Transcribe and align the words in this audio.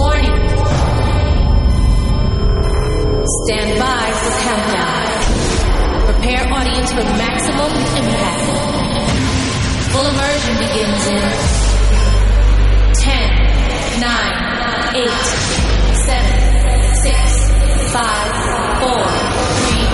Warning. 0.00 0.32
Stand 3.36 3.70
by 3.76 4.06
for 4.20 4.32
countdown. 4.40 5.04
Prepare 6.08 6.44
audience 6.56 6.90
for 6.96 7.04
maximum 7.20 7.72
impact. 8.00 8.48
Full 9.92 10.06
immersion 10.08 10.54
begins 10.56 11.02
in 11.04 11.20
10, 12.96 14.00
9, 14.00 14.08
8, 14.96 15.10
7, 16.08 16.32
6, 16.96 17.12
5, 17.92 18.00
4, 18.80 19.04
3, 19.68 19.84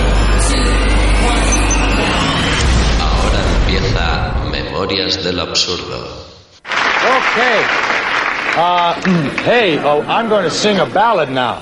2, 0.55 0.71
1. 1.27 1.67
Ahora 3.01 3.39
empieza 3.59 4.05
Memorias 4.51 5.21
del 5.21 5.37
Absurdo. 5.41 5.97
Okay. 6.63 7.96
Uh, 8.57 8.99
hey, 9.45 9.77
oh, 9.83 10.01
I'm 10.07 10.29
going 10.29 10.43
to 10.43 10.49
sing 10.49 10.79
a 10.79 10.85
ballad 10.87 11.29
now. 11.29 11.61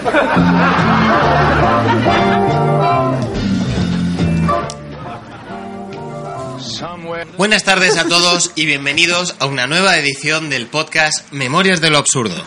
Buenas 7.36 7.64
tardes 7.64 7.98
a 7.98 8.08
todos 8.08 8.52
y 8.54 8.64
bienvenidos 8.64 9.36
a 9.40 9.44
una 9.44 9.66
nueva 9.66 9.98
edición 9.98 10.48
del 10.48 10.68
podcast 10.68 11.30
Memorias 11.32 11.82
de 11.82 11.90
lo 11.90 11.98
Absurdo. 11.98 12.42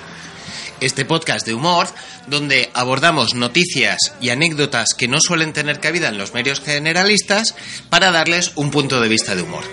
Este 0.81 1.05
podcast 1.05 1.45
de 1.45 1.53
humor 1.53 1.85
donde 2.25 2.71
abordamos 2.73 3.35
noticias 3.35 4.15
y 4.19 4.31
anécdotas 4.31 4.95
que 4.95 5.07
no 5.07 5.19
suelen 5.21 5.53
tener 5.53 5.79
cabida 5.79 6.09
en 6.09 6.17
los 6.17 6.33
medios 6.33 6.59
generalistas 6.59 7.53
para 7.91 8.09
darles 8.09 8.53
un 8.55 8.71
punto 8.71 8.99
de 8.99 9.09
vista 9.09 9.35
de 9.35 9.43
humor. 9.43 9.63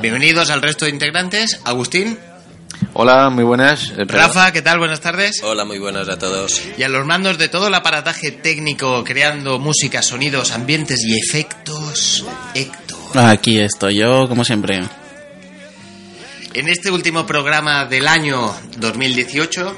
Bienvenidos 0.00 0.48
al 0.48 0.62
resto 0.62 0.86
de 0.86 0.92
integrantes. 0.92 1.60
Agustín, 1.64 2.18
Hola, 2.94 3.30
muy 3.30 3.44
buenas. 3.44 3.92
Eh, 3.96 4.04
Rafa, 4.06 4.50
¿qué 4.52 4.62
tal? 4.62 4.78
Buenas 4.78 5.00
tardes. 5.00 5.42
Hola, 5.42 5.64
muy 5.64 5.78
buenas 5.78 6.08
a 6.08 6.18
todos. 6.18 6.62
Y 6.76 6.82
a 6.82 6.88
los 6.88 7.06
mandos 7.06 7.38
de 7.38 7.48
todo 7.48 7.68
el 7.68 7.74
aparataje 7.74 8.32
técnico 8.32 9.04
creando 9.04 9.58
música, 9.58 10.02
sonidos, 10.02 10.52
ambientes 10.52 11.00
y 11.04 11.16
efectos, 11.16 12.24
Héctor. 12.54 13.18
Aquí 13.18 13.60
estoy 13.60 13.96
yo, 13.96 14.28
como 14.28 14.44
siempre. 14.44 14.82
En 16.54 16.68
este 16.68 16.90
último 16.90 17.26
programa 17.26 17.84
del 17.84 18.08
año 18.08 18.52
2018, 18.78 19.76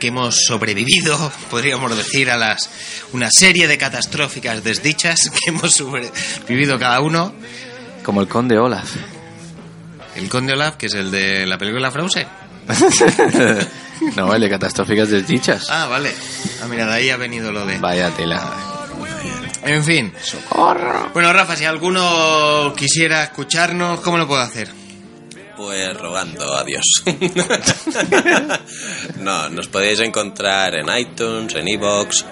que 0.00 0.08
hemos 0.08 0.44
sobrevivido, 0.44 1.30
podríamos 1.50 1.96
decir, 1.96 2.30
a 2.30 2.36
las 2.36 2.70
una 3.12 3.30
serie 3.30 3.68
de 3.68 3.78
catastróficas 3.78 4.64
desdichas 4.64 5.30
que 5.30 5.50
hemos 5.50 5.72
sobrevivido 5.76 6.78
cada 6.78 7.00
uno. 7.00 7.34
Como 8.02 8.20
el 8.20 8.26
conde 8.26 8.58
Olaf. 8.58 9.17
El 10.18 10.28
Conde 10.28 10.52
Olaf, 10.52 10.76
que 10.76 10.86
es 10.86 10.94
el 10.94 11.12
de 11.12 11.46
la 11.46 11.56
película 11.56 11.92
Frozen. 11.92 12.26
no 14.16 14.26
vale, 14.26 14.50
catastróficas 14.50 15.10
desdichas. 15.10 15.68
Ah, 15.70 15.86
vale. 15.86 16.12
Ah, 16.60 16.66
mira, 16.66 16.86
de 16.86 16.92
ahí 16.92 17.10
ha 17.10 17.16
venido 17.16 17.52
lo 17.52 17.64
de... 17.64 17.78
Vaya 17.78 18.10
tela. 18.10 18.42
En 19.62 19.84
fin. 19.84 20.12
Bueno, 21.14 21.32
Rafa, 21.32 21.54
si 21.54 21.66
alguno 21.66 22.74
quisiera 22.76 23.22
escucharnos, 23.22 24.00
¿cómo 24.00 24.18
lo 24.18 24.26
puedo 24.26 24.42
hacer? 24.42 24.68
Pues 25.56 25.96
rogando 25.96 26.52
a 26.52 26.64
Dios. 26.64 27.04
no, 29.18 29.48
nos 29.50 29.68
podéis 29.68 30.00
encontrar 30.00 30.74
en 30.74 30.88
iTunes, 30.98 31.54
en 31.54 31.68
iVoox, 31.68 32.24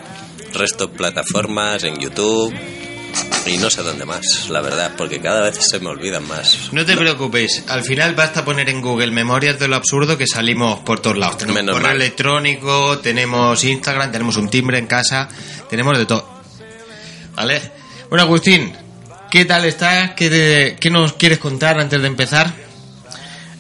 resto 0.55 0.89
de 0.89 0.97
plataformas, 0.97 1.85
en 1.85 2.01
YouTube 2.01 2.53
y 3.47 3.59
no 3.59 3.71
sé 3.71 3.83
dónde 3.83 4.05
más, 4.05 4.49
la 4.51 4.61
verdad, 4.61 4.93
porque 4.97 5.21
cada 5.21 5.41
vez 5.43 5.57
se 5.61 5.79
me 5.79 5.89
olvidan 5.89 6.27
más. 6.27 6.71
No 6.73 6.85
te 6.85 6.97
preocupéis, 6.97 7.63
al 7.69 7.83
final 7.85 8.15
basta 8.15 8.45
poner 8.45 8.69
en 8.69 8.81
Google 8.83 9.11
Memorias 9.13 9.59
de 9.59 9.69
lo 9.69 9.77
Absurdo 9.77 10.19
que 10.19 10.27
salimos 10.27 10.81
por 10.81 11.01
todos 11.01 11.17
lados. 11.17 11.39
Tenemos 11.39 11.63
Menos 11.63 11.75
correo 11.77 11.89
mal. 11.89 11.97
electrónico, 11.97 12.99
tenemos 12.99 13.63
Instagram, 13.63 14.11
tenemos 14.11 14.37
un 14.37 14.49
timbre 14.49 14.79
en 14.79 14.87
casa, 14.87 15.29
tenemos 15.71 15.97
de 15.97 16.07
todo. 16.07 16.29
¿Vale? 17.37 17.61
Bueno, 18.09 18.25
Agustín, 18.25 18.73
¿qué 19.31 19.45
tal 19.45 19.65
estás? 19.65 20.13
¿Qué, 20.17 20.29
te- 20.31 20.77
qué 20.81 20.91
nos 20.91 21.13
quieres 21.13 21.39
contar 21.39 21.79
antes 21.79 22.01
de 22.01 22.07
empezar? 22.09 22.53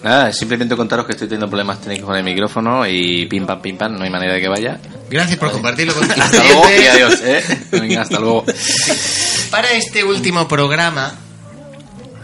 Nada, 0.02 0.32
simplemente 0.32 0.76
contaros 0.76 1.04
que 1.06 1.12
estoy 1.12 1.26
teniendo 1.26 1.48
problemas 1.48 1.80
técnicos 1.80 2.06
con 2.06 2.16
el 2.16 2.22
micrófono 2.22 2.86
y 2.86 3.26
pim 3.26 3.44
pam 3.46 3.60
pim 3.60 3.76
pam, 3.76 3.96
no 3.96 4.04
hay 4.04 4.10
manera 4.10 4.34
de 4.34 4.40
que 4.40 4.48
vaya. 4.48 4.78
Gracias 5.10 5.38
por 5.38 5.50
compartirlo 5.50 5.94
con 5.94 6.08
Hasta 6.20 6.44
luego 6.44 6.64
y 6.80 6.86
adiós, 6.86 7.20
¿eh? 7.22 7.42
Venga, 7.72 8.02
hasta 8.02 8.18
luego. 8.20 8.44
Para 9.50 9.72
este 9.72 10.04
último 10.04 10.46
programa 10.48 11.14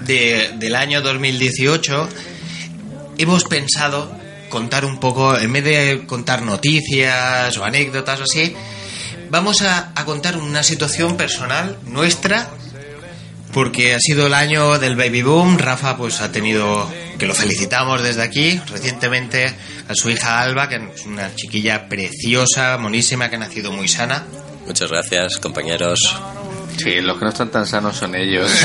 de- 0.00 0.50
del 0.56 0.74
año 0.74 1.00
2018 1.00 2.08
hemos 3.18 3.44
pensado 3.44 4.10
contar 4.50 4.84
un 4.84 4.98
poco, 5.00 5.38
en 5.38 5.52
vez 5.52 5.64
de 5.64 6.02
contar 6.06 6.42
noticias 6.42 7.56
o 7.56 7.64
anécdotas 7.64 8.20
o 8.20 8.24
así, 8.24 8.54
vamos 9.30 9.62
a, 9.62 9.92
a 9.94 10.04
contar 10.04 10.36
una 10.36 10.62
situación 10.62 11.16
personal 11.16 11.78
nuestra 11.86 12.50
porque 13.54 13.94
ha 13.94 13.98
sido 14.00 14.26
el 14.26 14.34
año 14.34 14.78
del 14.78 14.96
baby 14.96 15.22
boom. 15.22 15.58
Rafa 15.58 15.96
pues 15.96 16.20
ha 16.20 16.32
tenido, 16.32 16.90
que 17.18 17.26
lo 17.26 17.34
felicitamos 17.34 18.02
desde 18.02 18.22
aquí, 18.22 18.60
recientemente 18.70 19.54
a 19.88 19.94
su 19.94 20.10
hija 20.10 20.40
Alba, 20.40 20.68
que 20.68 20.76
es 20.76 21.04
una 21.06 21.34
chiquilla 21.34 21.86
preciosa, 21.88 22.76
monísima, 22.78 23.28
que 23.30 23.36
ha 23.36 23.38
nacido 23.38 23.70
muy 23.72 23.88
sana. 23.88 24.24
Muchas 24.66 24.90
gracias, 24.90 25.36
compañeros. 25.38 26.00
Sí, 26.82 27.00
los 27.00 27.18
que 27.18 27.24
no 27.24 27.30
están 27.30 27.50
tan 27.50 27.66
sanos 27.66 27.96
son 27.96 28.14
ellos. 28.14 28.50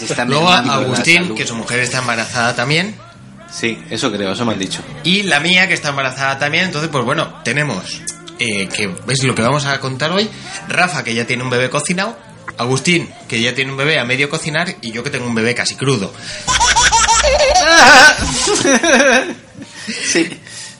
Están 0.00 0.28
Luego 0.28 0.48
Agustín, 0.48 1.34
que 1.34 1.46
su 1.46 1.54
mujer 1.54 1.80
está 1.80 1.98
embarazada 1.98 2.54
también. 2.54 2.94
Sí, 3.52 3.78
eso 3.90 4.10
creo, 4.10 4.32
eso 4.32 4.46
me 4.46 4.52
han 4.52 4.58
dicho. 4.58 4.80
Y 5.02 5.24
la 5.24 5.40
mía, 5.40 5.68
que 5.68 5.74
está 5.74 5.90
embarazada 5.90 6.38
también. 6.38 6.64
Entonces, 6.64 6.88
pues 6.90 7.04
bueno, 7.04 7.40
tenemos, 7.44 8.00
eh, 8.38 8.68
que 8.68 8.94
es 9.08 9.24
lo 9.24 9.34
que 9.34 9.42
vamos 9.42 9.66
a 9.66 9.78
contar 9.80 10.12
hoy. 10.12 10.30
Rafa, 10.68 11.04
que 11.04 11.14
ya 11.14 11.26
tiene 11.26 11.42
un 11.42 11.50
bebé 11.50 11.68
cocinado. 11.68 12.16
Agustín, 12.56 13.10
que 13.28 13.40
ya 13.40 13.54
tiene 13.54 13.72
un 13.72 13.76
bebé 13.76 13.98
a 13.98 14.04
medio 14.04 14.30
cocinar. 14.30 14.76
Y 14.80 14.92
yo, 14.92 15.02
que 15.02 15.10
tengo 15.10 15.26
un 15.26 15.34
bebé 15.34 15.54
casi 15.54 15.74
crudo. 15.74 16.12
Sí. 20.12 20.28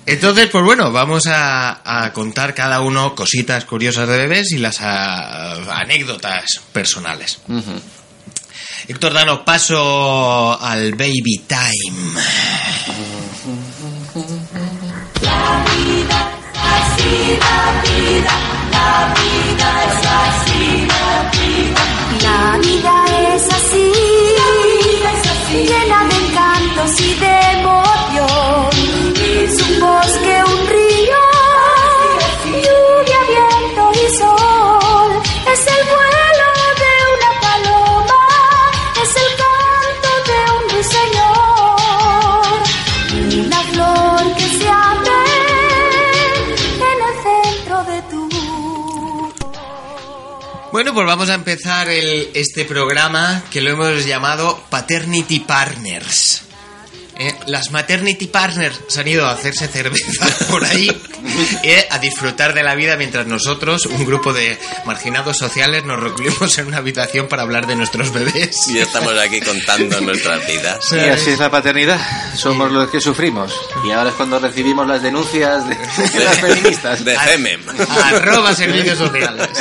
Entonces, 0.06 0.48
pues 0.50 0.64
bueno, 0.64 0.90
vamos 0.90 1.26
a, 1.26 2.04
a 2.04 2.12
contar 2.12 2.54
cada 2.54 2.80
uno 2.80 3.14
cositas 3.14 3.64
curiosas 3.64 4.08
de 4.08 4.18
bebés 4.18 4.52
y 4.52 4.58
las 4.58 4.78
ah, 4.80 5.54
anécdotas 5.76 6.60
personales. 6.72 7.38
Héctor, 8.88 9.12
danos 9.12 9.40
paso 9.40 10.60
al 10.60 10.94
baby 10.94 11.44
time. 11.46 12.20
La 22.22 22.58
vida 22.58 23.04
es 23.34 23.52
así, 23.52 23.92
llena 25.64 26.04
de 26.04 26.14
encantos 26.16 27.00
y 27.00 27.14
de 27.14 27.40
emoción. 27.60 28.99
Bosque, 29.80 30.36
un 30.46 30.66
río, 30.68 31.22
lluvia, 32.46 33.20
viento 33.28 33.82
y 33.94 33.96
sol. 34.18 35.10
Es 35.52 35.60
el 35.66 35.82
vuelo 35.86 36.48
de 36.82 36.92
una 37.14 37.30
paloma, 37.40 38.22
es 39.02 39.12
el 39.16 39.30
canto 39.42 40.10
de 40.30 40.38
un 40.56 40.62
ruiseñor. 40.70 42.58
La 43.48 43.60
flor 43.72 44.22
que 44.36 44.46
se 44.58 44.68
abre 44.68 45.18
en 46.90 46.98
el 47.08 47.14
centro 47.24 47.76
de 47.84 47.98
tu 48.10 48.20
Bueno, 50.72 50.94
pues 50.94 51.06
vamos 51.06 51.28
a 51.30 51.34
empezar 51.34 51.88
el- 51.88 52.30
este 52.34 52.64
programa 52.64 53.42
que 53.50 53.60
lo 53.60 53.70
hemos 53.70 54.04
llamado 54.04 54.60
Paternity 54.70 55.40
Partners. 55.40 56.39
Eh, 57.22 57.34
las 57.48 57.70
maternity 57.70 58.28
partners 58.28 58.80
se 58.86 59.00
han 59.00 59.06
ido 59.06 59.26
a 59.26 59.32
hacerse 59.32 59.68
cerveza 59.68 60.26
por 60.50 60.64
ahí 60.64 60.90
eh, 61.62 61.86
a 61.90 61.98
disfrutar 61.98 62.54
de 62.54 62.62
la 62.62 62.74
vida 62.74 62.96
mientras 62.96 63.26
nosotros, 63.26 63.84
un 63.84 64.06
grupo 64.06 64.32
de 64.32 64.58
marginados 64.86 65.36
sociales, 65.36 65.84
nos 65.84 66.00
recluimos 66.00 66.56
en 66.56 66.68
una 66.68 66.78
habitación 66.78 67.28
para 67.28 67.42
hablar 67.42 67.66
de 67.66 67.76
nuestros 67.76 68.10
bebés. 68.14 68.68
Y 68.68 68.78
estamos 68.78 69.18
aquí 69.18 69.38
contando 69.42 70.00
nuestras 70.00 70.46
vidas. 70.46 70.92
Y 70.92 70.98
así 70.98 71.32
es 71.32 71.38
la 71.38 71.50
paternidad. 71.50 72.00
Somos 72.34 72.72
los 72.72 72.88
que 72.88 73.02
sufrimos. 73.02 73.52
Y 73.86 73.90
ahora 73.90 74.08
es 74.08 74.16
cuando 74.16 74.38
recibimos 74.38 74.88
las 74.88 75.02
denuncias 75.02 75.68
de, 75.68 75.76
de 75.76 76.24
las 76.24 76.38
feministas. 76.38 77.04
De 77.04 77.18
Femem. 77.18 77.60
Arroba 78.02 78.54
servicios 78.54 78.96
sociales. 78.96 79.48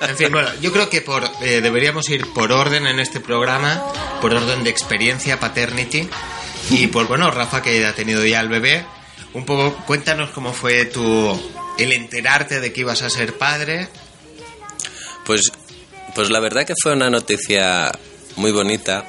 En 0.00 0.16
fin, 0.16 0.28
bueno, 0.32 0.48
yo 0.60 0.72
creo 0.72 0.88
que 0.88 1.02
por 1.02 1.28
eh, 1.42 1.60
deberíamos 1.60 2.08
ir 2.08 2.26
por 2.32 2.50
orden 2.50 2.86
en 2.86 2.98
este 2.98 3.20
programa, 3.20 3.82
por 4.20 4.32
orden 4.34 4.64
de 4.64 4.70
experiencia 4.70 5.38
paternity. 5.38 6.08
Y 6.70 6.86
pues 6.88 7.08
bueno, 7.08 7.30
Rafa, 7.30 7.62
que 7.62 7.84
ha 7.86 7.94
tenido 7.94 8.24
ya 8.24 8.40
el 8.40 8.48
bebé, 8.48 8.84
un 9.34 9.44
poco 9.44 9.74
cuéntanos 9.86 10.30
cómo 10.30 10.52
fue 10.52 10.84
tu 10.86 11.38
el 11.78 11.92
enterarte 11.92 12.60
de 12.60 12.72
que 12.72 12.80
ibas 12.80 13.02
a 13.02 13.10
ser 13.10 13.36
padre. 13.38 13.88
Pues, 15.24 15.50
pues 16.14 16.30
la 16.30 16.40
verdad 16.40 16.66
que 16.66 16.74
fue 16.82 16.92
una 16.92 17.10
noticia 17.10 17.92
muy 18.36 18.52
bonita. 18.52 19.04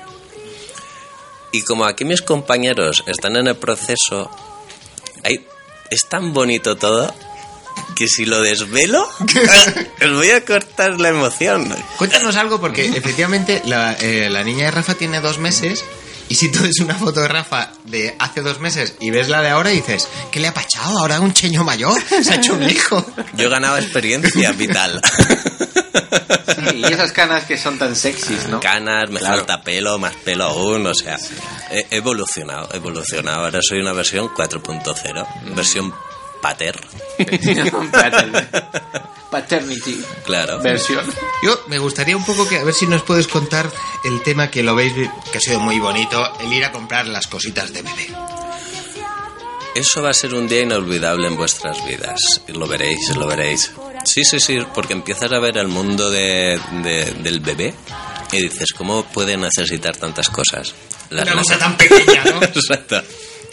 Y 1.51 1.63
como 1.63 1.85
aquí 1.85 2.05
mis 2.05 2.21
compañeros 2.21 3.03
están 3.07 3.35
en 3.35 3.47
el 3.47 3.55
proceso, 3.55 4.29
hay- 5.23 5.45
es 5.89 6.05
tan 6.07 6.33
bonito 6.33 6.77
todo 6.77 7.13
que 7.95 8.07
si 8.07 8.25
lo 8.25 8.41
desvelo, 8.41 9.03
os 10.01 10.11
voy 10.13 10.29
a 10.29 10.45
cortar 10.45 10.99
la 10.99 11.09
emoción. 11.09 11.75
Cuéntanos 11.97 12.35
algo 12.35 12.59
porque 12.59 12.85
efectivamente 12.95 13.61
la, 13.65 13.93
eh, 13.93 14.29
la 14.29 14.43
niña 14.43 14.65
de 14.65 14.71
Rafa 14.71 14.93
tiene 14.95 15.21
dos 15.21 15.39
meses 15.39 15.83
y 16.29 16.35
si 16.35 16.51
tú 16.51 16.61
ves 16.63 16.79
una 16.79 16.95
foto 16.95 17.19
de 17.21 17.27
Rafa 17.27 17.71
de 17.85 18.15
hace 18.19 18.41
dos 18.41 18.59
meses 18.59 18.95
y 18.99 19.09
ves 19.09 19.27
la 19.29 19.41
de 19.41 19.49
ahora 19.49 19.71
y 19.73 19.77
dices, 19.77 20.07
¿qué 20.31 20.39
le 20.39 20.47
ha 20.47 20.53
pachado? 20.53 20.97
Ahora 20.99 21.19
un 21.19 21.33
cheño 21.33 21.63
mayor, 21.63 21.99
se 22.23 22.31
ha 22.31 22.35
hecho 22.35 22.53
un 22.53 22.69
hijo. 22.69 23.05
Yo 23.35 23.47
he 23.47 23.49
ganado 23.49 23.77
experiencia 23.77 24.51
vital. 24.57 25.01
Sí, 26.55 26.77
y 26.77 26.83
esas 26.85 27.11
canas 27.11 27.45
que 27.45 27.57
son 27.57 27.77
tan 27.77 27.95
sexys, 27.95 28.47
¿no? 28.47 28.59
Canas, 28.59 29.09
me 29.09 29.19
Claro. 29.19 29.37
falta 29.37 29.61
pelo, 29.63 29.97
más 29.97 30.13
pelo 30.15 30.45
aún, 30.45 30.85
o 30.87 30.93
sea, 30.93 31.17
he 31.71 31.85
he 31.89 31.97
evolucionado, 31.97 32.69
he 32.73 32.77
evolucionado. 32.77 33.45
Ahora 33.45 33.59
soy 33.61 33.79
una 33.79 33.93
versión 33.93 34.27
4.0, 34.29 35.27
versión 35.55 35.93
pater. 36.41 36.79
Paternity 39.31 40.01
Claro. 40.25 40.59
versión. 40.59 41.05
Yo 41.43 41.61
me 41.67 41.77
gustaría 41.77 42.17
un 42.17 42.25
poco 42.25 42.47
que 42.47 42.57
a 42.57 42.63
ver 42.63 42.73
si 42.73 42.87
nos 42.87 43.03
puedes 43.03 43.27
contar 43.27 43.69
el 44.03 44.21
tema 44.23 44.49
que 44.49 44.63
lo 44.63 44.73
veis 44.75 44.93
que 45.31 45.37
ha 45.37 45.41
sido 45.41 45.59
muy 45.59 45.79
bonito, 45.79 46.23
el 46.39 46.51
ir 46.51 46.65
a 46.65 46.71
comprar 46.71 47.07
las 47.07 47.27
cositas 47.27 47.71
de 47.71 47.81
bebé. 47.83 48.07
Eso 49.75 50.01
va 50.01 50.09
a 50.09 50.13
ser 50.13 50.33
un 50.33 50.47
día 50.47 50.61
inolvidable 50.61 51.27
en 51.27 51.35
vuestras 51.37 51.85
vidas. 51.85 52.41
Lo 52.47 52.67
veréis, 52.67 53.15
lo 53.15 53.27
veréis. 53.27 53.71
Sí, 54.03 54.23
sí, 54.25 54.39
sí, 54.39 54.57
porque 54.73 54.93
empiezas 54.93 55.31
a 55.31 55.39
ver 55.39 55.57
el 55.57 55.67
mundo 55.67 56.09
de, 56.09 56.59
de- 56.83 57.13
del 57.21 57.39
bebé 57.39 57.73
y 58.31 58.41
dices, 58.41 58.69
¿cómo 58.75 59.03
puede 59.05 59.37
necesitar 59.37 59.95
tantas 59.95 60.29
cosas? 60.29 60.73
Las 61.11 61.25
Una 61.27 61.41
cosa 61.43 61.57
tan 61.59 61.77
pequeña, 61.77 62.23
¿no? 62.25 62.41
Exacto. 62.43 63.01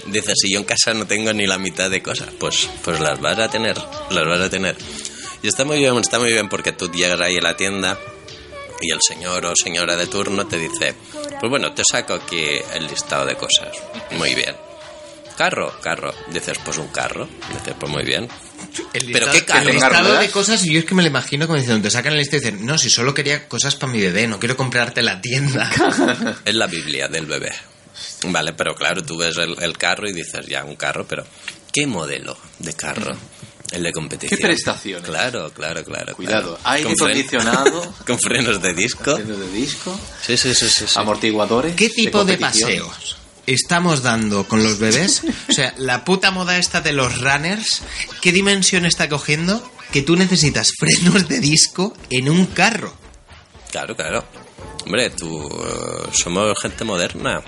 Dices, 0.08 0.34
si 0.40 0.50
yo 0.52 0.58
en 0.60 0.64
casa 0.64 0.94
no 0.94 1.06
tengo 1.06 1.32
ni 1.32 1.46
la 1.46 1.58
mitad 1.58 1.90
de 1.90 2.02
cosas, 2.02 2.28
pues, 2.38 2.68
pues 2.84 3.00
las 3.00 3.20
vas 3.20 3.38
a 3.38 3.48
tener, 3.48 3.76
las 4.10 4.24
vas 4.26 4.40
a 4.40 4.50
tener. 4.50 4.76
Y 5.42 5.48
está 5.48 5.64
muy 5.64 5.78
bien, 5.78 5.96
está 5.98 6.18
muy 6.18 6.32
bien 6.32 6.48
porque 6.48 6.72
tú 6.72 6.90
llegas 6.90 7.20
ahí 7.20 7.36
a 7.38 7.42
la 7.42 7.56
tienda 7.56 7.98
y 8.80 8.90
el 8.92 8.98
señor 9.06 9.44
o 9.46 9.52
señora 9.56 9.96
de 9.96 10.06
turno 10.06 10.46
te 10.46 10.58
dice, 10.58 10.94
pues 11.40 11.50
bueno, 11.50 11.72
te 11.72 11.82
saco 11.90 12.14
aquí 12.14 12.44
el 12.74 12.86
listado 12.86 13.26
de 13.26 13.36
cosas. 13.36 13.76
Muy 14.12 14.34
bien. 14.34 14.54
Carro, 15.36 15.70
carro. 15.82 16.14
Dices, 16.32 16.56
pues 16.64 16.78
un 16.78 16.88
carro. 16.88 17.28
Dices, 17.52 17.74
pues 17.78 17.92
muy 17.92 18.04
bien. 18.04 18.26
El 18.94 19.12
Pero 19.12 19.26
listado- 19.26 19.32
qué 19.32 19.44
carro. 19.44 19.68
El 19.68 19.74
listado 19.74 20.14
de 20.18 20.30
cosas, 20.30 20.64
y 20.64 20.72
yo 20.72 20.78
es 20.78 20.84
que 20.86 20.94
me 20.94 21.02
lo 21.02 21.08
imagino 21.08 21.46
como 21.46 21.58
diciendo, 21.58 21.82
te 21.82 21.90
sacan 21.90 22.12
el 22.14 22.20
listado 22.20 22.38
y 22.38 22.40
dicen, 22.46 22.64
no, 22.64 22.78
si 22.78 22.88
solo 22.88 23.12
quería 23.12 23.46
cosas 23.46 23.76
para 23.76 23.92
mi 23.92 24.00
bebé, 24.00 24.26
no 24.26 24.38
quiero 24.38 24.56
comprarte 24.56 25.02
la 25.02 25.20
tienda. 25.20 25.70
Es 26.44 26.54
la 26.54 26.66
Biblia 26.66 27.08
del 27.08 27.26
bebé. 27.26 27.52
Vale, 28.24 28.52
pero 28.54 28.74
claro, 28.74 29.02
tú 29.04 29.16
ves 29.18 29.36
el, 29.36 29.56
el 29.62 29.76
carro 29.78 30.08
y 30.08 30.12
dices, 30.12 30.46
ya, 30.46 30.64
un 30.64 30.76
carro, 30.76 31.06
pero 31.06 31.24
¿qué 31.72 31.86
modelo 31.86 32.36
de 32.58 32.72
carro? 32.74 33.16
El 33.72 33.82
de 33.82 33.92
competición. 33.92 34.38
¿Qué 34.38 34.46
prestaciones? 34.46 35.04
Claro, 35.08 35.50
claro, 35.52 35.84
claro. 35.84 36.14
Cuidado, 36.14 36.56
claro. 36.56 36.60
aire 36.76 36.84
Con 36.88 36.96
fren- 36.96 37.10
acondicionado. 37.10 37.94
con 38.06 38.18
frenos 38.18 38.62
de 38.62 38.74
disco. 38.74 39.10
Haciendo 39.12 39.36
de 39.38 39.50
disco, 39.50 39.98
Sí, 40.24 40.36
sí, 40.36 40.54
sí, 40.54 40.68
sí. 40.68 40.86
sí. 40.86 40.94
amortiguadores. 40.98 41.74
¿Qué 41.74 41.90
tipo 41.90 42.24
de, 42.24 42.38
paseos 42.38 43.16
estamos 43.46 44.02
dando 44.02 44.46
con 44.48 44.62
los 44.62 44.78
bebés? 44.78 45.22
O 45.48 45.52
sea, 45.52 45.74
la 45.78 46.04
puta 46.04 46.30
moda 46.30 46.58
esta 46.58 46.80
de 46.80 46.92
los 46.92 47.20
runners, 47.20 47.82
¿qué 48.22 48.30
dimensión 48.32 48.86
está 48.86 49.08
cogiendo? 49.08 49.68
Que 49.92 50.02
tú 50.02 50.16
necesitas 50.16 50.72
frenos 50.78 51.28
de 51.28 51.40
disco 51.40 51.92
en 52.10 52.28
un 52.30 52.46
carro. 52.46 52.94
Claro, 53.72 53.94
claro. 53.96 54.24
Hombre, 54.84 55.10
tú 55.10 55.44
eh, 55.48 56.08
somos 56.12 56.56
gente 56.62 56.84
moderna. 56.84 57.42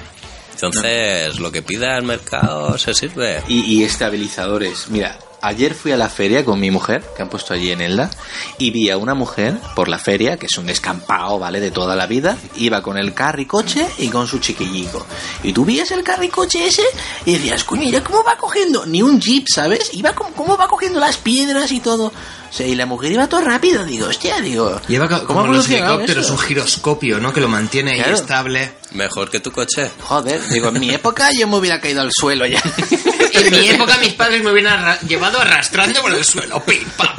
Entonces, 0.60 1.38
lo 1.38 1.52
que 1.52 1.62
pida 1.62 1.96
el 1.96 2.02
mercado 2.02 2.76
se 2.78 2.92
sirve. 2.92 3.40
Y, 3.46 3.60
y 3.60 3.84
estabilizadores. 3.84 4.88
Mira, 4.88 5.16
ayer 5.40 5.74
fui 5.74 5.92
a 5.92 5.96
la 5.96 6.08
feria 6.08 6.44
con 6.44 6.58
mi 6.60 6.70
mujer, 6.70 7.04
que 7.16 7.22
han 7.22 7.28
puesto 7.28 7.54
allí 7.54 7.70
en 7.70 7.80
Elda, 7.80 8.10
y 8.58 8.70
vi 8.70 8.90
a 8.90 8.96
una 8.96 9.14
mujer 9.14 9.56
por 9.74 9.88
la 9.88 9.98
feria, 9.98 10.36
que 10.36 10.46
es 10.46 10.58
un 10.58 10.66
descampado, 10.66 11.38
¿vale? 11.38 11.60
De 11.60 11.70
toda 11.70 11.94
la 11.96 12.06
vida, 12.06 12.36
iba 12.56 12.82
con 12.82 12.98
el 12.98 13.14
carricoche 13.14 13.86
y 13.98 14.08
con 14.08 14.26
su 14.26 14.38
chiquillico. 14.38 15.06
Y 15.42 15.52
tú 15.52 15.64
veías 15.64 15.90
el 15.90 16.02
carricoche 16.02 16.66
ese 16.66 16.82
y 17.24 17.32
decías, 17.34 17.64
coño, 17.64 17.88
¿ya 17.90 18.02
cómo 18.02 18.22
va 18.24 18.36
cogiendo? 18.36 18.84
Ni 18.86 19.02
un 19.02 19.20
jeep, 19.20 19.46
¿sabes? 19.52 19.90
Iba 19.94 20.12
como, 20.14 20.32
cómo 20.34 20.56
va 20.56 20.68
cogiendo 20.68 21.00
las 21.00 21.16
piedras 21.16 21.70
y 21.72 21.80
todo. 21.80 22.06
O 22.06 22.52
sea, 22.52 22.66
y 22.66 22.74
la 22.74 22.86
mujer 22.86 23.12
iba 23.12 23.28
todo 23.28 23.42
rápido, 23.42 23.84
digo, 23.84 24.06
hostia, 24.06 24.40
digo. 24.40 24.80
Lleva 24.88 25.06
co- 25.06 25.26
¿cómo 25.26 25.40
como 25.42 25.52
los 25.52 25.68
helicópteros 25.68 26.24
eso? 26.24 26.32
un 26.32 26.38
giroscopio, 26.38 27.20
¿no? 27.20 27.30
Que 27.32 27.40
lo 27.40 27.48
mantiene 27.48 27.92
ahí 27.92 27.98
Claro. 27.98 28.14
estable. 28.16 28.72
Mejor 28.92 29.28
que 29.30 29.40
tu 29.40 29.52
coche. 29.52 29.90
Joder, 30.00 30.40
digo, 30.48 30.68
en 30.68 30.80
mi 30.80 30.90
época 30.90 31.28
yo 31.38 31.46
me 31.46 31.56
hubiera 31.58 31.78
caído 31.78 32.00
al 32.00 32.10
suelo 32.10 32.46
ya. 32.46 32.62
En 33.38 33.50
mi 33.60 33.68
época 33.70 33.96
mis 33.98 34.12
padres 34.14 34.42
me 34.42 34.50
hubieran 34.52 34.80
arra- 34.80 35.00
llevado 35.02 35.40
arrastrando 35.40 36.00
por 36.02 36.14
el 36.14 36.24
suelo. 36.24 36.62
Pim, 36.64 36.84
pam. 36.96 37.16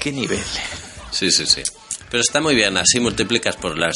¿Qué 0.00 0.12
nivel? 0.12 0.42
Sí, 1.10 1.30
sí, 1.30 1.46
sí. 1.46 1.62
Pero 2.10 2.22
está 2.22 2.40
muy 2.40 2.54
bien, 2.54 2.76
así 2.76 3.00
multiplicas 3.00 3.56
por 3.56 3.76
las 3.78 3.94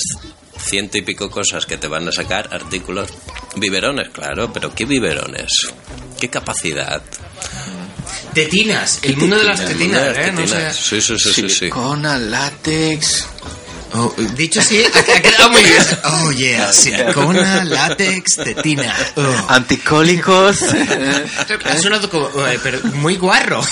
ciento 0.59 0.99
y 0.99 1.03
pico 1.03 1.31
cosas 1.31 1.67
que 1.67 1.77
te 1.77 1.87
van 1.87 2.09
a 2.09 2.13
sacar, 2.13 2.49
artículos. 2.53 3.11
Biberones, 3.57 4.09
claro, 4.11 4.53
pero 4.53 4.75
¿qué 4.75 4.85
biberones? 4.87 5.51
¿Qué 6.19 6.29
capacidad? 6.29 7.03
Tetinas, 8.35 9.01
el 9.03 9.17
mundo 9.17 9.37
de 9.39 9.45
las 9.45 9.65
tetinas, 9.65 10.17
¿eh? 10.17 10.33
No 10.33 10.43
tetinas. 10.43 10.77
sé. 10.77 11.01
Sí, 11.01 11.01
sí, 11.01 11.19
sí, 11.19 11.33
sí, 11.33 11.43
sí. 11.49 11.49
Silicona, 11.51 12.19
látex. 12.19 13.27
Oh, 13.95 14.15
dicho 14.35 14.61
así, 14.61 14.85
ha, 14.95 15.21
quedado 15.23 15.51
muy 15.51 15.63
bien. 15.63 15.83
Oh, 16.05 16.31
yeah, 16.33 16.73
silicona, 16.73 17.65
látex, 17.65 18.37
tetina. 18.37 18.95
Oh. 19.17 19.47
Anticólicos. 19.49 20.63
Ha 21.65 21.79
sonado 21.79 22.11
como, 22.11 22.29
eh, 22.47 22.59
pero 22.63 22.81
muy 22.95 23.17
guarro. 23.17 23.63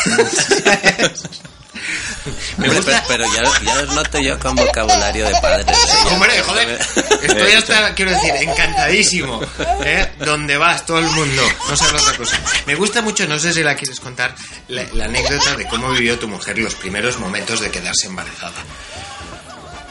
Me 2.57 2.65
Hombre, 2.69 2.79
gusta... 2.81 3.05
pero, 3.07 3.25
pero 3.33 3.45
ya, 3.45 3.63
ya 3.65 3.83
os 3.83 3.93
noto 3.95 4.19
yo 4.19 4.39
con 4.41 4.57
vocabulario 4.57 5.27
de 5.27 5.33
padres. 5.41 5.67
¿eh? 5.69 5.73
Ya- 6.05 6.15
Hombre, 6.15 6.43
joder, 6.43 6.81
estoy 7.23 7.53
hasta, 7.53 7.95
quiero 7.95 8.11
decir, 8.11 8.35
encantadísimo. 8.41 9.41
¿eh? 9.85 10.13
Donde 10.19 10.57
vas, 10.57 10.85
todo 10.87 10.99
el 10.99 11.07
mundo, 11.07 11.43
no 11.69 11.77
sé 11.77 11.85
otra 11.85 12.17
cosa. 12.17 12.41
Me 12.67 12.75
gusta 12.75 13.03
mucho, 13.03 13.29
no 13.29 13.39
sé 13.39 13.53
si 13.53 13.63
la 13.63 13.77
quieres 13.77 14.01
contar, 14.01 14.35
la, 14.69 14.85
la 14.95 15.05
anécdota 15.05 15.55
de 15.57 15.67
cómo 15.69 15.91
vivió 15.93 16.19
tu 16.19 16.27
mujer 16.27 16.59
los 16.59 16.75
primeros 16.75 17.19
momentos 17.21 17.61
de 17.61 17.71
quedarse 17.71 18.07
embarazada. 18.09 18.55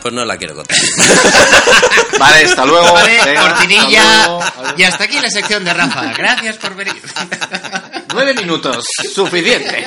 Pues 0.06 0.14
no 0.14 0.24
la 0.24 0.38
quiero 0.38 0.54
contar. 0.54 0.78
Vale, 2.20 2.46
hasta 2.46 2.64
luego. 2.64 2.94
Vale, 2.94 3.20
Venga, 3.26 3.42
cortinilla. 3.42 4.02
hasta 4.04 4.28
luego. 4.28 4.74
Y 4.78 4.84
hasta 4.84 5.04
aquí 5.06 5.20
la 5.20 5.30
sección 5.32 5.64
de 5.64 5.74
Rafa. 5.74 6.14
Gracias 6.16 6.58
por 6.58 6.76
venir. 6.76 7.02
Nueve 8.14 8.36
minutos, 8.36 8.86
suficiente. 9.16 9.84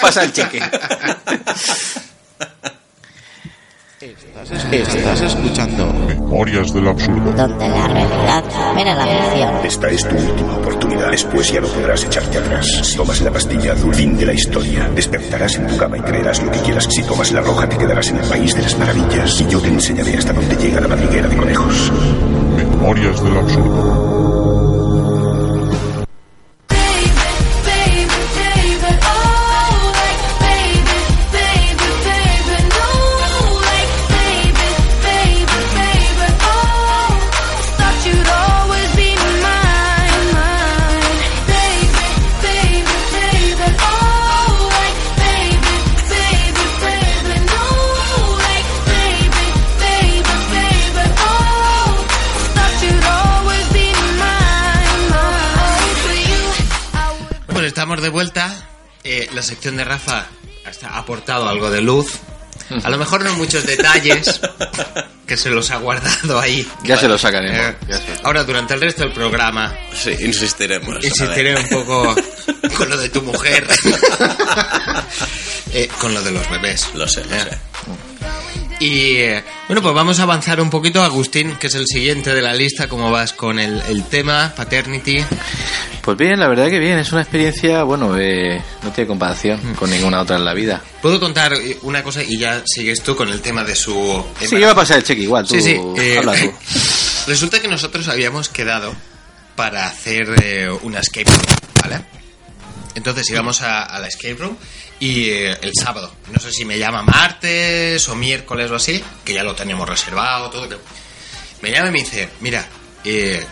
Pasa 0.00 0.22
el 0.22 0.32
cheque. 0.32 0.62
Estás 4.02 5.20
escuchando 5.20 5.92
Memorias 5.92 6.72
del 6.72 6.88
absurdo. 6.88 7.32
donde 7.32 7.68
la 7.68 7.86
realidad 7.86 8.44
supera 8.44 8.94
la 8.94 9.04
ficción. 9.04 9.54
Esta 9.62 9.90
es 9.90 10.08
tu 10.08 10.16
última 10.16 10.56
oportunidad. 10.56 11.10
Después 11.10 11.52
ya 11.52 11.60
no 11.60 11.66
podrás 11.68 12.04
echarte 12.04 12.38
atrás. 12.38 12.66
Si 12.82 12.96
tomas 12.96 13.20
la 13.20 13.30
pastilla 13.30 13.74
azul, 13.74 13.94
fin 13.94 14.16
de 14.16 14.24
la 14.24 14.32
historia. 14.32 14.88
Despertarás 14.94 15.56
en 15.56 15.66
tu 15.66 15.76
cama 15.76 15.98
y 15.98 16.00
creerás 16.00 16.42
lo 16.42 16.50
que 16.50 16.60
quieras. 16.60 16.88
Si 16.90 17.02
tomas 17.02 17.30
la 17.30 17.42
roja, 17.42 17.68
te 17.68 17.76
quedarás 17.76 18.08
en 18.08 18.16
el 18.16 18.26
país 18.26 18.54
de 18.54 18.62
las 18.62 18.78
maravillas. 18.78 19.38
Y 19.38 19.46
yo 19.48 19.60
te 19.60 19.68
enseñaré 19.68 20.16
hasta 20.16 20.32
dónde 20.32 20.56
llega 20.56 20.80
la 20.80 20.88
madriguera 20.88 21.28
de 21.28 21.36
conejos. 21.36 21.92
Memorias 22.56 23.22
del 23.22 23.36
absurdo. 23.36 24.09
Sección 59.60 59.76
de 59.76 59.84
Rafa 59.84 60.26
ha 60.88 60.96
aportado 60.98 61.46
algo 61.46 61.70
de 61.70 61.82
luz. 61.82 62.14
A 62.82 62.88
lo 62.88 62.96
mejor 62.96 63.22
no 63.22 63.34
muchos 63.34 63.66
detalles, 63.66 64.40
que 65.26 65.36
se 65.36 65.50
los 65.50 65.70
ha 65.70 65.76
guardado 65.76 66.40
ahí. 66.40 66.66
Ya 66.84 66.96
se 66.96 67.08
lo 67.08 67.18
sacaremos. 67.18 67.58
Eh, 67.58 67.76
ya 67.86 67.98
se- 67.98 68.04
ahora, 68.22 68.42
durante 68.44 68.72
el 68.72 68.80
resto 68.80 69.02
del 69.04 69.12
programa, 69.12 69.76
Sí, 69.92 70.16
insistiremos. 70.20 71.04
insistiré 71.04 71.56
un 71.56 71.68
poco 71.68 72.14
con 72.78 72.88
lo 72.88 72.96
de 72.96 73.10
tu 73.10 73.20
mujer. 73.22 73.66
Eh, 75.72 75.88
con 76.00 76.12
lo 76.12 76.20
de 76.20 76.32
los 76.32 76.50
bebés. 76.50 76.88
Lo 76.94 77.06
sé, 77.06 77.24
lo 77.26 77.36
Eh. 77.36 77.40
sé. 77.48 77.58
Y 78.80 79.16
eh, 79.18 79.44
bueno, 79.68 79.82
pues 79.82 79.94
vamos 79.94 80.18
a 80.20 80.22
avanzar 80.22 80.58
un 80.60 80.70
poquito. 80.70 81.02
Agustín, 81.02 81.56
que 81.56 81.66
es 81.66 81.74
el 81.74 81.86
siguiente 81.86 82.34
de 82.34 82.40
la 82.40 82.54
lista, 82.54 82.88
¿cómo 82.88 83.10
vas 83.10 83.34
con 83.34 83.58
el, 83.58 83.80
el 83.88 84.04
tema 84.04 84.52
Paternity? 84.56 85.22
Pues 86.02 86.16
bien, 86.16 86.40
la 86.40 86.48
verdad 86.48 86.70
que 86.70 86.78
bien. 86.78 86.98
Es 86.98 87.12
una 87.12 87.20
experiencia, 87.20 87.82
bueno, 87.82 88.16
eh, 88.18 88.60
no 88.82 88.90
tiene 88.90 89.06
comparación 89.06 89.60
con 89.74 89.90
ninguna 89.90 90.22
otra 90.22 90.36
en 90.36 90.46
la 90.46 90.54
vida. 90.54 90.82
¿Puedo 91.02 91.20
contar 91.20 91.52
eh, 91.52 91.76
una 91.82 92.02
cosa 92.02 92.22
y 92.22 92.38
ya 92.38 92.62
sigues 92.64 93.02
tú 93.02 93.14
con 93.14 93.28
el 93.28 93.42
tema 93.42 93.64
de 93.64 93.74
su... 93.76 94.24
Sí, 94.40 94.46
yo 94.52 94.60
voy 94.60 94.64
a 94.70 94.74
pasar 94.74 94.96
el 94.96 95.04
cheque 95.04 95.22
igual. 95.22 95.46
Tú, 95.46 95.54
Sí, 95.56 95.60
sí. 95.62 95.76
eh, 95.98 96.16
habla 96.18 96.32
tú. 96.40 96.50
Resulta 97.26 97.60
que 97.60 97.68
nosotros 97.68 98.08
habíamos 98.08 98.48
quedado 98.48 98.94
para 99.56 99.86
hacer 99.86 100.26
eh, 100.42 100.70
una 100.82 101.00
escape 101.00 101.30
room, 101.30 101.42
¿vale? 101.82 102.00
Entonces 102.94 103.28
íbamos 103.28 103.60
a, 103.60 103.82
a 103.82 103.98
la 104.00 104.08
escape 104.08 104.36
room 104.36 104.56
y 105.00 105.30
eh, 105.30 105.58
el 105.62 105.72
sábado, 105.74 106.14
no 106.30 106.38
sé 106.38 106.52
si 106.52 106.64
me 106.66 106.78
llama 106.78 107.02
martes 107.02 108.06
o 108.08 108.14
miércoles 108.14 108.70
o 108.70 108.76
así, 108.76 109.02
que 109.24 109.32
ya 109.32 109.42
lo 109.42 109.54
teníamos 109.54 109.88
reservado, 109.88 110.50
todo. 110.50 110.68
Me 111.62 111.70
llama 111.70 111.88
y 111.88 111.92
me 111.92 111.98
dice, 112.00 112.28
mira, 112.40 112.68
eh, 113.04 113.44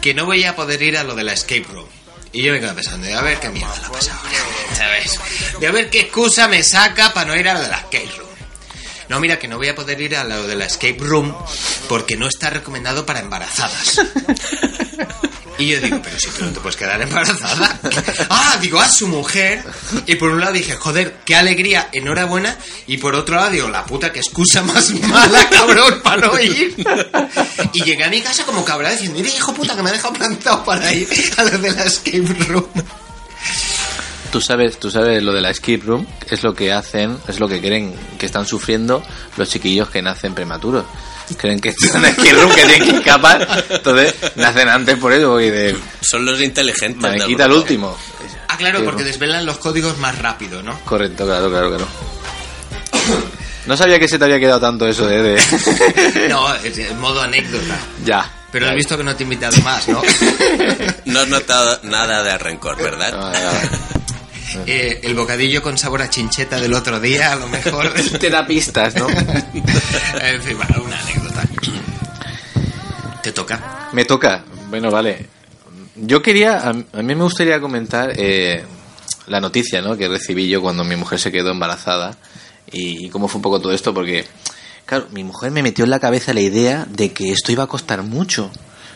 que 0.00 0.12
no 0.12 0.26
voy 0.26 0.44
a 0.44 0.54
poder 0.54 0.80
ir 0.82 0.98
a 0.98 1.02
lo 1.02 1.14
de 1.14 1.24
la 1.24 1.32
escape 1.32 1.66
room. 1.72 1.88
Y 2.32 2.42
yo 2.42 2.52
me 2.52 2.60
quedo 2.60 2.74
pensando, 2.74 3.18
a 3.18 3.22
ver 3.22 3.40
qué 3.40 3.48
mierda 3.48 3.74
la 3.80 3.90
pasa 3.90 4.14
ahora, 4.14 4.38
¿sabes? 4.76 5.18
De 5.58 5.66
a 5.66 5.72
ver 5.72 5.90
qué 5.90 6.00
excusa 6.02 6.46
me 6.48 6.62
saca 6.62 7.12
para 7.14 7.26
no 7.26 7.36
ir 7.36 7.48
a 7.48 7.54
lo 7.54 7.62
de 7.62 7.68
la 7.68 7.78
escape 7.78 8.10
room. 8.16 8.30
No, 9.08 9.18
mira, 9.18 9.38
que 9.38 9.48
no 9.48 9.56
voy 9.56 9.68
a 9.68 9.74
poder 9.74 10.00
ir 10.00 10.14
a 10.14 10.22
lo 10.22 10.46
de 10.46 10.54
la 10.54 10.66
escape 10.66 10.98
room 11.00 11.34
porque 11.88 12.16
no 12.16 12.28
está 12.28 12.50
recomendado 12.50 13.04
para 13.04 13.20
embarazadas. 13.20 14.00
Y 15.60 15.66
yo 15.66 15.80
digo, 15.80 16.00
pero 16.02 16.18
si 16.18 16.30
tú 16.30 16.46
no 16.46 16.52
te 16.52 16.60
puedes 16.60 16.76
quedar 16.76 17.00
embarazada. 17.02 17.78
Ah, 18.30 18.56
digo, 18.60 18.80
a 18.80 18.88
su 18.88 19.08
mujer. 19.08 19.62
Y 20.06 20.14
por 20.14 20.30
un 20.30 20.40
lado 20.40 20.52
dije, 20.52 20.74
joder, 20.74 21.16
qué 21.24 21.36
alegría, 21.36 21.88
enhorabuena. 21.92 22.56
Y 22.86 22.96
por 22.96 23.14
otro 23.14 23.36
lado 23.36 23.50
digo, 23.50 23.68
la 23.68 23.84
puta, 23.84 24.12
qué 24.12 24.20
excusa 24.20 24.62
más 24.62 24.90
mala, 25.08 25.48
cabrón, 25.50 26.00
para 26.02 26.28
no 26.28 26.40
ir. 26.40 26.74
Y 27.72 27.82
llegué 27.84 28.04
a 28.04 28.08
mi 28.08 28.22
casa 28.22 28.44
como 28.44 28.64
cabrón 28.64 28.92
diciendo, 28.92 29.18
mira, 29.18 29.34
hijo 29.34 29.52
puta, 29.52 29.76
que 29.76 29.82
me 29.82 29.90
ha 29.90 29.92
dejado 29.92 30.14
plantado 30.14 30.64
para 30.64 30.92
ir 30.92 31.08
a 31.36 31.44
lo 31.44 31.58
de 31.58 31.70
la 31.72 31.84
escape 31.84 32.34
room. 32.48 32.66
Tú 34.32 34.40
sabes, 34.40 34.78
tú 34.78 34.90
sabes 34.90 35.22
lo 35.22 35.32
de 35.32 35.40
la 35.40 35.50
escape 35.50 35.82
room, 35.84 36.06
es 36.30 36.42
lo 36.44 36.54
que 36.54 36.72
hacen, 36.72 37.18
es 37.26 37.40
lo 37.40 37.48
que 37.48 37.60
creen 37.60 37.92
que 38.18 38.26
están 38.26 38.46
sufriendo 38.46 39.02
los 39.36 39.48
chiquillos 39.48 39.90
que 39.90 40.02
nacen 40.02 40.34
prematuros. 40.34 40.84
Creen 41.36 41.58
que 41.60 41.70
están 41.70 42.04
en 42.04 42.10
escape 42.10 42.32
room, 42.34 42.50
que 42.54 42.64
tienen 42.66 42.88
que 42.90 42.96
escapar, 42.98 43.64
entonces 43.70 44.14
nacen 44.36 44.68
antes 44.68 44.96
por 44.98 45.12
eso 45.12 45.40
y 45.40 45.50
de, 45.50 45.76
Son 46.00 46.24
los 46.24 46.40
inteligentes. 46.40 47.10
me 47.10 47.18
quita 47.24 47.46
el 47.46 47.52
último. 47.52 47.96
Ah, 48.48 48.56
claro, 48.56 48.84
porque 48.84 49.02
¿no? 49.02 49.08
desvelan 49.08 49.44
los 49.46 49.58
códigos 49.58 49.98
más 49.98 50.16
rápido, 50.18 50.62
¿no? 50.62 50.78
Correcto, 50.84 51.24
claro, 51.26 51.50
claro, 51.50 51.68
claro. 51.70 51.86
No 53.66 53.76
sabía 53.76 53.98
que 53.98 54.08
se 54.08 54.18
te 54.18 54.24
había 54.24 54.40
quedado 54.40 54.60
tanto 54.60 54.86
eso 54.88 55.06
de... 55.06 55.22
de- 55.22 56.28
No, 56.28 56.54
es 56.56 56.76
en 56.78 56.98
modo 57.00 57.20
anécdota. 57.22 57.78
ya. 58.04 58.28
Pero 58.50 58.68
has 58.68 58.74
visto 58.74 58.96
que 58.96 59.04
no 59.04 59.14
te 59.14 59.22
he 59.22 59.24
invitado 59.24 59.56
más, 59.62 59.86
¿no? 59.88 60.02
No 61.04 61.20
has 61.20 61.28
notado 61.28 61.78
nada 61.84 62.22
de 62.24 62.36
rencor, 62.38 62.76
¿verdad? 62.82 63.12
Ah, 63.14 63.32
ya, 63.32 63.40
ya. 63.52 63.99
Eh, 64.66 65.00
el 65.02 65.14
bocadillo 65.14 65.62
con 65.62 65.78
sabor 65.78 66.02
a 66.02 66.10
chincheta 66.10 66.60
del 66.60 66.74
otro 66.74 67.00
día, 67.00 67.32
a 67.32 67.36
lo 67.36 67.48
mejor. 67.48 67.92
Te 68.20 68.30
da 68.30 68.46
pistas, 68.46 68.94
¿no? 68.96 69.08
en 70.22 70.42
fin, 70.42 70.56
bueno, 70.56 70.84
una 70.84 70.98
anécdota. 70.98 71.42
Te 73.22 73.32
toca. 73.32 73.88
Me 73.92 74.04
toca. 74.04 74.44
Bueno, 74.68 74.90
vale. 74.90 75.26
Yo 75.96 76.22
quería, 76.22 76.68
a, 76.68 76.72
mí 76.72 77.14
me 77.14 77.22
gustaría 77.22 77.60
comentar 77.60 78.12
eh, 78.16 78.64
la 79.26 79.40
noticia 79.40 79.82
¿no? 79.82 79.96
que 79.96 80.08
recibí 80.08 80.48
yo 80.48 80.62
cuando 80.62 80.82
mi 80.84 80.96
mujer 80.96 81.18
se 81.18 81.30
quedó 81.30 81.50
embarazada 81.50 82.16
y, 82.72 83.08
cómo 83.10 83.28
fue 83.28 83.38
un 83.38 83.42
poco 83.42 83.60
todo 83.60 83.72
esto, 83.72 83.92
porque, 83.92 84.24
claro, 84.86 85.08
mi 85.10 85.24
mujer 85.24 85.50
me 85.50 85.62
metió 85.62 85.84
en 85.84 85.90
la 85.90 85.98
cabeza 85.98 86.32
la 86.32 86.40
idea 86.40 86.86
de 86.88 87.12
que 87.12 87.32
esto 87.32 87.52
iba 87.52 87.64
a 87.64 87.66
costar 87.66 88.02
mucho. 88.02 88.50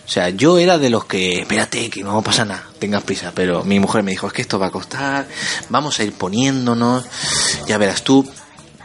O 0.04 0.08
sea, 0.08 0.28
yo 0.28 0.58
era 0.58 0.76
de 0.78 0.90
los 0.90 1.06
que, 1.06 1.40
espérate, 1.40 1.88
que 1.88 2.04
no 2.04 2.20
pasa 2.22 2.44
nada, 2.44 2.64
tengas 2.78 3.02
prisa, 3.02 3.32
pero 3.34 3.64
mi 3.64 3.80
mujer 3.80 4.02
me 4.02 4.10
dijo, 4.10 4.26
es 4.26 4.32
que 4.34 4.42
esto 4.42 4.58
va 4.58 4.66
a 4.66 4.70
costar, 4.70 5.26
vamos 5.70 5.98
a 5.98 6.04
ir 6.04 6.12
poniéndonos, 6.12 7.04
ya 7.66 7.78
verás 7.78 8.02
tú. 8.02 8.28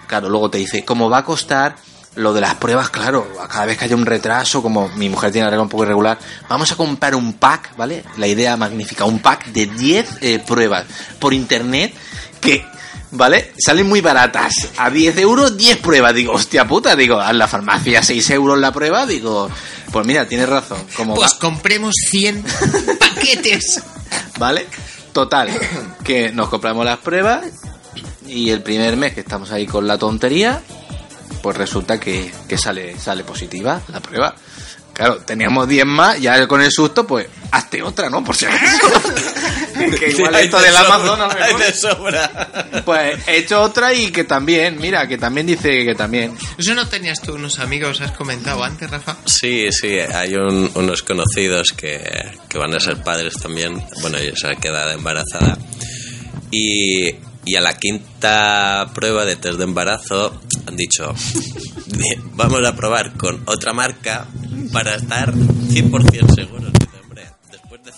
Claro, 0.07 0.29
luego 0.29 0.49
te 0.49 0.57
dice, 0.57 0.85
¿cómo 0.85 1.09
va 1.09 1.19
a 1.19 1.25
costar? 1.25 1.75
Lo 2.15 2.33
de 2.33 2.41
las 2.41 2.55
pruebas, 2.55 2.89
claro, 2.89 3.27
cada 3.49 3.65
vez 3.65 3.77
que 3.77 3.85
haya 3.85 3.95
un 3.95 4.05
retraso, 4.05 4.63
como 4.63 4.87
mi 4.89 5.09
mujer 5.09 5.31
tiene 5.31 5.45
la 5.45 5.51
regla 5.51 5.63
un 5.63 5.69
poco 5.69 5.83
irregular, 5.83 6.17
vamos 6.47 6.71
a 6.71 6.75
comprar 6.75 7.13
un 7.13 7.33
pack, 7.33 7.75
¿vale? 7.75 8.03
La 8.17 8.25
idea 8.25 8.57
magnífica, 8.57 9.05
un 9.05 9.19
pack 9.19 9.47
de 9.47 9.67
10 9.67 10.17
eh, 10.21 10.39
pruebas 10.39 10.85
por 11.19 11.33
internet 11.33 11.93
que, 12.41 12.65
¿vale? 13.11 13.53
Salen 13.57 13.87
muy 13.87 14.01
baratas. 14.01 14.53
A 14.77 14.89
10 14.89 15.17
euros, 15.17 15.57
10 15.57 15.77
pruebas. 15.77 16.13
Digo, 16.13 16.33
hostia 16.33 16.67
puta, 16.67 16.95
digo, 16.95 17.19
a 17.19 17.31
la 17.33 17.47
farmacia 17.47 18.01
6 18.03 18.29
euros 18.31 18.57
la 18.59 18.71
prueba, 18.71 19.05
digo, 19.05 19.49
pues 19.91 20.05
mira, 20.05 20.27
tienes 20.27 20.49
razón. 20.49 20.79
Como 20.95 21.15
Pues 21.15 21.33
va- 21.33 21.39
compremos 21.39 21.93
100 22.09 22.43
paquetes. 22.99 23.81
¿Vale? 24.37 24.67
Total, 25.11 25.49
que 26.03 26.31
nos 26.31 26.49
compramos 26.49 26.85
las 26.85 26.99
pruebas 26.99 27.45
y 28.27 28.51
el 28.51 28.61
primer 28.61 28.95
mes 28.95 29.13
que 29.13 29.21
estamos 29.21 29.51
ahí 29.51 29.65
con 29.65 29.87
la 29.87 29.97
tontería, 29.97 30.61
pues 31.41 31.57
resulta 31.57 31.99
que, 31.99 32.31
que 32.47 32.57
sale, 32.57 32.97
sale 32.99 33.23
positiva 33.23 33.81
la 33.87 33.99
prueba. 34.01 34.35
Claro, 34.93 35.17
teníamos 35.17 35.67
10 35.67 35.85
más, 35.85 36.19
ya 36.19 36.45
con 36.47 36.61
el 36.61 36.71
susto, 36.71 37.07
pues 37.07 37.27
hazte 37.51 37.81
otra, 37.81 38.09
¿no? 38.09 38.23
Por 38.23 38.35
si 38.35 38.45
acaso. 38.45 38.87
que 39.99 40.09
igual 40.09 40.35
Hay 40.35 40.45
esto 40.45 40.57
de 40.59 40.65
del 40.65 40.73
sobra, 40.73 40.95
Amazon, 40.95 41.21
a 41.21 41.27
lo 41.27 41.33
mejor. 41.39 41.59
de 41.65 41.73
sobra. 41.73 42.81
Pues 42.85 43.27
he 43.27 43.37
hecho 43.37 43.61
otra 43.61 43.93
y 43.93 44.11
que 44.11 44.23
también, 44.23 44.77
mira, 44.79 45.07
que 45.07 45.17
también 45.17 45.47
dice 45.47 45.85
que 45.85 45.95
también. 45.95 46.35
¿Eso 46.57 46.73
no 46.75 46.87
tenías 46.87 47.21
tú 47.21 47.33
unos 47.35 47.59
amigos, 47.59 48.01
has 48.01 48.11
comentado 48.11 48.63
antes, 48.63 48.89
Rafa? 48.89 49.17
Sí, 49.25 49.67
sí, 49.71 49.97
hay 49.99 50.35
un- 50.35 50.71
unos 50.75 51.03
conocidos 51.03 51.69
que, 51.75 52.01
que 52.47 52.57
van 52.57 52.73
a 52.75 52.79
ser 52.79 52.97
padres 53.03 53.33
también. 53.35 53.83
Bueno, 54.01 54.17
ella 54.17 54.33
se 54.35 54.47
ha 54.47 54.55
quedado 54.55 54.91
embarazada. 54.91 55.57
Y, 56.51 57.09
y 57.45 57.55
a 57.55 57.61
la 57.61 57.77
quinta 57.77 58.89
prueba 58.93 59.25
de 59.25 59.35
test 59.35 59.57
de 59.57 59.63
embarazo 59.65 60.41
han 60.67 60.75
dicho, 60.75 61.13
"Bien, 61.87 62.21
vamos 62.35 62.65
a 62.67 62.75
probar 62.75 63.13
con 63.13 63.41
otra 63.45 63.73
marca 63.73 64.27
para 64.73 64.95
estar 64.95 65.33
100% 65.33 66.33
seguros. 66.35 66.71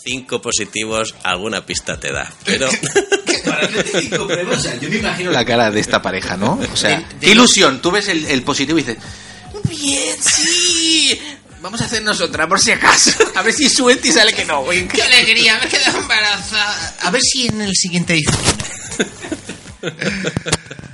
Cinco 0.03 0.41
positivos, 0.41 1.15
alguna 1.23 1.65
pista 1.65 1.99
te 1.99 2.11
da. 2.11 2.31
Pero... 2.45 2.67
yo 4.81 4.89
me 4.89 4.97
imagino 4.97 5.31
la 5.31 5.45
cara 5.45 5.71
de 5.71 5.79
esta 5.79 6.01
pareja, 6.01 6.37
¿no? 6.37 6.59
O 6.71 6.75
sea, 6.77 6.97
De- 6.97 7.03
de 7.15 7.19
qué 7.21 7.31
ilusión. 7.31 7.81
Tú 7.81 7.91
ves 7.91 8.07
el, 8.07 8.25
el 8.25 8.43
positivo 8.43 8.79
y 8.79 8.83
dices, 8.83 8.97
bien, 9.69 10.15
sí. 10.21 11.19
Vamos 11.61 11.79
a 11.81 11.85
hacernos 11.85 12.19
otra 12.21 12.47
por 12.47 12.59
si 12.59 12.71
acaso. 12.71 13.11
A 13.35 13.43
ver 13.43 13.53
si 13.53 13.69
suelta 13.69 14.07
y 14.07 14.11
sale 14.11 14.33
que 14.33 14.45
no. 14.45 14.63
güey. 14.63 14.87
¡Qué 14.87 15.03
alegría! 15.03 15.59
Me 15.59 15.65
he 15.67 15.69
quedado 15.69 15.99
embarazada. 15.99 16.95
A 17.01 17.11
ver 17.11 17.21
si 17.21 17.47
en 17.47 17.61
el 17.61 17.75
siguiente 17.75 18.13
dice. 18.13 18.31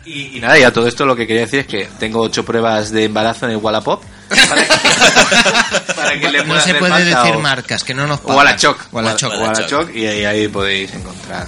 Y, 0.06 0.38
y 0.38 0.40
nada, 0.40 0.58
y 0.58 0.64
a 0.64 0.72
todo 0.72 0.88
esto 0.88 1.06
lo 1.06 1.18
que 1.18 1.28
quería 1.28 1.42
decir 1.42 1.60
es 1.60 1.68
que 1.68 1.90
tengo 2.00 2.22
ocho 2.22 2.46
pruebas 2.46 2.92
de 2.92 3.04
embarazo 3.04 3.46
en 3.46 3.52
el 3.52 3.58
Wallapop. 3.58 4.02
Para 4.30 4.64
que, 4.66 5.94
para 5.96 6.18
que 6.18 6.30
le 6.32 6.46
No 6.46 6.62
se 6.62 6.76
puede 6.76 7.04
decir 7.04 7.34
o- 7.36 7.40
marcas, 7.42 7.84
que 7.84 7.94
no 7.94 8.08
nos 8.08 8.22
pagan. 8.22 8.38
Wallachok. 8.38 8.88
Wallachok. 8.94 9.34
O 9.34 9.40
Wallachok, 9.42 9.94
y 9.94 10.06
ahí, 10.08 10.24
ahí 10.24 10.48
podéis 10.48 10.94
encontrar. 10.94 11.46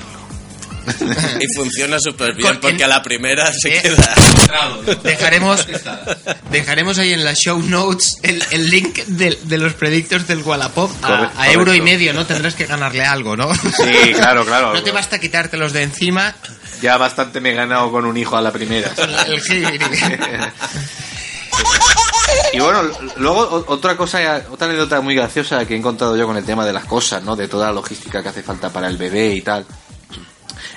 y 1.39 1.45
funciona 1.55 1.97
súper 1.99 2.33
bien 2.33 2.47
Con- 2.49 2.59
porque 2.59 2.77
en- 2.77 2.83
a 2.83 2.87
la 2.87 3.01
primera 3.03 3.51
se 3.53 3.77
Eh, 3.77 3.81
queda... 3.81 4.15
Dejaremos, 5.03 5.65
dejaremos 6.51 6.97
ahí 6.99 7.13
en 7.13 7.23
las 7.23 7.37
show 7.39 7.61
notes 7.61 8.17
el, 8.23 8.43
el 8.51 8.69
link 8.69 8.99
de, 9.05 9.37
de 9.43 9.57
los 9.57 9.73
predictos 9.73 10.27
del 10.27 10.41
Wallapop 10.43 10.91
a, 11.03 11.51
euro 11.51 11.73
y 11.73 11.81
medio, 11.81 12.13
¿no? 12.13 12.25
Tendrás 12.25 12.55
que 12.55 12.65
ganarle 12.65 13.03
algo, 13.05 13.35
¿no? 13.37 13.53
Sí, 13.55 14.13
claro, 14.13 14.45
claro. 14.45 14.73
No 14.79 14.83
te 14.83 14.91
basta 14.91 15.19
quitártelos 15.19 15.73
de 15.73 15.83
encima. 15.83 16.35
Ya 16.81 16.97
bastante 16.97 17.41
me 17.41 17.51
he 17.51 17.53
ganado 17.53 17.91
con 17.91 18.05
un 18.05 18.15
hijo 18.17 18.37
a 18.37 18.41
la 18.41 18.51
primera. 18.51 18.91
El. 18.97 19.41
Y 22.53 22.59
bueno, 22.59 22.83
luego 23.17 23.65
otra 23.67 23.95
cosa, 23.97 24.43
otra 24.49 24.67
anécdota 24.67 25.01
muy 25.01 25.15
graciosa 25.15 25.65
que 25.65 25.73
he 25.73 25.77
encontrado 25.77 26.15
yo 26.17 26.25
con 26.25 26.37
el 26.37 26.43
tema 26.45 26.65
de 26.65 26.73
las 26.73 26.85
cosas, 26.85 27.23
¿no? 27.23 27.35
De 27.35 27.47
toda 27.47 27.67
la 27.67 27.73
logística 27.73 28.21
que 28.23 28.29
hace 28.29 28.43
falta 28.43 28.69
para 28.71 28.87
el 28.87 28.97
bebé 28.97 29.33
y 29.33 29.41
tal. 29.41 29.65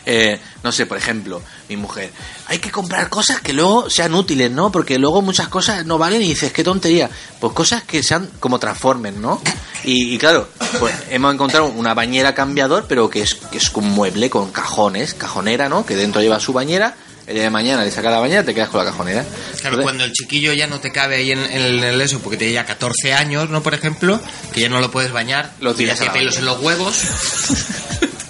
Eh, 0.04 0.40
no 0.62 0.72
sé, 0.72 0.86
por 0.86 0.96
ejemplo, 0.96 1.42
mi 1.68 1.76
mujer, 1.76 2.10
hay 2.46 2.58
que 2.58 2.70
comprar 2.70 3.08
cosas 3.08 3.40
que 3.40 3.52
luego 3.52 3.88
sean 3.88 4.14
útiles, 4.14 4.50
¿no? 4.50 4.72
Porque 4.72 4.98
luego 4.98 5.22
muchas 5.22 5.48
cosas 5.48 5.86
no 5.86 5.98
valen 5.98 6.22
y 6.22 6.28
dices, 6.28 6.52
qué 6.52 6.64
tontería. 6.64 7.08
Pues 7.40 7.52
cosas 7.52 7.82
que 7.84 8.02
sean 8.02 8.28
como 8.40 8.58
Transformers, 8.58 9.16
¿no? 9.16 9.40
Y, 9.84 10.14
y 10.14 10.18
claro, 10.18 10.48
pues 10.78 10.94
hemos 11.10 11.34
encontrado 11.34 11.66
una 11.66 11.94
bañera 11.94 12.34
cambiador, 12.34 12.86
pero 12.88 13.10
que 13.10 13.22
es, 13.22 13.34
que 13.34 13.58
es 13.58 13.70
un 13.74 13.90
mueble 13.90 14.30
con 14.30 14.50
cajones, 14.52 15.14
cajonera, 15.14 15.68
¿no? 15.68 15.84
Que 15.86 15.96
dentro 15.96 16.20
lleva 16.20 16.40
su 16.40 16.52
bañera. 16.52 16.94
El 17.26 17.34
día 17.34 17.44
de 17.44 17.50
mañana 17.50 17.84
le 17.84 17.90
saca 17.92 18.10
la 18.10 18.18
bañera, 18.18 18.44
te 18.44 18.52
quedas 18.52 18.68
con 18.68 18.84
la 18.84 18.90
cajonera. 18.90 19.24
Claro, 19.60 19.80
cuando 19.82 20.04
el 20.04 20.12
chiquillo 20.12 20.52
ya 20.52 20.66
no 20.66 20.80
te 20.80 20.90
cabe 20.90 21.16
ahí 21.16 21.30
en, 21.30 21.38
en 21.38 21.84
el 21.84 22.00
eso, 22.00 22.18
porque 22.18 22.36
tiene 22.36 22.52
ya 22.52 22.66
14 22.66 23.14
años, 23.14 23.48
¿no? 23.48 23.62
Por 23.62 23.74
ejemplo, 23.74 24.20
que 24.52 24.60
ya 24.60 24.68
no 24.68 24.80
lo 24.80 24.90
puedes 24.90 25.12
bañar, 25.12 25.52
Lo 25.60 25.70
ya 25.70 25.76
tiras 25.76 25.96
a 25.96 25.98
tiene 25.98 26.14
la 26.14 26.18
pelos 26.18 26.36
en 26.38 26.44
los 26.46 26.60
huevos. 26.60 26.96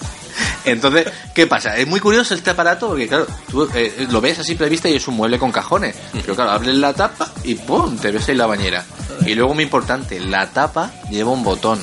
Entonces, 0.64 1.06
¿qué 1.34 1.46
pasa? 1.46 1.76
Es 1.76 1.86
muy 1.86 2.00
curioso 2.00 2.34
este 2.34 2.50
aparato 2.50 2.88
porque, 2.88 3.08
claro, 3.08 3.26
tú 3.50 3.68
eh, 3.74 4.06
lo 4.10 4.20
ves 4.20 4.38
a 4.38 4.44
simple 4.44 4.68
vista 4.68 4.88
y 4.88 4.96
es 4.96 5.08
un 5.08 5.16
mueble 5.16 5.38
con 5.38 5.52
cajones. 5.52 5.96
Pero, 6.12 6.34
claro, 6.34 6.52
abres 6.52 6.74
la 6.74 6.92
tapa 6.92 7.30
y 7.44 7.54
¡pum! 7.54 7.96
Te 7.98 8.10
ves 8.10 8.28
ahí 8.28 8.34
la 8.34 8.46
bañera. 8.46 8.84
Y 9.26 9.34
luego, 9.34 9.54
muy 9.54 9.64
importante, 9.64 10.20
la 10.20 10.48
tapa 10.50 10.90
lleva 11.10 11.30
un 11.30 11.44
botón. 11.44 11.80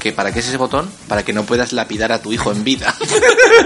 ¿Que 0.00 0.12
¿Para 0.12 0.32
qué 0.32 0.40
es 0.40 0.48
ese 0.48 0.58
botón? 0.58 0.90
Para 1.08 1.22
que 1.22 1.32
no 1.32 1.44
puedas 1.44 1.72
lapidar 1.72 2.12
a 2.12 2.20
tu 2.20 2.30
hijo 2.32 2.52
en 2.52 2.62
vida. 2.62 2.94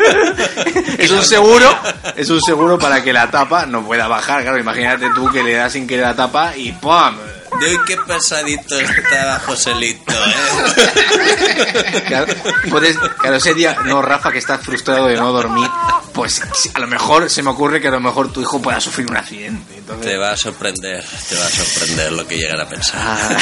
es 0.98 1.10
un 1.10 1.24
seguro, 1.24 1.68
es 2.16 2.30
un 2.30 2.40
seguro 2.40 2.78
para 2.78 3.02
que 3.02 3.12
la 3.12 3.28
tapa 3.28 3.66
no 3.66 3.84
pueda 3.84 4.06
bajar. 4.06 4.42
Claro, 4.42 4.58
imagínate 4.58 5.08
tú 5.16 5.28
que 5.32 5.42
le 5.42 5.54
das 5.54 5.72
sin 5.72 5.88
querer 5.88 6.06
la 6.06 6.14
tapa 6.14 6.56
y 6.56 6.70
¡pum! 6.70 7.16
De 7.60 7.66
hoy 7.66 7.78
qué 7.86 7.96
pesadito 7.96 8.78
estaba 8.78 9.38
Joselito, 9.40 10.12
¿eh? 10.12 12.02
Claro, 12.06 12.26
puedes, 12.70 12.96
claro, 13.18 13.36
ese 13.36 13.54
día, 13.54 13.76
no, 13.84 14.00
Rafa, 14.02 14.30
que 14.30 14.38
estás 14.38 14.60
frustrado 14.64 15.06
de 15.06 15.16
no 15.16 15.32
dormir, 15.32 15.68
pues 16.12 16.40
a 16.74 16.78
lo 16.78 16.86
mejor 16.86 17.28
se 17.30 17.42
me 17.42 17.50
ocurre 17.50 17.80
que 17.80 17.88
a 17.88 17.92
lo 17.92 18.00
mejor 18.00 18.32
tu 18.32 18.40
hijo 18.40 18.60
pueda 18.62 18.80
sufrir 18.80 19.10
un 19.10 19.16
accidente. 19.16 19.76
Entonces, 19.78 20.06
Te 20.06 20.16
va 20.18 20.32
a 20.32 20.36
sorprender, 20.36 21.04
te 21.28 21.36
va 21.36 21.46
a 21.46 21.48
sorprender 21.48 22.12
lo 22.12 22.26
que 22.26 22.36
llegan 22.36 22.60
a 22.60 22.66
pensar. 22.68 23.00
Ah. 23.02 23.36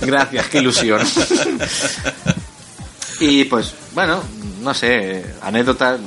Gracias, 0.02 0.46
qué 0.48 0.58
ilusión. 0.58 1.00
Y 3.20 3.44
pues, 3.44 3.74
bueno, 3.94 4.22
no 4.60 4.72
sé, 4.74 5.24
anécdotas, 5.42 5.98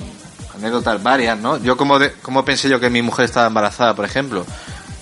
anécdotas 0.55 1.01
varias, 1.03 1.38
¿no? 1.38 1.58
Yo 1.62 1.75
como, 1.77 2.00
de- 2.00 2.13
como 2.22 2.43
pensé 2.46 2.70
yo 2.70 2.79
que 2.79 2.89
mi 2.89 3.01
mujer 3.01 3.25
estaba 3.25 3.48
embarazada, 3.48 3.96
por 3.96 4.05
ejemplo, 4.05 4.46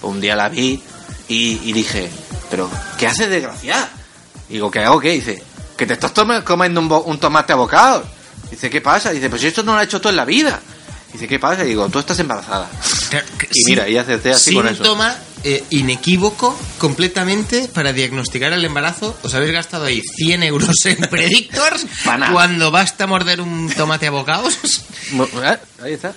un 0.02 0.20
día 0.20 0.36
la 0.36 0.50
vi 0.50 0.82
y, 1.32 1.62
y 1.64 1.72
dije, 1.72 2.10
pero 2.50 2.70
¿qué 2.98 3.08
haces 3.08 3.30
desgraciada? 3.30 3.90
Digo, 4.50 4.70
¿qué 4.70 4.80
hago 4.80 5.00
qué? 5.00 5.12
Dice, 5.12 5.42
que 5.78 5.86
te 5.86 5.94
estás 5.94 6.12
comiendo 6.44 6.82
un, 6.82 6.92
un 7.06 7.20
tomate 7.20 7.54
a 7.54 7.56
bocado. 7.56 8.04
Dice, 8.50 8.70
¿qué 8.70 8.82
pasa? 8.82 9.12
Dice, 9.12 9.30
pues 9.30 9.42
esto 9.44 9.64
no 9.64 9.74
lo 9.74 9.80
ha 9.80 9.84
hecho 9.84 10.02
todo 10.02 10.10
en 10.10 10.18
la 10.18 10.26
vida. 10.26 10.60
Dice, 11.14 11.30
¿qué 11.30 11.40
pasa? 11.40 11.64
Y 11.64 11.70
digo, 11.70 11.88
tú 11.88 12.00
estás 12.00 12.20
embarazada. 12.20 12.70
Y 13.54 13.64
mira, 13.66 13.88
y 13.88 13.98
acerté 13.98 14.32
así 14.32 14.54
con 14.54 14.68
eso. 14.68 14.76
Síntoma 14.76 15.16
eh, 15.44 15.64
inequívoco 15.70 16.58
completamente 16.78 17.68
para 17.74 17.94
diagnosticar 17.94 18.54
el 18.54 18.64
embarazo. 18.66 19.18
Os 19.24 19.34
habéis 19.34 19.52
gastado 19.54 19.86
ahí 19.86 20.02
100 20.02 20.44
euros 20.44 20.76
en 20.86 20.98
Predictors 21.10 21.86
cuando 22.32 22.72
basta 22.72 23.08
morder 23.08 23.42
un 23.42 23.70
tomate 23.70 24.08
a 24.08 24.12
bocados. 24.12 24.58
¿eh? 25.12 25.58
Ahí 25.84 25.94
está. 25.94 26.10
¿eh? 26.10 26.14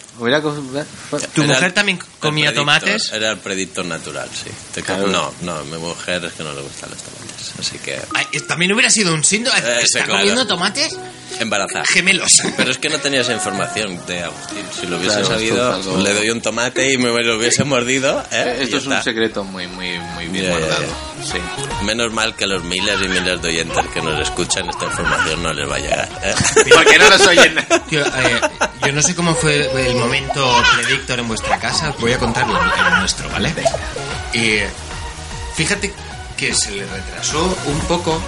¿Tu 1.34 1.42
Era 1.42 1.48
mujer 1.54 1.64
el- 1.68 1.74
también 1.74 1.98
comía 2.20 2.50
predictor, 2.52 2.54
tomates? 2.80 3.12
Era 3.12 3.30
el 3.30 3.38
predictor 3.38 3.84
natural, 3.86 4.28
sí. 4.32 4.82
Claro. 4.82 5.06
No, 5.08 5.32
no, 5.42 5.56
a 5.56 5.64
mi 5.64 5.78
mujer 5.78 6.24
es 6.24 6.32
que 6.32 6.42
no 6.42 6.52
le 6.54 6.62
gustan 6.62 6.90
los 6.90 6.98
tomates. 7.02 7.52
Así 7.58 7.78
que 7.78 8.00
Ay, 8.14 8.26
eh, 8.32 8.40
también 8.40 8.72
hubiera 8.72 8.90
sido 8.90 9.14
un 9.14 9.24
síntoma. 9.24 9.58
Eh, 9.58 9.78
sí, 9.80 9.84
¿Está 9.86 10.04
claro. 10.04 10.18
comiendo 10.20 10.46
tomates? 10.46 10.96
Embarazada. 11.40 11.84
Gemelos. 11.92 12.42
Pero 12.56 12.70
es 12.70 12.78
que 12.78 12.88
no 12.88 12.98
tenía 12.98 13.20
esa 13.22 13.32
información 13.32 14.00
de 14.06 14.24
Agustín. 14.24 14.64
Si 14.80 14.86
lo 14.86 14.96
hubiese 14.96 15.20
Claro, 15.20 15.34
sabido, 15.34 15.76
esto 15.78 15.96
le 16.00 16.14
doy 16.14 16.30
un 16.30 16.40
tomate 16.40 16.92
y 16.92 16.98
me 16.98 17.10
lo 17.22 17.36
hubiese 17.36 17.64
mordido. 17.64 18.20
¿eh? 18.30 18.56
Eh, 18.58 18.58
Esto 18.62 18.78
es 18.78 18.86
un 18.86 19.02
secreto 19.02 19.44
muy, 19.44 19.66
muy, 19.66 19.98
muy 19.98 20.26
bien 20.28 20.44
Ya, 20.46 20.50
guardado. 20.58 20.82
ya. 20.82 21.24
Sí. 21.24 21.38
Menos 21.84 22.12
mal 22.12 22.34
que 22.34 22.44
a 22.44 22.46
los 22.46 22.62
miles 22.64 22.96
y 23.02 23.08
miles 23.08 23.40
de 23.42 23.48
oyentes 23.48 23.86
que 23.92 24.02
nos 24.02 24.20
escuchan 24.20 24.68
esta 24.68 24.84
información 24.84 25.42
no 25.42 25.52
les 25.52 25.68
va 25.70 25.76
a 25.76 25.78
llegar. 25.78 26.08
¿eh? 26.22 26.34
Porque 26.74 26.98
no 26.98 27.08
nos 27.10 27.26
oyen. 27.26 27.54
Tío, 27.88 28.00
eh, 28.02 28.40
yo 28.86 28.92
no 28.92 29.02
sé 29.02 29.14
cómo 29.14 29.34
fue 29.34 29.70
el 29.88 29.94
momento 29.96 30.62
predictor 30.76 31.18
en 31.20 31.28
vuestra 31.28 31.58
casa, 31.58 31.90
os 31.90 32.00
voy 32.00 32.12
a 32.12 32.18
contar 32.18 32.46
el 32.46 32.98
nuestro, 33.00 33.28
¿vale? 33.30 33.54
Y 34.32 34.58
fíjate 35.56 35.92
que 36.36 36.52
se 36.54 36.72
le 36.72 36.84
retrasó 36.86 37.56
un 37.66 37.78
poco 37.82 38.20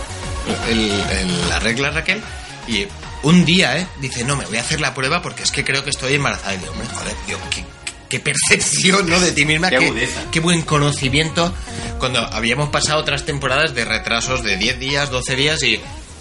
el- 0.69 0.93
el- 1.11 1.49
la 1.49 1.59
regla 1.59 1.91
Raquel 1.91 2.23
y 2.69 2.87
un 3.23 3.45
día, 3.45 3.79
¿eh? 3.79 3.87
Dice, 4.01 4.25
no, 4.25 4.37
me 4.37 4.45
voy 4.47 4.57
a 4.59 4.61
hacer 4.61 4.81
la 4.81 4.95
prueba 4.95 5.23
porque 5.23 5.43
es 5.43 5.51
que 5.51 5.65
creo 5.65 5.83
que 5.85 5.91
estoy 5.91 6.15
embarazada. 6.15 6.55
Y 6.55 6.59
digo, 6.59 6.73
hombre, 6.73 6.89
joder, 6.89 7.15
tío, 7.27 7.39
qué, 7.51 7.65
qué 8.09 8.21
percepción, 8.21 9.09
¿no? 9.09 9.19
De 9.21 9.33
ti 9.33 9.45
misma, 9.45 9.69
Qué 9.71 9.79
qué, 9.79 9.87
agudeza. 9.87 10.21
qué 10.31 10.41
buen 10.41 10.63
conocimiento 10.63 11.53
cuando 11.99 12.21
habíamos 12.21 12.69
pasado 12.71 13.01
otras 13.01 13.25
temporadas 13.25 13.75
de 13.75 13.85
retrasos 13.85 14.43
de 14.43 14.57
10 14.57 14.79
días, 14.79 15.11
12 15.11 15.37
días 15.37 15.63
y, 15.63 15.81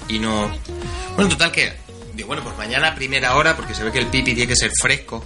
y 0.09 0.19
no... 0.19 0.49
Bueno, 1.15 1.29
total 1.29 1.51
que... 1.51 1.73
Digo, 2.13 2.27
bueno, 2.27 2.43
pues 2.43 2.57
mañana 2.57 2.89
a 2.89 2.95
primera 2.95 3.35
hora, 3.35 3.55
porque 3.57 3.75
se 3.75 3.83
ve 3.83 3.91
que 3.91 3.99
el 3.99 4.07
pipi 4.07 4.33
tiene 4.33 4.47
que 4.47 4.55
ser 4.55 4.71
fresco, 4.81 5.23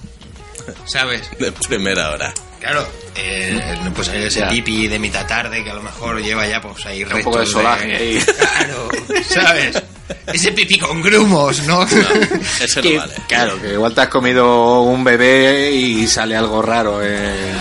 ¿sabes? 0.86 1.29
De 1.39 1.51
primera 1.51 2.10
hora. 2.10 2.34
Claro, 2.60 2.86
eh, 3.15 3.58
pues 3.95 4.10
hay 4.10 4.23
ese 4.23 4.43
pipi 4.47 4.88
de 4.88 4.99
mitad 4.99 5.25
tarde 5.25 5.63
que 5.63 5.69
a 5.69 5.73
lo 5.75 5.82
mejor 5.82 6.21
lleva 6.21 6.45
ya 6.45 6.60
pues 6.60 6.86
ahí 6.86 7.03
Un 7.03 7.21
poco 7.21 7.39
de 7.39 7.45
solaje 7.45 7.95
ahí. 7.95 8.19
Claro, 8.38 8.89
¿sabes? 9.23 9.82
Ese 10.27 10.51
pipi 10.51 10.77
con 10.77 11.01
grumos, 11.01 11.63
¿no? 11.63 11.83
Eso 12.61 12.81
no 12.81 12.97
vale. 12.99 13.13
Claro, 13.27 13.61
que 13.61 13.73
igual 13.73 13.93
te 13.93 14.01
has 14.01 14.07
comido 14.07 14.81
un 14.81 15.03
bebé 15.03 15.71
y 15.71 16.07
sale 16.07 16.35
algo 16.35 16.61
raro. 16.61 16.99
Eh. 17.03 17.53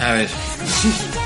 A 0.00 0.12
ver. 0.12 0.28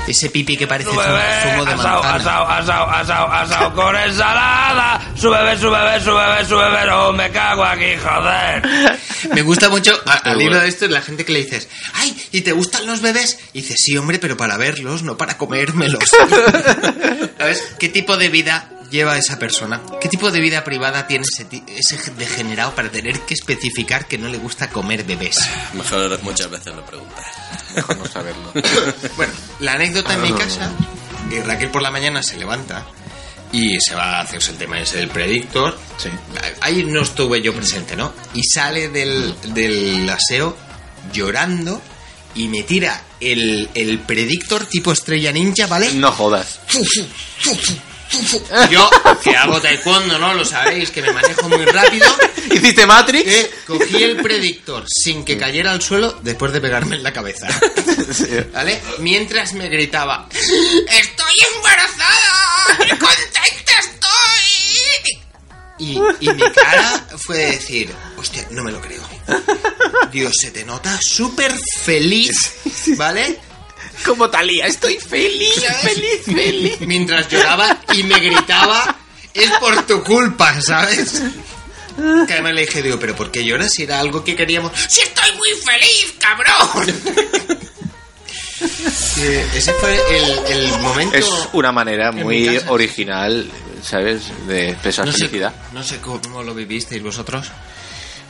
Ese 0.07 0.29
pipi 0.29 0.57
que 0.57 0.67
parece 0.67 0.89
zumo, 0.89 1.01
zumo 1.01 1.65
de 1.65 1.73
asado, 1.73 2.03
manzana. 2.03 2.15
asado, 2.15 2.47
asado, 2.47 2.89
asado, 2.89 3.31
asado 3.31 3.73
con 3.73 3.95
ensalada. 3.95 5.01
Su 5.15 5.29
bebé, 5.29 5.57
su 5.57 5.69
bebé, 5.69 5.99
su 6.01 6.13
bebé, 6.13 6.45
su 6.45 6.57
bebé. 6.57 6.85
No, 6.87 7.11
me 7.11 7.29
cago 7.31 7.63
aquí, 7.63 7.95
joder. 7.97 8.61
Me 9.33 9.41
gusta 9.41 9.69
mucho, 9.69 9.91
a- 10.05 10.13
al 10.31 10.41
hilo 10.41 10.59
de 10.59 10.67
esto, 10.67 10.87
la 10.87 11.01
gente 11.01 11.25
que 11.25 11.31
le 11.33 11.43
dices, 11.43 11.67
ay, 11.93 12.15
¿y 12.31 12.41
te 12.41 12.51
gustan 12.51 12.85
los 12.85 13.01
bebés? 13.01 13.37
Y 13.53 13.61
dice, 13.61 13.75
sí, 13.77 13.97
hombre, 13.97 14.19
pero 14.19 14.35
para 14.37 14.57
verlos, 14.57 15.03
no 15.03 15.17
para 15.17 15.37
comérmelos. 15.37 16.03
¿Sabes? 17.37 17.63
¿Qué 17.79 17.89
tipo 17.89 18.17
de 18.17 18.29
vida 18.29 18.69
lleva 18.89 19.17
esa 19.17 19.39
persona? 19.39 19.81
¿Qué 20.01 20.09
tipo 20.09 20.31
de 20.31 20.39
vida 20.41 20.63
privada 20.63 21.07
tiene 21.07 21.25
ese, 21.31 21.45
ti- 21.45 21.63
ese 21.67 21.97
degenerado 22.17 22.73
para 22.75 22.89
tener 22.91 23.19
que 23.21 23.33
especificar 23.33 24.05
que 24.07 24.17
no 24.17 24.27
le 24.29 24.37
gusta 24.37 24.69
comer 24.69 25.03
bebés? 25.03 25.39
Mejor 25.73 26.21
muchas 26.23 26.49
veces 26.49 26.73
lo 26.75 26.85
preguntas. 26.85 27.25
Mejor 27.75 27.97
no 27.97 28.05
saberlo. 28.05 28.51
Bueno, 29.15 29.33
la 29.59 29.73
anécdota 29.73 30.13
en 30.13 30.21
mi 30.21 30.33
casa, 30.33 30.69
y 31.31 31.39
Raquel 31.39 31.69
por 31.69 31.81
la 31.81 31.91
mañana 31.91 32.21
se 32.21 32.37
levanta 32.37 32.85
y 33.51 33.79
se 33.79 33.95
va 33.95 34.19
a 34.19 34.21
hacerse 34.21 34.51
el 34.51 34.57
tema 34.57 34.79
ese 34.79 34.97
del 34.97 35.09
predictor. 35.09 35.77
Sí. 35.97 36.09
Ahí 36.61 36.83
no 36.83 37.01
estuve 37.01 37.41
yo 37.41 37.53
presente, 37.53 37.95
¿no? 37.95 38.13
Y 38.33 38.43
sale 38.43 38.89
del, 38.89 39.35
del 39.53 40.09
aseo 40.09 40.55
llorando 41.13 41.81
y 42.35 42.47
me 42.47 42.63
tira 42.63 43.03
el, 43.19 43.69
el 43.73 43.99
predictor 43.99 44.65
tipo 44.65 44.91
estrella 44.91 45.31
ninja, 45.31 45.67
¿vale? 45.67 45.91
No 45.93 46.11
jodas. 46.11 46.59
Yo, 48.69 48.89
que 49.23 49.35
hago 49.35 49.61
taekwondo, 49.61 50.17
¿no? 50.17 50.33
Lo 50.33 50.43
sabéis, 50.43 50.91
que 50.91 51.01
me 51.01 51.11
manejo 51.13 51.47
muy 51.47 51.63
rápido. 51.65 52.07
¿Hiciste 52.51 52.85
Matrix? 52.85 53.27
Eh, 53.27 53.51
cogí 53.65 54.03
el 54.03 54.17
predictor 54.17 54.83
sin 54.87 55.23
que 55.23 55.37
cayera 55.37 55.71
al 55.71 55.81
suelo 55.81 56.19
después 56.21 56.51
de 56.51 56.59
pegarme 56.59 56.97
en 56.97 57.03
la 57.03 57.13
cabeza. 57.13 57.47
¿Vale? 58.53 58.81
Mientras 58.99 59.53
me 59.53 59.69
gritaba, 59.69 60.27
¡Estoy 60.29 61.33
embarazada! 61.55 62.40
¡Qué 62.77 62.89
contenta 62.97 63.73
estoy! 63.79 65.21
Y, 65.79 65.99
y 66.19 66.29
mi 66.33 66.51
cara 66.51 67.07
fue 67.17 67.37
decir, 67.37 67.93
hostia, 68.17 68.45
no 68.51 68.63
me 68.63 68.71
lo 68.71 68.79
creo. 68.81 69.01
Dios, 70.11 70.33
se 70.39 70.51
te 70.51 70.63
nota 70.63 70.99
súper 71.01 71.53
feliz, 71.81 72.53
¿vale? 72.97 73.39
Como 74.05 74.29
Talía, 74.29 74.67
estoy 74.67 74.97
feliz, 74.97 75.63
feliz, 75.81 76.21
feliz. 76.25 76.79
Mientras 76.81 77.27
lloraba 77.29 77.81
y 77.93 78.03
me 78.03 78.19
gritaba, 78.19 78.95
es 79.33 79.51
por 79.59 79.85
tu 79.85 80.03
culpa, 80.03 80.59
¿sabes? 80.61 81.21
Que 82.27 82.33
además 82.33 82.53
le 82.53 82.61
dije, 82.61 82.81
digo, 82.81 82.99
¿pero 82.99 83.15
por 83.15 83.31
qué 83.31 83.43
lloras 83.43 83.73
si 83.73 83.83
era 83.83 83.99
algo 83.99 84.23
que 84.23 84.35
queríamos? 84.35 84.71
¡Si 84.87 85.01
estoy 85.01 85.29
muy 85.33 85.49
feliz, 85.63 86.13
cabrón! 86.19 87.60
Eh, 89.17 89.47
ese 89.55 89.73
fue 89.73 89.95
el, 90.09 90.39
el 90.47 90.79
momento... 90.79 91.15
Es 91.15 91.29
una 91.53 91.71
manera 91.71 92.11
muy 92.11 92.47
original, 92.67 93.49
¿sabes? 93.83 94.31
De 94.47 94.71
expresar 94.71 95.05
no 95.05 95.11
sé, 95.11 95.19
felicidad. 95.19 95.53
no 95.73 95.83
sé 95.83 95.99
cómo 95.99 96.43
lo 96.43 96.53
vivisteis 96.53 97.01
vosotros. 97.03 97.51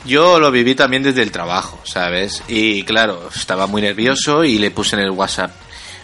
Yo 0.04 0.40
lo 0.40 0.50
viví 0.50 0.74
también 0.74 1.02
desde 1.02 1.22
el 1.22 1.30
trabajo, 1.30 1.80
¿sabes? 1.84 2.42
Y 2.48 2.82
claro, 2.82 3.30
estaba 3.34 3.66
muy 3.66 3.82
nervioso 3.82 4.44
y 4.44 4.58
le 4.58 4.70
puse 4.70 4.96
en 4.96 5.02
el 5.02 5.10
WhatsApp, 5.10 5.52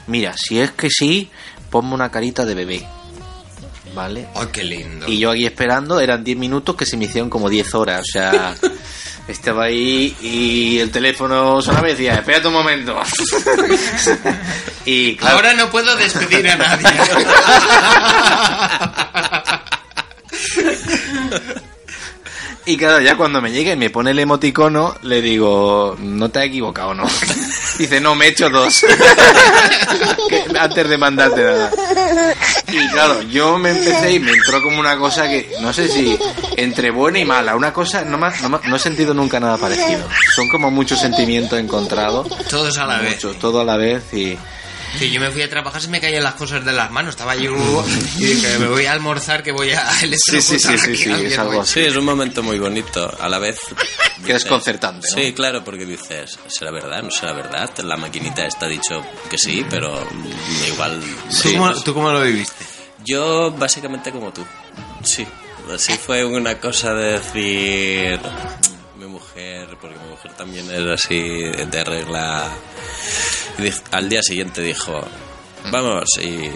mira, 0.07 0.35
si 0.37 0.61
es 0.61 0.71
que 0.71 0.89
sí, 0.89 1.31
ponme 1.71 1.95
una 1.95 2.11
carita 2.11 2.45
de 2.45 2.55
bebé. 2.55 2.87
¿vale? 3.95 4.29
¡Ay, 4.35 4.47
qué 4.53 4.63
lindo! 4.65 5.09
Y 5.09 5.19
yo 5.19 5.31
aquí 5.31 5.45
esperando, 5.45 6.01
eran 6.01 6.23
10 6.23 6.39
minutos 6.39 6.77
que 6.77 6.87
se 6.87 6.97
me 6.97 7.07
hicieron 7.07 7.29
como 7.29 7.49
10 7.49 7.75
horas, 7.75 8.03
o 8.03 8.13
sea, 8.13 8.55
estaba 9.29 9.65
ahí 9.65 10.17
y 10.23 10.79
el 10.79 10.91
teléfono 10.91 11.61
sonaba 11.61 11.89
y 11.89 11.91
decía, 11.93 12.15
espérate 12.15 12.49
un 12.49 12.55
momento. 12.55 12.99
y 14.87 15.17
claro, 15.17 15.37
Ahora 15.37 15.53
no 15.55 15.71
puedo 15.71 15.95
despedir 15.97 16.49
a 16.49 16.57
nadie. 16.57 16.87
y 22.67 22.77
claro, 22.79 23.03
ya 23.03 23.17
cuando 23.17 23.43
me 23.43 23.53
llegue 23.53 23.73
y 23.73 23.77
me 23.77 23.91
pone 23.91 24.13
el 24.13 24.19
emoticono, 24.19 24.97
le 25.03 25.21
digo, 25.21 25.95
no 26.01 26.31
te 26.31 26.39
has 26.39 26.47
equivocado, 26.47 26.95
¿no? 26.95 27.07
Dice, 27.79 28.01
no, 28.01 28.15
me 28.15 28.27
he 28.27 28.29
hecho 28.31 28.51
dos. 28.51 28.85
Que- 30.29 30.45
Antes 30.59 30.89
de 30.89 30.99
mandarte 30.99 31.43
nada. 31.45 31.71
Y 32.71 32.89
claro, 32.89 33.23
yo 33.23 33.59
me 33.59 33.71
empecé 33.71 34.13
y 34.13 34.21
me 34.21 34.33
entró 34.33 34.63
como 34.63 34.79
una 34.81 34.99
cosa 34.99 35.29
que, 35.29 35.51
no 35.61 35.73
sé 35.73 35.89
si 35.89 36.19
entre 36.57 36.91
buena 36.91 37.19
y 37.21 37.25
mala, 37.25 37.55
una 37.57 37.73
cosa, 37.73 38.03
no, 38.05 38.19
me- 38.19 38.31
no, 38.43 38.61
no 38.63 38.77
he 38.77 38.79
sentido 38.79 39.15
nunca 39.15 39.41
nada 39.41 39.57
parecido. 39.57 40.07
Son 40.35 40.49
como 40.49 40.71
muchos 40.71 41.01
sentimientos 41.01 41.59
encontrados. 41.59 42.29
Todos 42.49 42.77
a 42.79 42.85
la 42.87 42.99
vez. 42.99 43.15
Muchos, 43.15 43.39
todo 43.39 43.61
a 43.61 43.65
la 43.65 43.77
vez 43.77 44.03
y... 44.13 44.37
Sí, 44.99 45.11
yo 45.11 45.21
me 45.21 45.31
fui 45.31 45.43
a 45.43 45.51
trabajar, 45.51 45.83
se 45.83 45.89
me 45.89 46.01
caían 46.01 46.23
las 46.23 46.35
cosas 46.35 46.65
de 46.65 46.73
las 46.73 46.91
manos. 46.91 47.11
Estaba 47.11 47.35
yo 47.37 47.53
y 48.19 48.25
dije, 48.25 48.59
me 48.59 48.67
voy 48.69 48.87
a 48.87 48.93
almorzar 48.93 49.43
que 49.43 49.53
voy 49.53 49.71
a 49.73 49.87
Sí, 50.01 50.41
sí, 50.41 50.59
sí, 50.59 50.79
sí, 50.79 50.97
sí, 50.97 51.11
es 51.11 51.39
algo 51.39 51.65
Sí, 51.65 51.81
así. 51.81 51.89
es 51.91 51.97
un 51.97 52.05
momento 52.05 52.43
muy 52.43 52.59
bonito. 52.59 53.15
A 53.21 53.29
la 53.29 53.39
vez. 53.39 53.59
Que 54.27 54.33
desconcertante, 54.33 55.07
¿no? 55.11 55.15
Sí, 55.17 55.33
claro, 55.33 55.63
porque 55.63 55.87
dices, 55.87 56.39
¿será 56.49 56.73
verdad? 56.73 57.03
¿No 57.05 57.11
será 57.11 57.33
verdad? 57.35 57.71
La 57.85 57.97
maquinita 57.97 58.45
está 58.47 58.67
dicho 58.67 59.01
que 59.31 59.39
sí, 59.39 59.65
pero 59.71 59.95
mm, 60.11 60.73
igual. 60.73 61.01
¿Tú, 61.43 61.53
cómo, 61.53 61.73
¿Tú 61.83 61.95
cómo 61.95 62.11
lo 62.11 62.21
viviste? 62.23 62.65
Yo, 63.05 63.53
básicamente, 63.53 64.11
como 64.11 64.33
tú. 64.33 64.45
Sí. 65.05 65.25
Así 65.73 65.93
fue 65.93 66.25
una 66.25 66.59
cosa 66.59 66.95
de 66.95 67.21
decir. 67.21 68.21
Mujer, 69.39 69.69
porque 69.81 69.97
mi 69.99 70.09
mujer 70.11 70.33
también 70.33 70.69
era 70.71 70.95
así 70.95 71.17
de 71.19 71.85
regla. 71.85 72.49
y 73.59 73.71
al 73.95 74.09
día 74.09 74.21
siguiente 74.23 74.61
dijo: 74.63 75.01
Vamos, 75.71 76.05
y. 76.21 76.51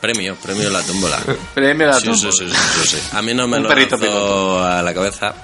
Premio, 0.00 0.36
premio 0.36 0.68
la 0.68 0.82
tómbola. 0.82 1.18
Premio 1.54 1.86
la 1.86 1.94
Sí, 1.94 2.00
sí, 2.00 2.06
tómbola. 2.10 2.32
sí, 2.32 2.48
sí, 2.50 2.56
sí, 2.82 2.96
sí. 2.96 3.16
A 3.16 3.22
mí 3.22 3.32
no 3.32 3.48
me 3.48 3.56
Un 3.56 3.62
lo 3.62 3.68
perrito 3.70 4.62
a 4.62 4.82
la 4.82 4.92
cabeza. 4.94 5.34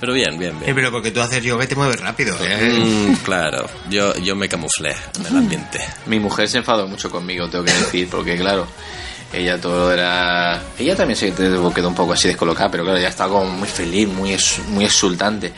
Pero 0.00 0.14
bien, 0.14 0.36
bien, 0.38 0.56
Eh, 0.56 0.60
bien. 0.64 0.74
pero 0.74 0.90
porque 0.90 1.10
tú 1.12 1.20
haces 1.20 1.44
yoga 1.44 1.64
y 1.64 1.66
te 1.68 1.76
mueves 1.76 2.00
rápido. 2.00 2.34
¿eh? 2.40 2.70
Mm, 2.72 3.14
claro, 3.22 3.68
yo, 3.90 4.14
yo 4.16 4.34
me 4.34 4.48
camuflé 4.48 4.96
en 5.18 5.26
el 5.26 5.36
ambiente. 5.36 5.80
Mi 6.06 6.18
mujer 6.18 6.48
se 6.48 6.58
enfadó 6.58 6.88
mucho 6.88 7.08
conmigo, 7.10 7.48
tengo 7.50 7.64
que 7.64 7.72
decir, 7.72 8.08
porque 8.10 8.36
claro, 8.36 8.66
ella 9.32 9.60
todo 9.60 9.92
era... 9.92 10.62
Ella 10.78 10.94
también 10.96 11.16
se 11.16 11.32
quedó 11.32 11.88
un 11.88 11.94
poco 11.94 12.12
así 12.12 12.28
descolocada, 12.28 12.70
pero 12.70 12.84
claro, 12.84 12.98
ella 12.98 13.08
estaba 13.08 13.38
como 13.40 13.50
muy 13.50 13.68
feliz, 13.68 14.08
muy, 14.08 14.36
muy 14.68 14.84
exultante. 14.84 15.52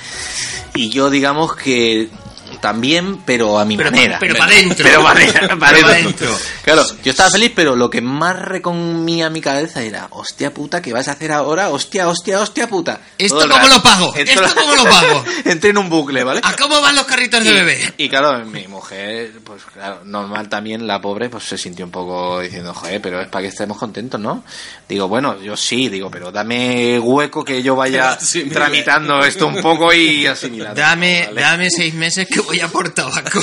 Y 0.75 0.91
yo 0.91 1.11
digamos 1.11 1.55
que 1.57 2.09
también, 2.65 3.19
pero 3.27 3.59
a 3.59 3.67
mi 3.67 3.77
Pero 3.77 3.91
manera. 3.91 4.17
pero 4.19 4.37
pa' 4.37 4.47
dentro. 4.47 4.87
Pero 4.87 5.03
pa' 5.03 5.15
dentro, 5.15 5.39
Pero 5.39 5.59
pa' 5.59 5.67
pa' 5.67 5.73
dentro. 5.75 5.93
dentro. 5.93 6.39
Claro, 6.63 6.83
yo 7.03 7.11
estaba 7.11 7.29
feliz, 7.29 7.53
pero 7.55 7.77
lo 7.77 7.91
que 7.91 8.01
más 8.01 8.41
recomía 8.41 9.29
mi 9.29 9.43
cabeza 9.43 9.83
era, 9.83 10.09
hostia 10.13 10.55
puta, 10.55 10.81
¿qué 10.81 10.91
vas 10.95 11.09
a 11.09 11.13
hacer 11.13 11.31
ahora? 11.31 11.69
Hostia, 11.69 12.09
hostia, 12.09 12.41
hostia 12.41 12.67
puta. 12.67 13.03
¿Esto 13.19 13.37
Todo 13.41 13.51
cómo 13.51 13.69
lo 13.69 13.83
pago? 13.83 14.15
¿Esto 14.15 14.43
cómo 14.55 14.75
lo 14.77 14.85
pago? 14.85 15.25
Entré 15.45 15.71
en 15.71 15.77
un 15.77 15.91
bucle, 15.91 16.25
¿vale? 16.25 16.41
¿A 16.43 16.57
cómo 16.57 16.81
van 16.81 16.97
los 16.97 17.05
carritos 17.05 17.45
de 17.45 17.53
bebé? 17.53 17.95
Y 17.99 18.09
claro, 18.09 18.43
mi 18.47 18.67
mujer, 18.67 19.33
pues 19.45 19.61
claro, 19.71 20.01
normal 20.07 20.49
también, 20.49 20.87
la 20.87 21.03
pobre, 21.03 21.29
pues 21.29 21.45
se 21.45 21.59
sintió 21.59 21.85
un 21.85 21.91
poco 21.91 22.41
diciendo, 22.41 22.73
joder, 22.73 22.99
pero 23.03 23.21
es 23.21 23.29
para 23.29 23.43
que 23.43 23.49
estemos 23.49 23.77
contentos, 23.77 24.19
¿no? 24.19 24.43
Digo, 24.89 25.07
bueno, 25.07 25.39
yo 25.43 25.55
sí, 25.55 25.91
digo, 25.91 26.11
pero 26.11 26.33
dame 26.33 26.99
hueco 26.99 27.45
que 27.45 27.63
yo 27.63 27.77
vaya 27.77 28.19
Sí, 28.21 28.45
tramitando 28.45 29.23
esto 29.23 29.49
un 29.49 29.61
poco 29.61 29.93
y 29.93 30.27
asimilando. 30.35 30.81
Dame, 30.81 31.25
¿vale? 31.27 31.41
dame 31.43 31.71
seis 31.71 31.93
meses 31.93 32.27
que 32.27 32.41
voy 32.41 32.54
por 32.69 32.91
tabaco. 32.95 33.41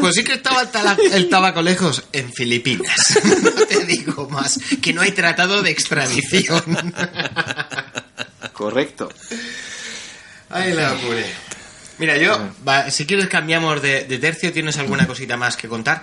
Pues 0.00 0.14
sí 0.14 0.24
que 0.24 0.34
estaba 0.34 0.62
el, 0.62 0.68
tala- 0.68 0.96
el 1.12 1.28
tabaco 1.28 1.62
lejos 1.62 2.04
en 2.12 2.32
Filipinas. 2.32 2.96
No 3.42 3.50
te 3.66 3.84
digo 3.84 4.28
más, 4.28 4.58
que 4.82 4.92
no 4.92 5.02
hay 5.02 5.12
tratado 5.12 5.62
de 5.62 5.70
extradición. 5.70 6.62
Correcto. 8.52 9.08
Ay, 10.50 10.72
la 10.72 10.94
pure. 10.94 11.24
Mira, 11.98 12.16
yo, 12.16 12.50
va, 12.66 12.90
si 12.90 13.06
quieres 13.06 13.28
cambiamos 13.28 13.80
de, 13.82 14.04
de 14.04 14.18
tercio, 14.18 14.52
¿tienes 14.52 14.76
alguna 14.78 15.06
cosita 15.06 15.36
más 15.36 15.56
que 15.56 15.68
contar? 15.68 16.02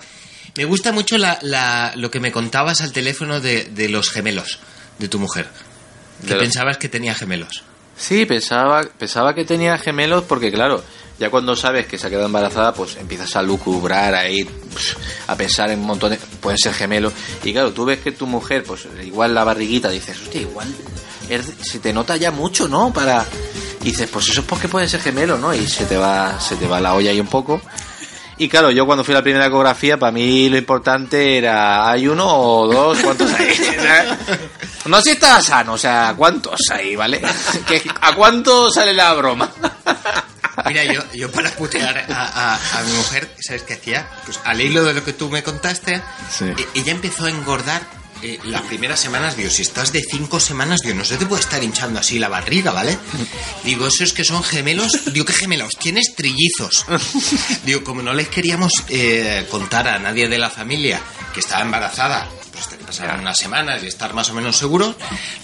Me 0.56 0.64
gusta 0.64 0.92
mucho 0.92 1.18
la, 1.18 1.38
la- 1.42 1.92
lo 1.96 2.10
que 2.10 2.20
me 2.20 2.32
contabas 2.32 2.80
al 2.80 2.92
teléfono 2.92 3.40
de, 3.40 3.64
de 3.64 3.88
los 3.88 4.10
gemelos 4.10 4.58
de 4.98 5.08
tu 5.08 5.18
mujer. 5.18 5.48
Que 6.26 6.34
los- 6.34 6.42
pensabas 6.42 6.78
que 6.78 6.88
tenía 6.88 7.14
gemelos. 7.14 7.64
Sí, 8.02 8.26
pensaba, 8.26 8.82
pensaba 8.98 9.32
que 9.32 9.44
tenía 9.44 9.78
gemelos 9.78 10.24
porque, 10.24 10.50
claro, 10.50 10.82
ya 11.20 11.30
cuando 11.30 11.54
sabes 11.54 11.86
que 11.86 11.98
se 11.98 12.08
ha 12.08 12.10
quedado 12.10 12.26
embarazada, 12.26 12.74
pues 12.74 12.96
empiezas 12.96 13.36
a 13.36 13.42
lucubrar 13.42 14.12
ahí, 14.12 14.44
a 15.28 15.36
pensar 15.36 15.70
en 15.70 15.86
de... 15.86 16.18
Pueden 16.40 16.58
ser 16.58 16.74
gemelos. 16.74 17.12
Y 17.44 17.52
claro, 17.52 17.70
tú 17.70 17.84
ves 17.84 18.00
que 18.00 18.10
tu 18.10 18.26
mujer, 18.26 18.64
pues 18.64 18.88
igual 19.04 19.32
la 19.32 19.44
barriguita, 19.44 19.88
dices, 19.88 20.20
hostia, 20.20 20.40
igual 20.40 20.66
se 21.60 21.78
te 21.78 21.92
nota 21.92 22.16
ya 22.16 22.32
mucho, 22.32 22.66
¿no? 22.66 22.92
Para... 22.92 23.24
Y 23.82 23.84
dices, 23.84 24.10
pues 24.12 24.28
eso 24.30 24.40
es 24.40 24.46
porque 24.48 24.66
pueden 24.66 24.88
ser 24.88 25.00
gemelos, 25.00 25.38
¿no? 25.38 25.54
Y 25.54 25.64
se 25.68 25.84
te 25.84 25.96
va, 25.96 26.40
se 26.40 26.56
te 26.56 26.66
va 26.66 26.80
la 26.80 26.94
olla 26.94 27.12
ahí 27.12 27.20
un 27.20 27.28
poco. 27.28 27.60
Y 28.36 28.48
claro, 28.48 28.72
yo 28.72 28.84
cuando 28.84 29.04
fui 29.04 29.14
a 29.14 29.18
la 29.18 29.22
primera 29.22 29.46
ecografía, 29.46 29.96
para 29.96 30.10
mí 30.10 30.48
lo 30.48 30.58
importante 30.58 31.38
era, 31.38 31.88
¿hay 31.88 32.08
uno 32.08 32.26
o 32.26 32.66
dos? 32.66 32.98
¿Cuántos 32.98 33.32
hay? 33.34 33.46
No 34.86 34.96
sé 34.98 35.02
si 35.04 35.10
estaba 35.10 35.40
sano, 35.40 35.74
o 35.74 35.78
sea, 35.78 36.14
¿cuántos 36.16 36.60
hay, 36.70 36.96
vale? 36.96 37.20
¿Que- 37.66 37.82
¿A 38.00 38.14
cuánto 38.14 38.70
sale 38.70 38.92
la 38.92 39.12
broma? 39.14 39.50
Mira, 40.66 40.84
yo, 40.84 41.00
yo 41.14 41.30
para 41.30 41.50
putear 41.50 42.06
a, 42.10 42.54
a- 42.54 42.78
a 42.78 42.82
mi 42.82 42.92
mujer, 42.92 43.34
¿sabes 43.40 43.62
qué 43.62 43.74
hacía? 43.74 44.08
Pues 44.24 44.38
al 44.44 44.60
hilo 44.60 44.84
de 44.84 44.94
lo 44.94 45.04
que 45.04 45.12
tú 45.12 45.28
me 45.30 45.42
contaste, 45.42 46.02
Sí. 46.36 46.44
e- 46.46 46.68
ella 46.80 46.92
empezó 46.92 47.24
a 47.26 47.30
engordar 47.30 47.82
eh, 48.22 48.38
las 48.44 48.62
primeras 48.62 49.00
semanas. 49.00 49.36
Digo, 49.36 49.50
si 49.50 49.62
estás 49.62 49.92
de 49.92 50.02
cinco 50.08 50.38
semanas, 50.38 50.80
digo, 50.82 50.94
no 50.94 51.04
se 51.04 51.16
te 51.16 51.26
puede 51.26 51.42
estar 51.42 51.62
hinchando 51.62 51.98
así 52.00 52.18
la 52.20 52.28
barriga, 52.28 52.70
¿vale? 52.70 52.96
Digo, 53.64 53.86
eso 53.88 54.04
es 54.04 54.12
que 54.12 54.24
son 54.24 54.44
gemelos. 54.44 55.12
Digo, 55.12 55.24
¿qué 55.26 55.32
gemelos? 55.32 55.70
Tienes 55.78 56.14
trillizos. 56.14 56.84
Digo, 57.64 57.82
como 57.82 58.02
no 58.02 58.12
les 58.14 58.28
queríamos 58.28 58.72
eh, 58.88 59.46
contar 59.50 59.88
a 59.88 59.98
nadie 59.98 60.28
de 60.28 60.38
la 60.38 60.50
familia 60.50 61.00
que 61.34 61.40
estaba 61.40 61.62
embarazada, 61.62 62.28
pues 62.52 62.71
que 62.92 63.02
pasaran 63.02 63.20
unas 63.20 63.38
semanas 63.38 63.82
y 63.82 63.86
estar 63.86 64.12
más 64.14 64.28
o 64.30 64.34
menos 64.34 64.56
seguros, 64.56 64.94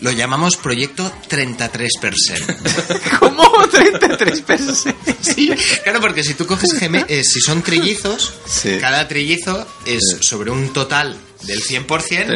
lo 0.01 0.11
llamamos 0.11 0.57
Proyecto 0.57 1.13
33%. 1.29 3.19
¿Cómo? 3.19 3.49
33 3.69 4.41
pesos. 4.43 4.85
Sí, 5.21 5.51
claro, 5.83 6.01
porque 6.01 6.23
si 6.23 6.35
tú 6.35 6.47
coges 6.47 6.71
eh, 6.81 7.25
si 7.25 7.41
son 7.41 7.63
trillizos, 7.63 8.35
Sí. 8.47 8.79
cada 8.81 9.07
trillizo 9.09 9.67
es 9.87 10.19
sobre 10.21 10.51
un 10.51 10.73
total 10.73 11.17
del 11.43 11.63
100%, 11.63 11.81
un 11.85 11.87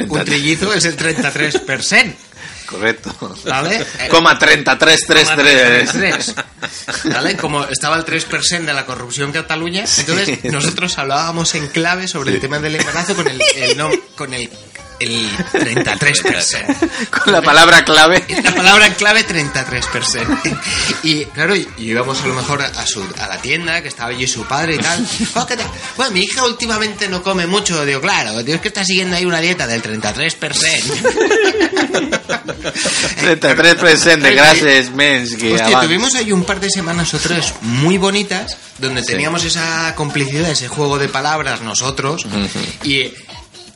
33. 0.09 0.25
trillizo 0.25 0.73
es 0.75 0.85
el 0.85 0.97
33%. 0.97 2.15
Correcto. 2.67 3.15
¿Vale? 3.45 3.85
Coma 4.11 4.39
3333. 4.39 5.91
33. 5.91 6.35
¿Vale? 7.13 7.37
Como 7.37 7.65
estaba 7.67 7.97
el 7.97 8.05
3% 8.05 8.65
de 8.65 8.73
la 8.73 8.87
corrupción 8.87 9.27
en 9.29 9.33
Cataluña, 9.33 9.85
entonces 9.99 10.45
nosotros 10.45 10.97
hablábamos 10.99 11.55
en 11.55 11.67
clave 11.69 12.09
sobre 12.09 12.33
el 12.33 12.41
tema 12.41 12.59
del 12.61 12.77
embarazo 12.77 13.15
con 13.15 13.29
el, 13.29 13.43
el 13.57 13.77
nom- 13.77 14.01
con 14.17 14.33
el, 14.33 14.49
el 15.03 15.37
33%. 15.37 17.11
Con 17.25 17.33
la 17.33 17.43
palabra 17.43 17.85
clave. 17.85 18.25
La 18.43 18.55
palabra 18.55 18.93
clave 18.95 19.27
33%. 19.27 20.59
Y 21.05 21.25
claro, 21.27 21.57
y 21.57 21.67
íbamos 21.79 22.21
a 22.23 22.27
lo 22.29 22.35
mejor 22.35 22.63
a, 22.63 22.87
su, 22.87 23.03
a 23.19 23.27
la 23.27 23.41
tienda, 23.43 23.83
que 23.83 23.89
estaba 23.89 24.11
allí 24.11 24.27
su 24.27 24.45
padre 24.45 24.77
y 24.77 24.79
tal. 24.79 25.05
"Oh. 25.35 25.47
Bueno, 25.97 26.13
mi 26.13 26.21
hija 26.21 26.45
últimamente 26.45 27.09
no 27.09 27.23
come 27.23 27.47
mucho. 27.47 27.85
Digo, 27.85 28.01
claro, 28.01 28.43
tienes 28.45 28.61
que 28.63 28.69
estar 28.69 28.85
siguiendo 28.85 29.17
ahí 29.17 29.25
una 29.25 29.41
dieta 29.41 29.67
del 29.67 29.83
33%. 29.83 30.33
33% 33.23 34.21
de 34.21 34.35
grasas 34.35 34.91
mens 34.95 35.35
que 35.37 35.53
Hostia, 35.55 35.67
avanzan. 35.67 35.87
tuvimos 35.87 36.15
ahí 36.15 36.33
un 36.33 36.45
par 36.45 36.61
de 36.61 36.71
semanas 36.71 37.13
o 37.15 37.19
tres 37.19 37.53
muy 37.63 37.99
bonitas, 37.99 38.57
donde 38.79 39.03
teníamos 39.03 39.45
esa 39.45 39.95
complicidad, 39.95 40.51
ese 40.51 40.69
juego 40.69 40.99
de 40.99 41.09
palabras 41.09 41.61
nosotros, 41.63 42.27
y, 42.85 43.13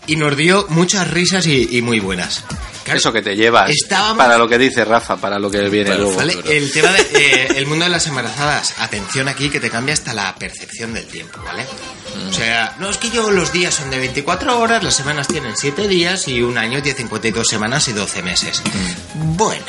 y 0.07 0.17
nos 0.17 0.37
dio 0.37 0.67
muchas 0.69 1.09
risas 1.11 1.47
y, 1.47 1.69
y 1.77 1.83
muy 1.83 2.01
buenas. 2.01 2.45
Claro, 2.85 2.99
Eso 3.01 3.13
que 3.13 3.21
te 3.21 3.35
llevas. 3.35 3.69
Estábamos- 3.71 4.19
Para 4.19 4.39
lo 4.39 4.49
que 4.49 4.59
dice 4.59 4.85
Rafa, 4.85 5.17
para 5.17 5.41
lo 5.41 5.51
que 5.51 5.69
viene 5.69 5.97
luego. 5.97 6.15
¿Vale? 6.15 6.37
El 6.45 6.71
tema 6.71 6.91
de, 6.93 7.01
eh, 7.15 7.49
el 7.57 7.67
mundo 7.67 7.85
de 7.85 7.91
las 7.91 8.07
embarazadas, 8.07 8.75
atención 8.79 9.27
aquí 9.27 9.51
que 9.51 9.59
te 9.59 9.71
cambia 9.71 9.93
hasta 9.95 10.15
la 10.15 10.33
percepción 10.37 10.95
del 10.95 11.07
tiempo, 11.07 11.41
¿vale? 11.45 11.67
O 12.29 12.33
sea, 12.33 12.77
no 12.79 12.89
es 12.89 12.97
que 12.99 13.11
yo 13.11 13.31
los 13.33 13.53
días 13.53 13.75
son 13.75 13.91
de 13.91 13.99
24 13.99 14.61
horas, 14.61 14.85
las 14.85 14.95
semanas 14.95 15.27
tienen 15.27 15.57
7 15.57 15.89
días 15.89 16.29
y 16.29 16.43
un 16.43 16.59
año 16.59 16.81
tiene 16.81 16.97
52 16.97 17.47
semanas 17.49 17.89
y 17.89 17.93
12 17.93 18.23
meses. 18.23 18.63
Bueno, 19.15 19.67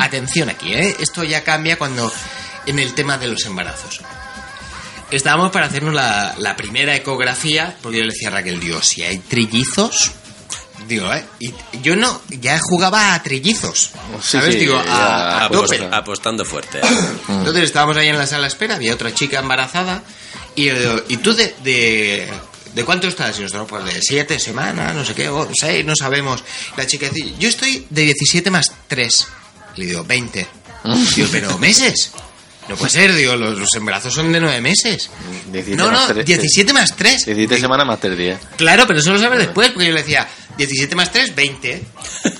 atención 0.00 0.48
aquí, 0.50 0.74
¿eh? 0.74 0.96
Esto 0.98 1.22
ya 1.22 1.44
cambia 1.44 1.78
cuando 1.78 2.12
en 2.66 2.78
el 2.80 2.94
tema 2.94 3.16
de 3.16 3.28
los 3.28 3.44
embarazos. 3.46 4.00
Estábamos 5.16 5.50
para 5.50 5.66
hacernos 5.66 5.94
la, 5.94 6.34
la 6.38 6.56
primera 6.56 6.94
ecografía, 6.96 7.76
porque 7.82 7.98
yo 7.98 8.04
le 8.04 8.12
decía 8.12 8.28
a 8.28 8.32
Raquel, 8.32 8.60
digo, 8.60 8.82
si 8.82 9.02
hay 9.02 9.18
trillizos, 9.18 10.12
digo, 10.88 11.12
¿eh? 11.12 11.24
Y 11.40 11.52
yo 11.82 11.96
no, 11.96 12.20
ya 12.28 12.58
jugaba 12.62 13.14
a 13.14 13.22
trillizos, 13.22 13.90
Sí, 14.22 14.32
¿sabes? 14.32 14.54
sí, 14.54 14.60
digo, 14.60 14.76
a, 14.76 15.44
a 15.46 15.48
tope. 15.48 15.78
Apost- 15.80 15.88
apostando 15.92 16.44
fuerte. 16.44 16.80
Entonces 17.28 17.64
estábamos 17.64 17.96
ahí 17.96 18.08
en 18.08 18.18
la 18.18 18.26
sala 18.26 18.42
de 18.42 18.48
espera, 18.48 18.74
había 18.76 18.94
otra 18.94 19.14
chica 19.14 19.38
embarazada, 19.40 20.02
y 20.56 20.68
¿y 21.08 21.16
tú 21.18 21.34
de, 21.34 21.54
de, 21.64 22.28
de 22.74 22.84
cuánto 22.84 23.08
estás? 23.08 23.38
Y 23.38 23.42
nosotros, 23.42 23.66
pues 23.68 23.84
de 23.86 24.00
siete 24.02 24.38
semanas, 24.38 24.94
no 24.94 25.04
sé 25.04 25.14
qué, 25.14 25.28
o 25.28 25.48
seis, 25.58 25.84
no 25.84 25.94
sabemos. 25.96 26.42
La 26.76 26.86
chica 26.86 27.08
dice, 27.08 27.34
yo 27.38 27.48
estoy 27.48 27.86
de 27.90 28.02
17 28.02 28.50
más 28.50 28.70
3. 28.88 29.26
Le 29.76 29.86
digo, 29.86 30.04
20. 30.04 30.46
Digo, 31.16 31.28
pero 31.32 31.58
meses. 31.58 32.12
No 32.68 32.76
puede 32.76 32.90
ser, 32.90 33.14
digo, 33.14 33.36
los, 33.36 33.58
los 33.58 33.74
embarazos 33.74 34.14
son 34.14 34.32
de 34.32 34.40
9 34.40 34.60
meses. 34.60 35.10
17 35.52 35.76
No, 35.76 35.90
más 35.90 36.08
no, 36.08 36.14
tres- 36.14 36.26
17 36.26 36.72
más 36.72 36.96
3. 36.96 37.26
17 37.26 37.60
semanas 37.60 37.86
más 37.86 38.00
3 38.00 38.16
días. 38.16 38.40
Claro, 38.56 38.86
pero 38.86 39.00
eso 39.00 39.12
lo 39.12 39.18
sabes 39.18 39.38
después, 39.40 39.70
porque 39.70 39.86
yo 39.88 39.92
le 39.92 40.00
decía, 40.00 40.26
17 40.56 40.96
más 40.96 41.12
3, 41.12 41.34
20. 41.34 41.82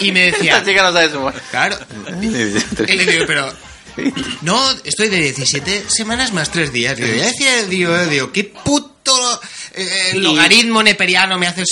y 0.00 0.12
me 0.12 0.30
decía, 0.30 0.58
Esta 0.58 0.70
chica 0.70 0.82
no 0.82 0.92
sabe 0.92 1.10
sumar. 1.10 1.34
claro. 1.50 1.78
Y 2.20 2.96
le 2.96 3.06
digo, 3.12 3.24
pero. 3.26 3.52
No, 4.42 4.58
estoy 4.84 5.08
de 5.08 5.18
17 5.18 5.84
semanas 5.88 6.32
más 6.32 6.50
3 6.50 6.72
días. 6.72 6.96
Digo, 6.96 7.14
ya 7.14 7.26
decía, 7.26 7.64
digo, 7.66 7.96
digo, 8.06 8.32
qué 8.32 8.44
puto 8.44 9.40
eh, 9.74 10.12
logaritmo 10.14 10.82
neperiano 10.82 11.38
me 11.38 11.46
hace 11.46 11.62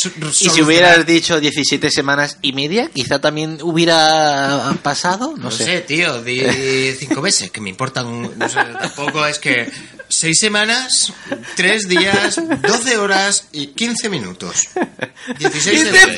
Y 0.41 0.49
si 0.51 0.63
hubieras 0.63 1.05
dicho 1.07 1.41
17 1.41 1.91
semanas 1.91 2.39
y 2.43 2.53
media, 2.53 2.91
quizá 2.93 3.21
también 3.21 3.59
hubiera 3.63 4.75
pasado, 4.83 5.35
no, 5.37 5.45
No 5.45 5.51
sé. 5.51 5.65
sé, 5.65 5.81
tío, 5.83 6.23
di 6.23 6.43
5 6.99 7.21
meses, 7.23 7.51
que 7.51 7.61
me 7.61 7.71
importan. 7.71 8.39
No 8.39 8.49
sé, 8.49 8.59
tampoco 8.81 9.27
es 9.27 9.39
que. 9.39 9.71
6 10.11 10.41
semanas, 10.41 11.13
3 11.57 11.87
días, 11.87 12.41
12 12.63 12.97
horas 12.97 13.49
y 13.53 13.69
15 13.69 14.09
minutos. 14.09 14.57
16 15.39 15.85
de. 15.85 16.17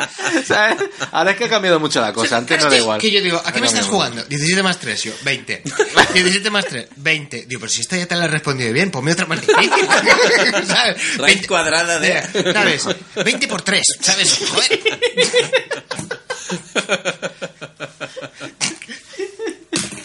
¿Sabes? 0.46 0.78
Ahora 1.12 1.32
es 1.32 1.36
que 1.36 1.44
ha 1.44 1.48
cambiado 1.48 1.78
mucho 1.80 2.00
la 2.00 2.12
cosa, 2.12 2.36
antes 2.38 2.60
no 2.60 2.68
era 2.68 2.76
igual. 2.78 3.00
Que 3.00 3.10
yo 3.10 3.20
digo, 3.22 3.40
¿a 3.44 3.52
qué 3.52 3.60
me 3.60 3.66
estás 3.66 3.86
jugando? 3.86 4.22
17 4.24 4.62
más 4.62 4.78
3, 4.78 5.02
yo, 5.02 5.12
20. 5.24 5.62
17 6.14 6.50
más 6.50 6.66
3, 6.66 6.88
20. 6.96 7.46
Digo, 7.46 7.60
pero 7.60 7.72
si 7.72 7.80
esta 7.80 7.96
ya 7.96 8.06
te 8.06 8.14
la 8.16 8.24
he 8.24 8.28
respondido 8.28 8.72
bien, 8.72 8.90
ponme 8.90 9.12
otra 9.12 9.26
más 9.26 9.40
difícil. 9.40 9.70
¿Sabes? 10.66 11.16
Raíz 11.18 11.46
cuadrada 11.46 11.98
de... 11.98 12.22
¿Sabes? 12.52 12.84
20 13.24 13.48
por 13.48 13.62
3, 13.62 13.82
¿sabes? 14.00 14.38
Joder. 14.50 14.80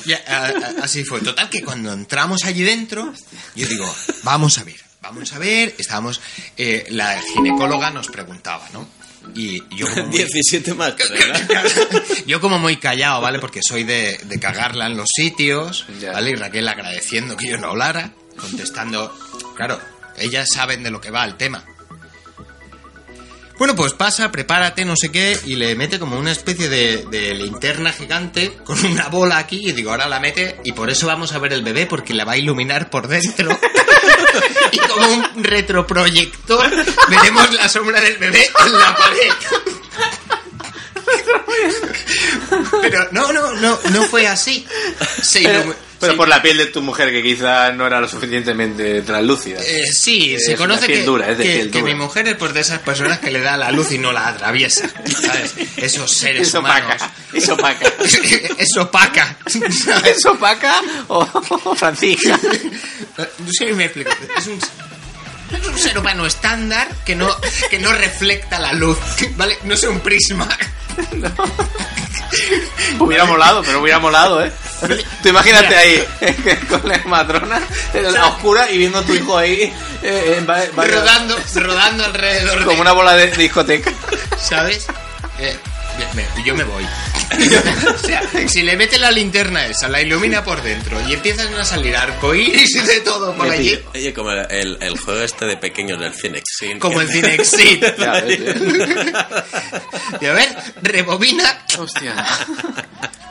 Ya, 0.06 0.20
a- 0.28 0.48
a- 0.48 0.84
así 0.84 1.04
fue. 1.04 1.22
Total 1.22 1.50
que 1.50 1.62
cuando 1.64 1.94
entramos 1.94 2.44
allí 2.46 2.64
dentro, 2.64 3.14
yo 3.56 3.68
digo, 3.68 3.94
vamos 4.24 4.58
a 4.58 4.64
ver, 4.64 4.80
vamos 5.02 5.32
a 5.34 5.40
ver. 5.40 5.76
Estábamos, 5.78 6.20
eh, 6.58 6.86
la 6.90 7.22
ginecóloga 7.34 7.92
nos 7.92 8.08
preguntaba, 8.08 8.68
¿no? 8.74 8.88
Y 9.36 9.62
yo 9.76 9.88
como 9.88 10.04
muy- 10.08 10.18
17 10.18 10.74
más 10.74 10.96
3, 10.98 11.10
¿no? 11.50 12.02
yo 12.26 12.42
como 12.42 12.60
muy 12.60 12.78
callado, 12.78 13.22
¿vale? 13.22 13.40
Porque 13.40 13.62
soy 13.64 13.84
de, 13.84 14.20
de 14.24 14.40
cagarla 14.40 14.88
en 14.88 14.98
los 14.98 15.10
sitios. 15.14 15.86
¿vale? 16.14 16.32
Y 16.32 16.36
Raquel 16.36 16.68
agradeciendo 16.68 17.36
que 17.38 17.50
yo 17.50 17.58
no 17.58 17.70
hablara, 17.70 18.12
contestando, 18.38 19.18
claro, 19.56 19.80
ellas 20.18 20.50
saben 20.54 20.84
de 20.84 20.92
lo 20.92 21.00
que 21.02 21.12
va 21.12 21.26
el 21.26 21.36
tema. 21.36 21.64
Bueno, 23.58 23.76
pues 23.76 23.94
pasa, 23.94 24.32
prepárate, 24.32 24.86
no 24.86 24.96
sé 24.96 25.12
qué, 25.12 25.38
y 25.46 25.56
le 25.56 25.76
mete 25.76 26.00
como 26.00 26.18
una 26.18 26.32
especie 26.32 26.68
de, 26.68 27.06
de 27.12 27.36
linterna 27.36 27.94
gigante 27.94 28.54
con 28.64 28.84
una 28.86 29.08
bola 29.10 29.38
aquí, 29.38 29.70
y 29.70 29.72
digo, 29.72 29.92
ahora 29.92 30.08
la 30.10 30.20
mete, 30.20 30.60
y 30.64 30.72
por 30.72 30.90
eso 30.90 31.06
vamos 31.06 31.32
a 31.34 31.38
ver 31.38 31.54
el 31.54 31.62
bebé, 31.62 31.86
porque 31.86 32.16
la 32.16 32.26
va 32.26 32.32
a 32.32 32.38
iluminar 32.38 32.90
por 32.90 33.08
dentro. 33.08 33.56
y 34.72 34.80
como 34.80 35.08
un 35.08 35.44
retroproyector, 35.44 36.70
veremos 37.10 37.54
la 37.54 37.70
sombra 37.70 38.02
del 38.02 38.18
bebé 38.18 38.50
en 38.66 38.78
la 38.78 38.96
pared. 38.96 39.32
Pero 42.82 43.08
no, 43.12 43.32
no, 43.32 43.54
no, 43.54 43.80
no 43.92 44.04
fue 44.04 44.28
así. 44.28 44.66
Se 45.22 45.42
iluminó. 45.42 45.91
Pero 46.02 46.18
por 46.18 46.28
la 46.28 46.42
piel 46.42 46.58
de 46.58 46.66
tu 46.66 46.82
mujer, 46.82 47.12
que 47.12 47.22
quizá 47.24 47.72
no 47.72 47.88
era 47.88 48.02
lo 48.02 48.08
suficientemente 48.10 49.02
translúcida. 49.04 49.62
Eh, 49.62 49.86
sí, 49.92 50.34
Es 50.36 50.46
se 50.46 50.56
conoce 50.56 50.88
que, 50.88 51.04
dura, 51.04 51.30
es 51.30 51.38
de 51.38 51.70
que- 51.72 51.82
mi 51.84 51.96
mujer 51.96 52.28
es 52.28 52.36
por 52.36 52.52
de 52.54 52.60
esas 52.62 52.80
personas 52.80 53.20
que 53.20 53.32
le 53.32 53.40
da 53.40 53.56
la 53.58 53.72
luz 53.72 53.92
y 53.92 53.98
no 53.98 54.12
la 54.12 54.28
atraviesa. 54.28 54.90
¿sabes? 55.06 55.54
Esos 55.78 56.12
seres 56.12 56.48
Es 56.50 56.54
humanos. 56.54 56.96
opaca. 57.02 57.12
Es 57.34 57.50
opaca. 57.50 57.94
es 58.58 58.78
opaca. 58.78 59.38
¿sabes? 59.86 60.18
¿Es 60.18 60.26
opaca 60.26 60.76
o, 61.08 61.20
o 61.64 61.76
francisca? 61.82 62.38
No 63.18 63.52
sé 63.52 63.68
si 63.68 63.74
me 63.74 63.86
explico. 63.86 64.12
Es 64.38 64.48
un, 64.48 64.60
es 65.58 65.68
un 65.68 65.78
ser 65.78 65.98
humano 65.98 66.26
estándar 66.26 66.88
que 67.06 67.16
no, 67.16 67.30
que 67.70 67.80
no 67.80 67.92
reflecta 67.94 68.60
la 68.60 68.74
luz. 68.74 68.98
¿Vale? 69.36 69.58
No 69.64 69.74
es 69.74 69.84
un 69.84 70.00
prisma. 70.00 70.48
Hubiera 73.00 73.26
molado, 73.26 73.62
pero 73.64 73.82
hubiera 73.82 74.00
molado, 74.00 74.44
¿eh? 74.44 74.52
Tú 75.22 75.30
imagínate 75.30 75.68
Mira. 75.68 75.80
ahí, 75.80 76.58
con 76.70 76.88
la 76.88 76.98
matrona, 77.06 77.60
en 77.94 78.14
la 78.14 78.28
oscura, 78.28 78.70
y 78.72 78.78
viendo 78.78 79.00
a 79.00 79.04
tu 79.04 79.14
hijo 79.14 79.38
ahí, 79.38 79.72
eh, 80.02 80.44
rodando, 80.76 81.38
rodando 81.56 82.06
alrededor 82.06 82.60
de- 82.60 82.66
como 82.66 82.82
una 82.82 82.92
bola 82.94 83.14
de 83.16 83.28
discoteca. 83.32 83.92
¿Sabes? 84.42 84.88
Eh, 85.40 85.58
yo 86.46 86.56
me 86.56 86.64
voy. 86.64 86.86
o 87.96 87.98
sea, 87.98 88.22
si 88.48 88.62
le 88.64 88.76
mete 88.78 88.98
la 89.00 89.12
linterna 89.12 89.66
esa, 89.68 89.88
la 89.88 90.02
ilumina 90.02 90.44
por 90.44 90.62
dentro 90.62 91.00
y 91.08 91.14
empiezan 91.14 91.54
a 91.56 91.64
salir 91.64 91.96
arcoíris 91.96 92.76
y 92.76 92.80
de 92.80 93.00
todo 93.02 93.34
por 93.36 93.50
allí. 93.50 93.80
Oye, 93.94 94.14
como 94.14 94.32
el, 94.32 94.78
el- 94.82 94.98
juego 95.00 95.22
este 95.22 95.46
de 95.46 95.58
pequeños 95.58 96.00
del 96.00 96.14
Cinexin. 96.14 96.80
como 96.80 97.02
el 97.02 97.08
Cinexit. 97.10 97.84
Ya 97.98 98.12
ves. 98.22 98.40
Y 100.20 100.26
a 100.26 100.34
ver, 100.34 100.50
rebobina. 100.82 101.66
Hostia. 101.78 102.14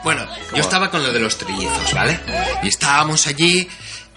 Bueno, 0.03 0.27
yo 0.55 0.61
estaba 0.61 0.89
con 0.89 1.03
lo 1.03 1.13
de 1.13 1.19
los 1.19 1.37
trillizos, 1.37 1.93
¿vale? 1.93 2.19
Y 2.63 2.67
estábamos 2.69 3.27
allí 3.27 3.67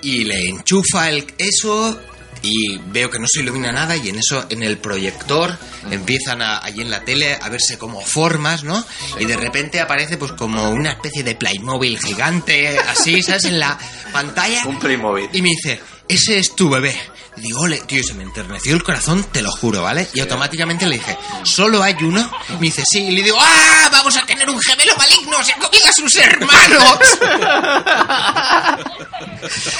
y 0.03 0.25
le 0.25 0.49
enchufa 0.49 1.11
el 1.11 1.27
eso 1.39 2.01
y 2.45 2.77
veo 2.89 3.11
que 3.11 3.19
no 3.19 3.27
se 3.27 3.41
ilumina 3.41 3.73
nada 3.73 3.97
y 3.97 4.11
en 4.11 4.19
eso, 4.19 4.45
en 4.51 4.63
el 4.63 4.77
proyector, 4.77 5.57
empiezan 5.91 6.43
a, 6.43 6.59
allí 6.59 6.83
en 6.83 6.91
la 6.91 7.01
tele 7.01 7.39
a 7.41 7.49
verse 7.49 7.79
como 7.79 8.03
formas, 8.03 8.65
¿no? 8.65 8.85
Y 9.19 9.25
de 9.25 9.37
repente 9.37 9.81
aparece 9.81 10.19
pues 10.19 10.33
como 10.33 10.69
una 10.69 10.93
especie 10.93 11.23
de 11.25 11.35
Playmobil 11.37 11.99
gigante, 11.99 12.79
así, 12.79 13.23
¿sabes? 13.23 13.47
En 13.47 13.59
la 13.59 13.79
pantalla. 14.13 14.63
Un 14.67 14.79
Playmobil. 14.79 15.31
Y 15.33 15.41
me 15.41 15.51
dice, 15.51 15.81
ese 16.07 16.39
es 16.39 16.55
tu 16.55 16.69
bebé. 16.69 16.95
Digo, 17.37 17.63
ole, 17.63 17.79
tío, 17.79 18.03
se 18.05 18.13
me 18.15 18.23
enterneció 18.23 18.75
el 18.75 18.83
corazón, 18.85 19.25
te 19.33 19.41
lo 19.41 19.51
juro, 19.51 19.83
¿vale? 19.83 20.07
Y 20.13 20.21
automáticamente 20.21 20.87
le 20.87 20.97
dije, 20.97 21.17
¿solo 21.43 21.83
hay 21.83 21.97
uno? 22.03 22.31
Me 22.61 22.67
dice, 22.67 22.85
sí. 22.87 23.07
Y 23.07 23.11
le 23.11 23.23
digo, 23.23 23.39
¡ah! 23.41 23.89
Vamos 23.91 24.17
a 24.17 24.27
tener 24.27 24.49
un 24.49 24.61
gemelo 24.61 24.95
maligno, 24.97 25.43
se 25.43 25.53
ha 25.53 25.57
comido 25.57 25.89
a 25.89 25.93
sus 25.93 26.15
hermanos. 26.15 26.99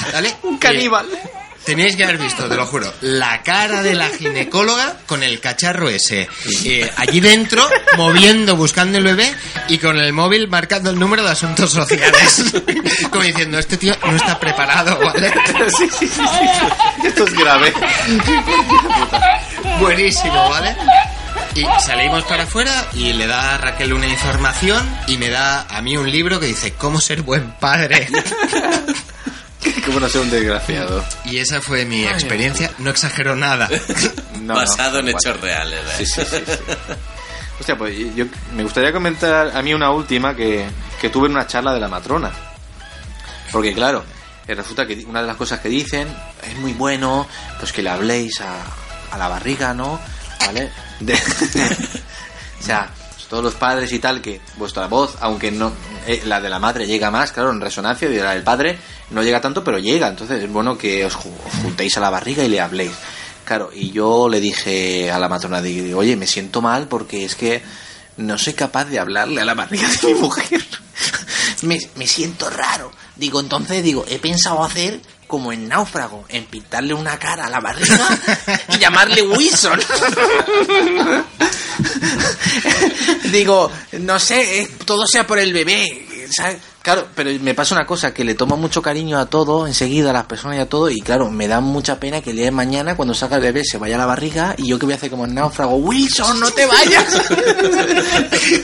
¿Vale? 0.13 0.37
Un 0.43 0.59
caníbal. 0.59 1.07
Tenéis 1.65 1.97
que 1.97 2.05
haber 2.05 2.19
visto, 2.19 2.47
te 2.47 2.57
lo 2.57 2.67
juro, 2.67 2.93
la 3.01 3.43
cara 3.43 3.83
de 3.83 3.95
la 3.95 4.09
ginecóloga 4.11 4.97
con 5.07 5.23
el 5.23 5.41
cacharro 5.41 5.89
ese. 5.89 6.29
eh, 6.65 6.91
allí 6.97 7.21
dentro, 7.21 7.67
moviendo, 7.97 8.55
buscando 8.57 8.99
el 8.99 9.05
bebé 9.05 9.35
y 9.69 9.79
con 9.79 9.99
el 9.99 10.13
móvil 10.13 10.47
marcando 10.49 10.91
el 10.91 10.99
número 10.99 11.25
de 11.25 11.31
asuntos 11.31 11.71
sociales. 11.73 12.53
Como 13.11 13.25
diciendo, 13.25 13.59
este 13.59 13.79
tío 13.79 13.97
no 14.05 14.15
está 14.15 14.39
preparado, 14.39 14.99
¿vale? 14.99 15.33
Sí, 15.77 15.89
sí, 15.99 16.07
sí, 16.07 16.09
sí. 16.09 16.23
Esto 17.07 17.25
es 17.25 17.33
grave. 17.35 17.73
Buenísimo, 19.81 20.51
¿vale? 20.51 20.77
Y 21.55 21.65
salimos 21.85 22.25
para 22.25 22.43
afuera 22.45 22.89
y 22.95 23.13
le 23.13 23.27
da 23.27 23.55
a 23.55 23.59
Raquel 23.59 23.93
una 23.93 24.07
información 24.07 24.87
y 25.07 25.17
me 25.19 25.31
da 25.31 25.63
a 25.69 25.81
mí 25.83 25.97
un 25.97 26.11
libro 26.11 26.41
que 26.41 26.47
dice 26.47 26.75
cómo 26.75 27.01
ser 27.01 27.23
buen 27.23 27.53
padre. 27.53 28.07
Cómo 29.87 30.01
no 30.01 30.09
ser 30.09 30.21
un 30.23 30.31
desgraciado. 30.31 31.05
Y 31.25 31.39
esa 31.39 31.61
fue 31.61 31.85
mi 31.85 32.05
experiencia, 32.05 32.71
no 32.79 32.91
exagero 32.91 33.37
nada. 33.37 33.69
No, 34.41 34.55
Basado 34.57 35.01
no, 35.01 35.09
en 35.09 35.17
hechos 35.17 35.41
reales. 35.41 35.81
¿eh? 35.99 36.05
Sí, 36.05 36.07
sí, 36.07 36.21
sí, 36.29 36.37
sí. 36.47 36.53
Hostia, 37.61 37.79
pues 37.79 37.97
yo 38.15 38.27
me 38.55 38.63
gustaría 38.63 38.93
comentar 38.93 39.57
a 39.57 39.63
mí 39.63 39.73
una 39.73 39.91
última 39.91 40.35
que, 40.37 40.67
que 41.01 41.09
tuve 41.09 41.29
en 41.29 41.33
una 41.33 41.47
charla 41.47 41.73
de 41.73 41.81
la 41.81 41.89
matrona. 41.89 42.31
Porque 43.53 43.73
claro, 43.73 44.05
resulta 44.47 44.87
que 44.87 45.03
una 45.07 45.23
de 45.23 45.29
las 45.29 45.37
cosas 45.37 45.61
que 45.61 45.69
dicen 45.71 46.09
es 46.43 46.57
muy 46.59 46.73
bueno, 46.75 47.27
pues 47.59 47.73
que 47.73 47.81
le 47.83 47.89
habléis 47.91 48.41
a, 48.43 48.57
a 49.13 49.17
la 49.17 49.29
barriga, 49.29 49.73
¿no? 49.73 49.99
¿Vale? 50.41 50.71
De- 51.01 51.15
o 52.61 52.63
sea, 52.63 52.91
todos 53.29 53.43
los 53.45 53.55
padres 53.55 53.93
y 53.93 53.99
tal, 53.99 54.21
que 54.21 54.41
vuestra 54.57 54.87
voz, 54.87 55.17
aunque 55.21 55.51
no 55.51 55.73
eh, 56.07 56.23
la 56.27 56.41
de 56.41 56.49
la 56.49 56.59
madre 56.59 56.87
llega 56.87 57.11
más, 57.11 57.33
claro, 57.33 57.51
en 57.51 57.61
resonancia, 57.61 58.09
y 58.09 58.17
la 58.17 58.33
del 58.35 58.43
padre 58.43 58.79
no 59.11 59.23
llega 59.23 59.41
tanto, 59.41 59.63
pero 59.65 59.79
llega. 59.79 60.09
Entonces 60.09 60.43
es 60.43 60.51
bueno 60.51 60.77
que 60.79 61.05
os, 61.05 61.15
ju- 61.15 61.33
os 61.47 61.63
juntéis 61.63 61.97
a 61.97 62.01
la 62.01 62.11
barriga 62.11 62.45
y 62.45 62.49
le 62.49 62.61
habléis. 62.61 62.93
Claro, 63.45 63.71
y 63.75 63.91
yo 63.91 64.29
le 64.29 64.41
dije 64.41 65.11
a 65.11 65.19
la 65.19 65.29
matrona, 65.29 65.61
digo, 65.61 65.99
oye, 65.99 66.17
me 66.17 66.27
siento 66.27 66.63
mal 66.63 66.89
porque 66.89 67.25
es 67.25 67.35
que 67.35 67.63
no 68.17 68.39
soy 68.39 68.55
capaz 68.55 68.87
de 68.87 68.99
hablarle 68.99 69.41
a 69.41 69.45
la 69.45 69.55
barriga 69.55 69.87
de 69.89 70.15
mi 70.15 70.21
mujer. 70.21 70.65
me, 71.63 71.79
me 71.97 72.07
siento 72.07 72.49
raro. 72.51 72.91
Digo, 73.17 73.41
entonces, 73.41 73.83
digo, 73.85 74.05
he 74.09 74.19
pensado 74.19 74.65
hacer 74.65 75.01
como 75.35 75.53
en 75.53 75.67
náufrago, 75.67 76.25
en 76.29 76.45
pintarle 76.45 76.95
una 76.95 77.19
cara 77.19 77.47
a 77.47 77.51
la 77.51 77.59
barriga 77.59 78.09
y 78.69 78.79
llamarle 78.79 79.21
Wilson. 79.23 79.81
digo, 83.33 83.69
no 83.99 84.21
sé, 84.21 84.61
eh, 84.61 84.71
todo 84.85 85.05
sea 85.09 85.27
por 85.27 85.41
el 85.41 85.53
bebé, 85.53 86.07
¿sabes? 86.31 86.59
Claro, 86.83 87.09
pero 87.17 87.33
me 87.41 87.53
pasa 87.53 87.75
una 87.75 87.85
cosa, 87.85 88.15
que 88.15 88.23
le 88.23 88.37
tomo 88.37 88.57
mucho 88.57 88.81
cariño 88.81 89.19
a 89.19 89.27
todo, 89.27 89.67
enseguida 89.67 90.11
a 90.11 90.13
las 90.13 90.27
personas 90.27 90.59
y 90.59 90.61
a 90.61 90.69
todo, 90.69 90.89
y 90.89 91.01
claro, 91.01 91.29
me 91.33 91.49
da 91.49 91.59
mucha 91.61 91.99
pena 91.99 92.21
que 92.21 92.31
el 92.31 92.37
día 92.37 92.45
de 92.45 92.51
mañana, 92.53 92.95
cuando 92.95 93.13
salga 93.13 93.39
el 93.39 93.43
bebé, 93.43 93.65
se 93.65 93.77
vaya 93.77 93.97
a 93.97 93.99
la 93.99 94.07
barriga, 94.07 94.55
y 94.57 94.69
yo 94.69 94.79
que 94.79 94.87
voy 94.87 94.93
a 94.93 94.97
hacer 94.99 95.11
como 95.11 95.25
en 95.25 95.35
náufrago, 95.35 95.75
Wilson, 95.75 96.39
no 96.39 96.49
te 96.53 96.65
vayas. 96.65 97.21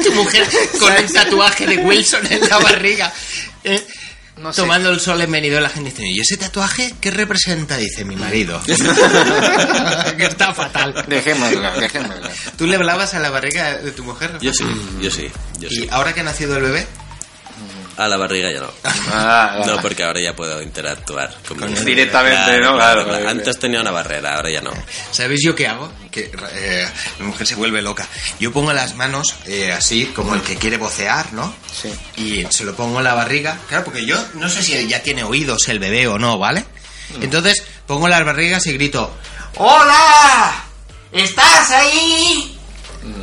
tu 0.05 0.13
mujer 0.13 0.47
con 0.79 0.93
un 0.93 1.13
tatuaje 1.13 1.67
de 1.67 1.79
Wilson 1.79 2.25
en 2.31 2.49
la 2.49 2.59
barriga. 2.59 3.13
eh, 3.65 3.85
No 4.41 4.53
sé. 4.53 4.63
Tomando 4.63 4.91
el 4.91 5.01
sol 5.01 5.21
en 5.21 5.31
Benidorm, 5.31 5.63
la 5.63 5.69
gente 5.69 5.91
dice, 5.91 6.03
¿y 6.07 6.21
ese 6.21 6.39
tatuaje 6.39 6.95
qué 7.01 7.11
representa? 7.11 7.77
Dice, 7.77 8.05
mi 8.07 8.17
marido. 8.17 8.61
que 10.17 10.25
está 10.25 10.55
fatal. 10.55 11.05
Dejémosla, 11.07 11.73
dejémosla. 11.79 12.31
¿Tú 12.57 12.67
le 12.67 12.77
hablabas 12.77 13.13
a 13.13 13.19
la 13.21 13.29
barriga 13.29 13.77
de 13.79 13.93
tu 13.93 14.03
mujer? 14.03 14.39
Yo 14.41 14.53
sí, 14.55 14.65
yo 15.01 15.11
sí, 15.11 15.31
yo 15.59 15.69
¿Y 15.71 15.77
sí. 15.77 15.89
ahora 15.91 16.15
que 16.15 16.21
ha 16.21 16.25
nacido 16.25 16.57
el 16.57 16.63
bebé? 16.63 16.87
A 18.01 18.09
la 18.09 18.17
barriga 18.17 18.51
ya 18.51 18.61
no. 18.61 18.71
Ah, 19.13 19.63
No, 19.67 19.77
porque 19.83 20.03
ahora 20.03 20.19
ya 20.21 20.35
puedo 20.35 20.63
interactuar 20.63 21.37
con 21.47 21.59
mi. 21.71 21.79
Directamente, 21.81 22.59
¿no? 22.59 22.75
Claro, 22.77 23.05
claro. 23.05 23.29
Antes 23.29 23.59
tenía 23.59 23.83
una 23.83 23.91
barrera, 23.91 24.37
ahora 24.37 24.49
ya 24.49 24.63
no. 24.63 24.73
¿Sabéis 25.11 25.41
yo 25.45 25.55
qué 25.55 25.69
hago? 25.69 25.93
Que 26.11 26.31
eh, 26.55 26.89
mi 27.19 27.27
mujer 27.27 27.47
se 27.47 27.57
vuelve 27.57 27.83
loca. 27.83 28.09
Yo 28.39 28.53
pongo 28.53 28.73
las 28.73 28.95
manos 28.95 29.35
eh, 29.45 29.71
así, 29.71 30.07
como 30.17 30.35
el 30.35 30.41
que 30.41 30.57
quiere 30.57 30.79
vocear, 30.79 31.31
¿no? 31.35 31.55
Sí. 31.71 31.93
Y 32.17 32.47
se 32.49 32.65
lo 32.65 32.75
pongo 32.75 32.99
en 32.99 33.05
la 33.05 33.13
barriga. 33.13 33.59
Claro, 33.69 33.85
porque 33.85 34.07
yo 34.07 34.17
no 34.33 34.49
sé 34.49 34.63
si 34.63 34.89
ya 34.89 35.03
tiene 35.03 35.23
oídos 35.23 35.69
el 35.69 35.79
bebé 35.79 36.07
o 36.09 36.19
no, 36.19 36.39
¿vale? 36.39 36.65
Entonces 37.21 37.63
pongo 37.87 38.09
las 38.09 38.25
barrigas 38.25 38.67
y 38.67 38.73
grito, 38.73 39.15
¡Hola! 39.57 40.65
¿Estás 41.13 41.71
ahí? 41.73 42.57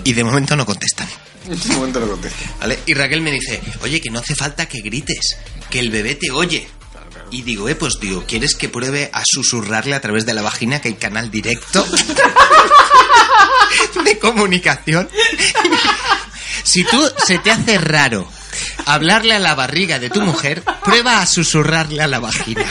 Y 0.04 0.14
de 0.14 0.24
momento 0.24 0.56
no 0.56 0.68
contestan. 0.68 1.08
En 1.48 1.76
momento 1.76 2.00
lo 2.00 2.10
contesto. 2.10 2.44
¿Vale? 2.60 2.80
Y 2.86 2.94
Raquel 2.94 3.22
me 3.22 3.32
dice, 3.32 3.62
oye, 3.82 4.02
que 4.02 4.10
no 4.10 4.20
hace 4.20 4.36
falta 4.36 4.68
que 4.68 4.82
grites, 4.82 5.38
que 5.70 5.80
el 5.80 5.90
bebé 5.90 6.16
te 6.16 6.32
oye. 6.32 6.68
Y 7.32 7.42
digo, 7.42 7.68
eh, 7.70 7.76
pues 7.76 8.00
digo, 8.00 8.24
¿quieres 8.26 8.56
que 8.56 8.70
pruebe 8.70 9.10
a 9.14 9.24
susurrarle 9.26 9.96
a 9.96 10.02
través 10.02 10.26
de 10.26 10.34
la 10.34 10.42
vagina 10.42 10.80
que 10.80 10.90
hay 10.90 10.96
canal 10.96 11.30
directo 11.30 11.86
de 14.04 14.20
comunicación? 14.20 15.10
Si 16.64 16.84
tú 16.86 17.12
se 17.26 17.40
te 17.40 17.52
hace 17.52 17.78
raro 17.80 18.30
hablarle 18.86 19.34
a 19.34 19.40
la 19.40 19.56
barriga 19.56 20.00
de 20.00 20.10
tu 20.10 20.22
mujer, 20.22 20.64
prueba 20.84 21.22
a 21.22 21.26
susurrarle 21.26 22.02
a 22.02 22.08
la 22.08 22.20
vagina. 22.20 22.66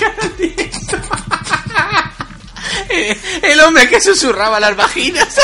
El 3.42 3.60
hombre 3.60 3.88
que 3.88 4.00
susurraba 4.00 4.58
las 4.58 4.76
vaginas. 4.76 5.36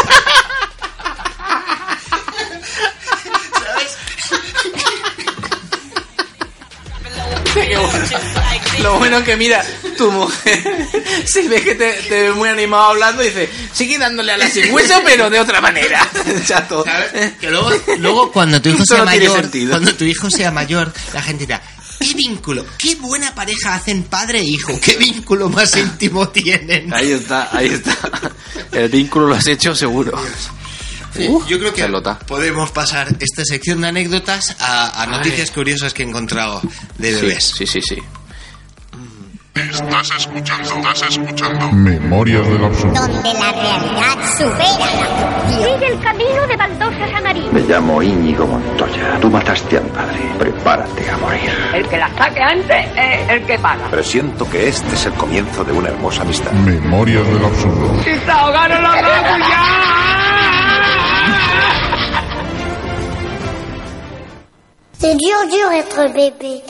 Lo 8.83 8.99
bueno 8.99 9.19
es 9.19 9.25
que 9.25 9.37
mira, 9.37 9.65
tu 9.97 10.11
mujer 10.11 10.89
se 11.25 11.49
ve 11.49 11.63
que 11.63 11.75
te, 11.75 11.93
te 12.09 12.23
ve 12.23 12.33
muy 12.33 12.49
animado 12.49 12.85
hablando 12.85 13.23
y 13.23 13.27
dice, 13.27 13.49
sigue 13.73 13.99
dándole 13.99 14.33
a 14.33 14.37
la 14.39 14.49
sin 14.49 14.73
hueso, 14.73 14.95
pero 15.05 15.31
de 15.31 15.41
otra 15.41 15.61
manera. 15.61 16.09
Chato. 16.47 16.85
¿Sabes? 16.85 17.33
Que 17.41 17.51
luego, 17.51 17.71
luego 17.99 18.33
cuando 18.33 18.61
tu 18.61 18.69
hijo 18.71 18.83
Esto 18.83 18.95
sea 18.95 19.05
no 19.05 19.11
mayor, 19.11 19.51
cuando 19.71 19.95
tu 19.95 20.05
hijo 20.05 20.31
sea 20.31 20.51
mayor, 20.51 20.93
la 21.13 21.23
gente 21.23 21.47
dirá, 21.47 21.63
qué 22.01 22.15
vínculo, 22.15 22.65
qué 22.79 22.95
buena 22.97 23.35
pareja 23.35 23.75
hacen 23.75 24.05
padre 24.05 24.41
e 24.41 24.45
hijo, 24.45 24.79
qué 24.81 24.97
vínculo 24.97 25.49
más 25.49 25.77
íntimo 25.77 26.29
tienen. 26.29 26.93
Ahí 26.93 27.13
está, 27.13 27.49
ahí 27.57 27.69
está. 27.69 27.97
El 28.73 28.89
vínculo 28.89 29.29
lo 29.29 29.35
has 29.35 29.47
hecho 29.47 29.75
seguro. 29.75 30.21
Sí, 31.15 31.29
Uh, 31.29 31.45
yo 31.47 31.59
creo 31.59 31.73
que 31.75 31.83
pelota. 31.83 32.19
podemos 32.27 32.71
pasar 32.71 33.09
esta 33.21 33.45
sección 33.45 33.81
de 33.83 33.89
anécdotas 33.89 34.57
a, 34.61 35.03
a 35.03 35.07
noticias 35.07 35.51
curiosas 35.51 35.93
que 35.93 36.03
he 36.03 36.07
encontrado 36.07 36.61
de 36.99 37.13
bebés. 37.15 37.45
Sí, 37.57 37.67
sí, 37.67 37.81
sí. 37.83 37.97
Estás 39.55 40.09
escuchando, 40.17 40.89
estás 40.89 41.11
escuchando. 41.11 41.71
Memorias 41.73 42.47
del 42.49 42.65
absurdo. 42.65 42.95
Donde 42.95 43.35
la 43.35 43.53
realidad 43.53 44.39
supera 44.39 44.79
la 44.79 45.47
ficción. 45.47 45.75
Sigue 45.79 45.87
el 45.93 46.01
camino 46.01 46.47
de 46.47 46.57
baldosas 46.57 47.15
amarillas. 47.15 47.53
Me 47.53 47.61
llamo 47.61 48.03
Íñigo 48.03 48.47
Montoya. 48.47 49.19
Tú 49.21 49.31
mataste 49.31 49.77
a 49.77 49.81
mi 49.83 49.91
padre. 49.91 50.19
Prepárate 50.39 51.11
a 51.11 51.17
morir. 51.19 51.51
El 51.75 51.87
que 51.87 51.97
la 51.99 52.09
saque 52.17 52.41
antes 52.43 52.87
es 52.97 53.29
el 53.29 53.43
que 53.45 53.59
paga. 53.59 53.91
Presiento 53.91 54.49
que 54.49 54.69
este 54.69 54.95
es 54.95 55.05
el 55.05 55.13
comienzo 55.13 55.63
de 55.65 55.73
una 55.73 55.89
hermosa 55.91 56.23
amistad. 56.23 56.53
Memorias 56.53 57.27
del 57.27 57.45
absurdo. 57.45 58.01
¡Y 58.01 58.05
se 58.25 58.31
ahogaron 58.31 58.83
los 58.83 58.95
locos 59.03 59.39
ya! 59.51 60.22
C'est 65.03 65.17
dur, 65.17 65.37
dur 65.51 65.73
être 65.73 66.15
bébé. 66.15 66.63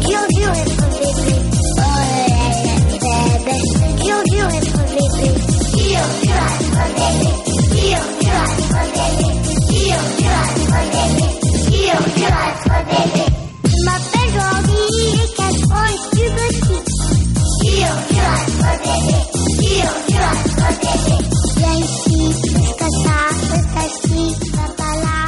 Dur, 0.00 0.18
dur 0.30 0.50
être 0.50 0.88
bébé. 0.98 1.40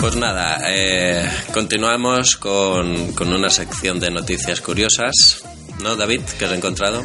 Pues 0.03 0.17
nada, 0.17 0.59
eh, 0.67 1.31
continuamos 1.53 2.35
con, 2.35 3.13
con 3.13 3.33
una 3.33 3.49
sección 3.49 4.01
de 4.01 4.11
noticias 4.11 4.61
curiosas. 4.61 5.45
¿No, 5.81 5.95
David? 5.95 6.23
¿Qué 6.37 6.45
has 6.45 6.51
encontrado? 6.51 7.05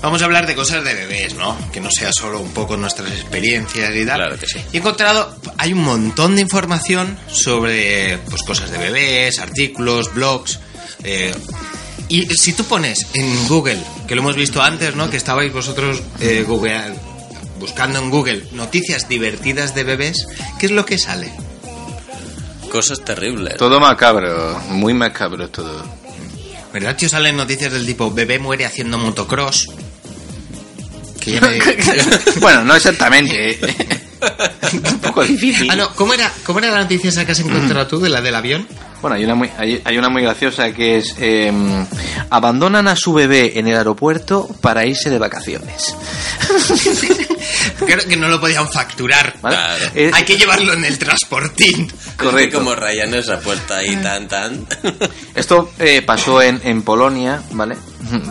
Vamos 0.00 0.22
a 0.22 0.26
hablar 0.26 0.46
de 0.46 0.54
cosas 0.54 0.84
de 0.84 0.94
bebés, 0.94 1.34
¿no? 1.34 1.58
Que 1.72 1.80
no 1.80 1.90
sea 1.90 2.12
solo 2.12 2.38
un 2.38 2.52
poco 2.52 2.76
nuestras 2.76 3.10
experiencias 3.10 3.92
y 3.96 4.06
tal. 4.06 4.18
Claro 4.20 4.38
que 4.38 4.46
sí. 4.46 4.60
Y 4.72 4.76
he 4.76 4.78
encontrado, 4.78 5.36
hay 5.58 5.72
un 5.72 5.82
montón 5.82 6.36
de 6.36 6.42
información 6.42 7.18
sobre 7.26 8.18
pues, 8.30 8.44
cosas 8.44 8.70
de 8.70 8.78
bebés, 8.78 9.40
artículos, 9.40 10.14
blogs. 10.14 10.60
eh, 11.02 11.34
y 12.08 12.26
si 12.26 12.52
tú 12.52 12.62
pones 12.62 13.08
en 13.14 13.48
Google, 13.48 13.82
que 14.06 14.14
lo 14.14 14.20
hemos 14.20 14.36
visto 14.36 14.62
antes, 14.62 14.94
¿no? 14.94 15.10
Que 15.10 15.16
estabais 15.16 15.52
vosotros 15.52 16.00
eh, 16.20 16.46
buscando 17.58 17.98
en 17.98 18.08
Google 18.08 18.44
noticias 18.52 19.08
divertidas 19.08 19.74
de 19.74 19.82
bebés, 19.82 20.28
¿qué 20.60 20.66
es 20.66 20.72
lo 20.72 20.86
que 20.86 20.96
sale? 20.96 21.32
Cosas 22.70 23.00
terribles. 23.04 23.56
Todo 23.56 23.80
macabro, 23.80 24.60
muy 24.68 24.92
macabro 24.94 25.48
todo. 25.48 25.84
¿Verdad, 26.72 26.96
tío? 26.96 27.08
Salen 27.08 27.36
noticias 27.36 27.72
del 27.72 27.86
tipo 27.86 28.10
bebé 28.10 28.38
muere 28.38 28.66
haciendo 28.66 28.98
motocross. 28.98 29.68
Que 31.20 31.32
ya 31.32 31.40
me- 31.40 31.58
bueno, 32.40 32.64
no 32.64 32.74
exactamente. 32.74 33.58
Un 34.92 34.98
poco 35.00 35.22
difícil. 35.24 35.70
Ah, 35.70 35.76
no, 35.76 35.94
¿cómo 35.94 36.12
era, 36.14 36.30
¿cómo 36.44 36.58
era 36.58 36.70
la 36.70 36.80
noticia 36.82 37.10
esa 37.10 37.24
que 37.24 37.32
has 37.32 37.40
encontrado 37.40 37.86
tú 37.86 38.00
de 38.00 38.08
la 38.08 38.20
del 38.20 38.34
avión? 38.34 38.66
Bueno, 39.02 39.16
hay 39.16 39.24
una 39.24 39.34
muy, 39.34 39.50
hay, 39.58 39.80
hay 39.84 39.98
una 39.98 40.08
muy 40.08 40.22
graciosa 40.22 40.72
que 40.72 40.96
es 40.96 41.14
eh, 41.18 41.52
abandonan 42.30 42.88
a 42.88 42.96
su 42.96 43.12
bebé 43.12 43.58
en 43.58 43.68
el 43.68 43.76
aeropuerto 43.76 44.48
para 44.60 44.84
irse 44.86 45.10
de 45.10 45.18
vacaciones. 45.18 45.94
Creo 47.84 47.98
que 48.08 48.16
no 48.16 48.28
lo 48.28 48.40
podían 48.40 48.68
facturar. 48.68 49.34
¿Vale? 49.42 49.56
Claro. 49.56 49.84
Eh, 49.94 50.10
Hay 50.14 50.24
que 50.24 50.36
llevarlo 50.36 50.72
en 50.72 50.84
el 50.84 50.98
transportín. 50.98 51.92
Correcto. 52.16 52.58
Como 52.58 52.74
Ryan 52.74 53.14
esa 53.14 53.38
puerta 53.40 53.78
ahí 53.78 53.96
tan 53.96 54.28
tan. 54.28 54.66
Esto 55.34 55.70
eh, 55.78 56.02
pasó 56.02 56.40
en, 56.42 56.60
en 56.64 56.82
Polonia, 56.82 57.42
¿vale? 57.52 57.76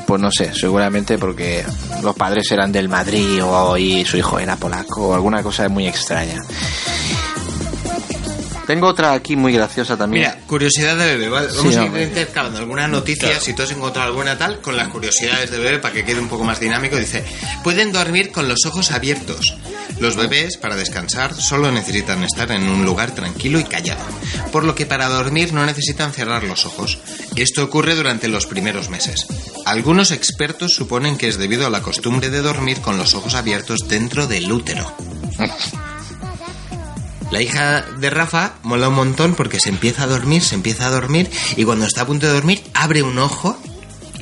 Pues 0.07 0.21
no 0.21 0.31
sé, 0.31 0.53
seguramente 0.53 1.17
porque 1.17 1.63
los 2.01 2.15
padres 2.15 2.49
eran 2.51 2.71
del 2.71 2.87
Madrid 2.87 3.43
o 3.43 3.77
y 3.77 4.05
su 4.05 4.15
hijo 4.17 4.39
era 4.39 4.55
polaco 4.55 5.09
o 5.09 5.13
alguna 5.15 5.43
cosa 5.43 5.67
muy 5.69 5.85
extraña. 5.87 6.41
Tengo 8.67 8.87
otra 8.87 9.13
aquí 9.13 9.35
muy 9.35 9.53
graciosa 9.53 9.95
también. 9.95 10.23
Mira, 10.23 10.39
curiosidad 10.47 10.97
de 10.97 11.05
bebé, 11.05 11.29
¿vale? 11.29 11.49
Sí, 11.51 11.57
Vamos 11.57 11.75
a 11.75 11.85
ir 11.85 12.07
intercalando 12.07 12.59
alguna 12.59 12.87
noticia, 12.87 13.29
Claro. 13.29 13.43
si 13.43 13.53
tú 13.53 13.61
has 13.63 13.71
encontrado 13.71 14.07
alguna 14.09 14.37
tal, 14.37 14.59
con 14.61 14.75
las 14.75 14.87
curiosidades 14.87 15.51
de 15.51 15.57
bebé 15.59 15.79
para 15.79 15.93
que 15.93 16.03
quede 16.03 16.19
un 16.19 16.27
poco 16.29 16.43
más 16.43 16.59
dinámico. 16.59 16.95
Dice, 16.97 17.23
pueden 17.63 17.91
dormir 17.91 18.31
con 18.31 18.47
los 18.47 18.65
ojos 18.65 18.91
abiertos. 18.91 19.55
Los 19.99 20.15
bebés, 20.15 20.57
para 20.57 20.75
descansar, 20.75 21.33
solo 21.35 21.71
necesitan 21.71 22.23
estar 22.23 22.51
en 22.51 22.63
un 22.63 22.83
lugar 22.83 23.11
tranquilo 23.11 23.59
y 23.59 23.63
callado. 23.63 24.03
Por 24.51 24.63
lo 24.63 24.75
que 24.75 24.85
para 24.85 25.07
dormir 25.09 25.53
no 25.53 25.65
necesitan 25.65 26.11
cerrar 26.11 26.43
los 26.43 26.65
ojos. 26.65 26.97
Esto 27.35 27.63
ocurre 27.63 27.95
durante 27.95 28.27
los 28.27 28.45
primeros 28.45 28.89
meses. 28.89 29.27
Algunos 29.65 30.11
expertos 30.11 30.73
suponen 30.73 31.17
que 31.17 31.27
es 31.27 31.37
debido 31.37 31.65
a 31.65 31.69
la 31.69 31.81
costumbre 31.81 32.29
de 32.29 32.41
dormir 32.41 32.81
con 32.81 32.97
los 32.97 33.13
ojos 33.13 33.35
abiertos 33.35 33.87
dentro 33.87 34.27
del 34.27 34.51
útero. 34.51 34.91
La 37.31 37.41
hija 37.41 37.81
de 37.81 38.09
Rafa 38.09 38.53
mola 38.63 38.89
un 38.89 38.95
montón 38.95 39.35
porque 39.35 39.59
se 39.59 39.69
empieza 39.69 40.03
a 40.03 40.07
dormir, 40.07 40.41
se 40.43 40.55
empieza 40.55 40.87
a 40.87 40.89
dormir 40.91 41.29
y 41.57 41.63
cuando 41.63 41.85
está 41.85 42.01
a 42.01 42.05
punto 42.05 42.27
de 42.27 42.33
dormir 42.33 42.63
abre 42.73 43.01
un 43.01 43.17
ojo, 43.17 43.57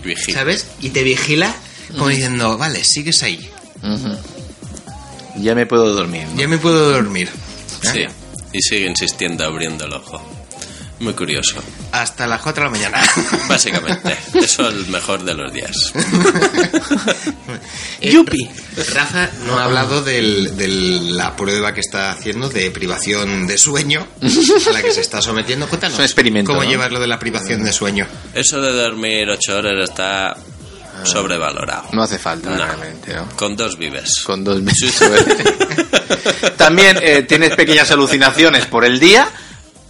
Vigila. 0.04 0.40
¿sabes? 0.40 0.68
Y 0.82 0.90
te 0.90 1.04
vigila 1.04 1.54
como 1.92 2.08
diciendo, 2.10 2.58
vale, 2.58 2.84
sigues 2.84 3.24
ahí. 3.24 3.50
Ya 5.38 5.56
me 5.56 5.66
puedo 5.66 5.94
dormir. 5.94 6.28
¿no? 6.28 6.40
ya 6.40 6.48
me 6.48 6.58
puedo 6.58 6.92
dormir. 6.92 7.30
Sí. 7.82 8.06
Y 8.52 8.62
sigue 8.62 8.88
insistiendo 8.88 9.44
abriendo 9.46 9.86
el 9.86 9.94
ojo. 9.94 10.22
Muy 11.04 11.14
curioso. 11.14 11.62
Hasta 11.92 12.26
las 12.26 12.42
4 12.42 12.64
de 12.64 12.70
la 12.70 12.72
mañana. 12.72 13.02
Básicamente. 13.50 14.18
Eso 14.34 14.68
es 14.70 14.74
el 14.74 14.88
mejor 14.88 15.24
de 15.24 15.34
los 15.34 15.52
días. 15.52 15.92
¡Yupi! 18.02 18.50
Rafa 18.94 19.30
no 19.46 19.58
ha 19.60 19.66
hablado 19.66 20.02
del- 20.02 20.56
de 20.58 20.68
la 20.68 21.36
prueba 21.36 21.74
que 21.74 21.82
está 21.82 22.12
haciendo 22.12 22.50
de 22.50 22.72
privación 22.72 23.48
de 23.48 23.58
sueño 23.58 24.08
a 24.22 24.72
la 24.72 24.82
que 24.82 24.92
se 24.92 25.02
está 25.02 25.22
sometiendo. 25.22 25.68
Cuéntanos. 25.68 25.94
Es 25.96 26.00
un 26.00 26.06
experimento, 26.06 26.52
¿Cómo 26.52 26.64
¿no? 26.64 26.70
llevas 26.70 26.92
lo 26.92 27.00
de 27.00 27.08
la 27.08 27.20
privación 27.20 27.64
de 27.64 27.72
sueño? 27.74 28.08
Eso 28.34 28.62
de 28.62 28.72
dormir 28.72 29.30
ocho 29.30 29.58
horas 29.58 29.90
está 29.90 30.36
sobrevalorado. 31.04 31.90
No 31.92 32.04
hace 32.04 32.18
falta, 32.18 32.50
No. 32.52 32.66
realmente, 32.66 33.14
¿no? 33.14 33.28
Con 33.36 33.56
dos 33.56 33.78
vives. 33.78 34.22
Con 34.24 34.44
dos 34.44 34.62
meses. 34.62 35.00
También 36.58 36.98
eh, 37.02 37.24
tienes 37.24 37.56
pequeñas 37.56 37.92
alucinaciones 37.92 38.66
por 38.68 38.86
el 38.86 39.00
día, 39.00 39.28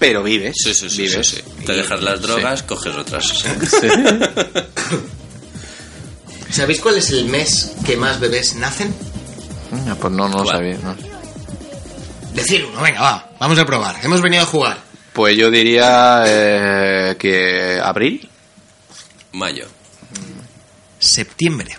pero 0.03 0.21
vives. 0.21 0.55
Sí, 0.61 0.73
sí, 0.73 0.89
sí, 0.89 1.03
vives. 1.03 1.27
sí, 1.27 1.37
sí. 1.37 1.65
Te 1.65 1.73
dejas 1.73 2.01
las 2.01 2.21
drogas, 2.21 2.63
coges 2.63 2.93
otras. 2.93 3.25
sí. 3.25 3.87
¿Sabéis 6.51 6.81
cuál 6.81 6.97
es 6.97 7.09
el 7.11 7.25
mes 7.25 7.71
que 7.85 7.95
más 7.95 8.19
bebés 8.19 8.55
nacen? 8.55 8.93
Pues 9.99 10.13
no, 10.13 10.27
no 10.27 10.43
lo 10.43 10.45
sabía. 10.45 10.77
no. 10.83 10.95
Decir 12.33 12.65
uno, 12.65 12.81
venga, 12.81 13.01
va, 13.01 13.31
vamos 13.39 13.57
a 13.57 13.65
probar. 13.65 13.95
Hemos 14.03 14.21
venido 14.21 14.43
a 14.43 14.45
jugar. 14.45 14.77
Pues 15.13 15.37
yo 15.37 15.49
diría 15.49 16.23
eh, 16.27 17.15
que 17.17 17.79
abril, 17.81 18.29
Mayo. 19.31 19.67
Septiembre, 20.99 21.77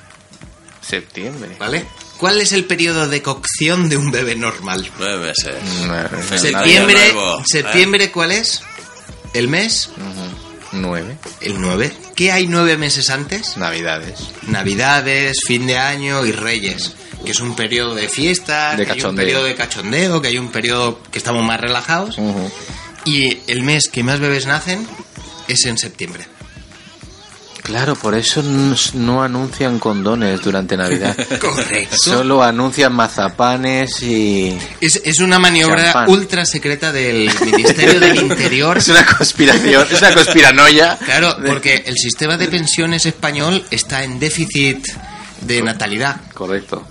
septiembre. 0.80 1.56
¿vale? 1.58 1.86
¿Cuál 2.18 2.40
es 2.40 2.52
el 2.52 2.64
periodo 2.64 3.08
de 3.08 3.22
cocción 3.22 3.88
de 3.88 3.96
un 3.96 4.10
bebé 4.10 4.36
normal? 4.36 4.90
Nueve 4.98 5.28
meses. 5.28 5.54
Nueve. 5.86 6.08
Septiembre, 6.38 7.08
¿eh? 7.08 7.42
septiembre, 7.44 8.10
¿cuál 8.10 8.32
es? 8.32 8.62
¿El 9.34 9.48
mes? 9.48 9.90
Nueve. 10.72 11.16
El 11.40 11.60
9. 11.60 11.92
¿Qué 12.16 12.32
hay 12.32 12.46
nueve 12.46 12.76
meses 12.76 13.10
antes? 13.10 13.56
Navidades. 13.56 14.20
Navidades, 14.42 15.38
fin 15.46 15.66
de 15.66 15.76
año 15.78 16.24
y 16.26 16.32
Reyes, 16.32 16.92
que 17.24 17.30
es 17.32 17.40
un 17.40 17.54
periodo 17.54 17.94
de 17.94 18.08
fiesta, 18.08 18.74
De 18.76 18.84
que 18.84 18.92
hay 18.92 18.98
un 18.98 19.02
cachondeo. 19.02 19.24
periodo 19.24 19.44
de 19.44 19.54
cachondeo, 19.54 20.22
que 20.22 20.28
hay 20.28 20.38
un 20.38 20.50
periodo 20.50 21.00
que 21.10 21.18
estamos 21.18 21.44
más 21.44 21.60
relajados. 21.60 22.16
Y 23.04 23.38
el 23.48 23.62
mes 23.62 23.88
que 23.88 24.02
más 24.02 24.18
bebés 24.20 24.46
nacen 24.46 24.86
es 25.48 25.64
en 25.66 25.78
septiembre. 25.78 26.26
Claro, 27.64 27.96
por 27.96 28.14
eso 28.14 28.42
no, 28.42 29.22
anuncian 29.22 29.78
condones 29.78 30.42
durante 30.42 30.76
Navidad. 30.76 31.16
Correcto. 31.40 31.96
Solo 31.96 32.42
anuncian 32.42 32.92
mazapanes 32.92 34.02
y... 34.02 34.54
Es, 34.82 35.00
es 35.02 35.20
una 35.20 35.38
maniobra 35.38 35.84
Champán. 35.84 36.10
ultra 36.10 36.44
secreta 36.44 36.92
del 36.92 37.30
Ministerio 37.42 37.98
del 37.98 38.16
Interior. 38.16 38.76
Es 38.84 38.88
una 38.88 39.06
conspiración, 39.06 39.86
es 39.90 39.98
una 39.98 40.12
conspiranoia. 40.12 40.98
Claro, 40.98 41.38
porque 41.46 41.84
el 41.86 41.96
sistema 41.96 42.36
de 42.36 42.48
pensiones 42.48 43.06
español 43.06 43.64
está 43.70 44.04
en 44.04 44.18
déficit 44.18 44.86
de 45.40 45.62
natalidad. 45.62 46.20
Correcto. 46.34 46.86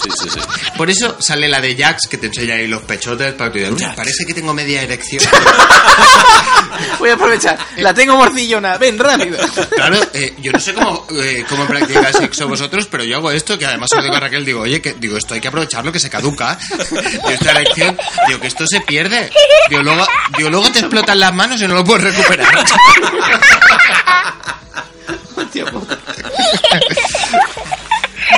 Sí, 0.00 0.10
sí, 0.16 0.28
sí. 0.30 0.40
Por 0.80 0.88
eso 0.88 1.14
sale 1.20 1.46
la 1.46 1.60
de 1.60 1.76
Jax 1.76 2.08
que 2.08 2.16
te 2.16 2.28
enseña 2.28 2.54
ahí 2.54 2.66
los 2.66 2.80
pechotes 2.80 3.34
para 3.34 3.52
que 3.52 3.70
"Uy, 3.70 3.84
parece 3.94 4.24
que 4.24 4.32
tengo 4.32 4.54
media 4.54 4.80
erección. 4.80 5.22
Voy 6.98 7.10
a 7.10 7.12
aprovechar. 7.12 7.58
La 7.76 7.92
tengo 7.92 8.16
morcillona. 8.16 8.78
Ven, 8.78 8.98
rápido. 8.98 9.36
Claro, 9.76 9.98
eh, 10.14 10.34
yo 10.38 10.52
no 10.52 10.58
sé 10.58 10.72
cómo, 10.72 11.06
eh, 11.22 11.44
cómo 11.50 11.66
practicáis 11.66 12.16
sexo 12.16 12.48
vosotros, 12.48 12.88
pero 12.90 13.04
yo 13.04 13.18
hago 13.18 13.30
esto, 13.30 13.58
que 13.58 13.66
además 13.66 13.90
lo 13.94 14.02
digo 14.02 14.14
a 14.14 14.20
Raquel, 14.20 14.42
digo, 14.42 14.62
oye, 14.62 14.80
que 14.80 14.94
digo, 14.94 15.18
esto 15.18 15.34
hay 15.34 15.40
que 15.42 15.48
aprovecharlo, 15.48 15.92
que 15.92 16.00
se 16.00 16.08
caduca. 16.08 16.58
Y 17.28 17.32
esta 17.34 17.50
erección, 17.50 17.98
digo, 18.26 18.40
que 18.40 18.46
esto 18.46 18.66
se 18.66 18.80
pierde. 18.80 19.30
Digo, 19.68 19.82
luego, 19.82 20.06
digo, 20.38 20.48
luego 20.48 20.72
te 20.72 20.78
explotan 20.78 21.20
las 21.20 21.34
manos 21.34 21.60
y 21.60 21.68
no 21.68 21.74
lo 21.74 21.84
puedes 21.84 22.04
recuperar. 22.04 22.54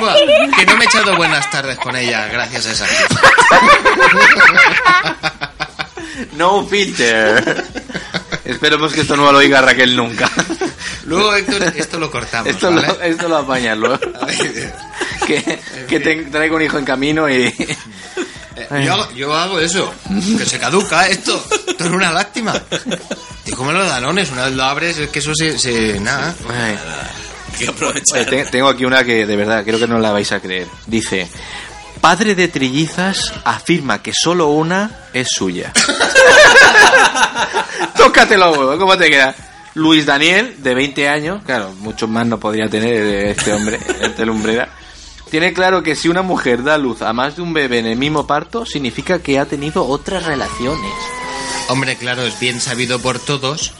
Buah, 0.03 0.15
que 0.57 0.65
no 0.65 0.77
me 0.77 0.83
he 0.83 0.87
echado 0.87 1.15
buenas 1.15 1.49
tardes 1.51 1.77
con 1.77 1.95
ella, 1.95 2.27
gracias 2.27 2.65
a 2.67 2.71
esa 2.71 2.87
cosa. 2.87 3.21
No 6.33 6.65
filter. 6.65 7.63
Esperemos 8.45 8.93
que 8.93 9.01
esto 9.01 9.15
no 9.15 9.31
lo 9.31 9.37
oiga 9.39 9.61
Raquel 9.61 9.95
nunca. 9.95 10.29
Luego, 11.05 11.35
Héctor, 11.35 11.63
esto 11.75 11.99
lo 11.99 12.09
cortamos, 12.11 12.47
Esto, 12.49 12.71
¿vale? 12.71 12.87
lo, 12.87 13.01
esto 13.01 13.27
lo 13.27 13.37
apañas 13.37 13.77
luego. 13.77 13.99
Que, 15.27 15.59
que 15.87 15.99
te 16.01 16.15
traigo 16.25 16.57
un 16.57 16.63
hijo 16.63 16.77
en 16.77 16.83
camino 16.83 17.29
y... 17.29 17.43
Eh, 17.45 18.83
Yo 18.85 18.93
hago, 18.93 19.11
yo 19.13 19.33
hago 19.35 19.59
eso, 19.59 19.93
que 20.37 20.45
se 20.45 20.59
caduca 20.59 21.07
esto. 21.07 21.41
Esto 21.65 21.85
es 21.85 21.89
una 21.91 22.11
lástima. 22.11 22.53
Y 23.45 23.51
como 23.53 23.71
los 23.71 23.87
danones, 23.87 24.29
una 24.31 24.45
vez 24.45 24.53
lo 24.53 24.63
abres, 24.63 24.97
es 24.97 25.09
que 25.09 25.19
eso 25.19 25.33
se. 25.33 25.57
se- 25.57 25.97
nada. 26.01 26.35
Ay. 26.49 26.77
Que 27.63 27.71
aprovechar. 27.71 28.27
Oye, 28.27 28.45
tengo 28.45 28.67
aquí 28.67 28.85
una 28.85 29.03
que 29.03 29.25
de 29.25 29.35
verdad 29.35 29.63
creo 29.63 29.79
que 29.79 29.87
no 29.87 29.99
la 29.99 30.11
vais 30.11 30.31
a 30.31 30.39
creer. 30.39 30.67
Dice, 30.87 31.27
padre 32.01 32.35
de 32.35 32.47
trillizas 32.47 33.33
afirma 33.43 34.01
que 34.01 34.11
solo 34.13 34.47
una 34.47 35.07
es 35.13 35.27
suya. 35.29 35.71
Tócatelo, 37.97 38.51
huevo, 38.51 38.77
¿cómo 38.77 38.97
te 38.97 39.09
queda? 39.09 39.35
Luis 39.75 40.05
Daniel, 40.05 40.61
de 40.61 40.75
20 40.75 41.09
años, 41.09 41.41
claro, 41.45 41.73
muchos 41.79 42.09
más 42.09 42.27
no 42.27 42.39
podría 42.39 42.69
tener 42.69 43.27
este 43.27 43.53
hombre, 43.53 43.79
este 44.01 44.25
lumbrera. 44.25 44.69
Tiene 45.31 45.51
claro 45.51 45.81
que 45.81 45.95
si 45.95 46.09
una 46.09 46.21
mujer 46.21 46.63
da 46.63 46.77
luz 46.77 47.01
a 47.01 47.11
más 47.11 47.37
de 47.37 47.41
un 47.41 47.53
bebé 47.53 47.79
en 47.79 47.87
el 47.87 47.97
mismo 47.97 48.27
parto, 48.27 48.67
significa 48.67 49.19
que 49.19 49.39
ha 49.39 49.45
tenido 49.45 49.87
otras 49.87 50.25
relaciones. 50.25 50.93
Hombre, 51.69 51.95
claro, 51.95 52.21
es 52.23 52.39
bien 52.39 52.61
sabido 52.61 52.99
por 52.99 53.17
todos 53.17 53.73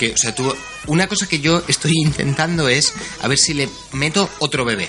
que, 0.00 0.12
o 0.14 0.16
sea, 0.16 0.34
tú. 0.34 0.54
Una 0.86 1.06
cosa 1.06 1.28
que 1.28 1.40
yo 1.40 1.62
estoy 1.68 1.92
intentando 2.04 2.68
es 2.68 2.92
a 3.20 3.28
ver 3.28 3.38
si 3.38 3.54
le 3.54 3.68
meto 3.92 4.28
otro 4.40 4.64
bebé. 4.64 4.88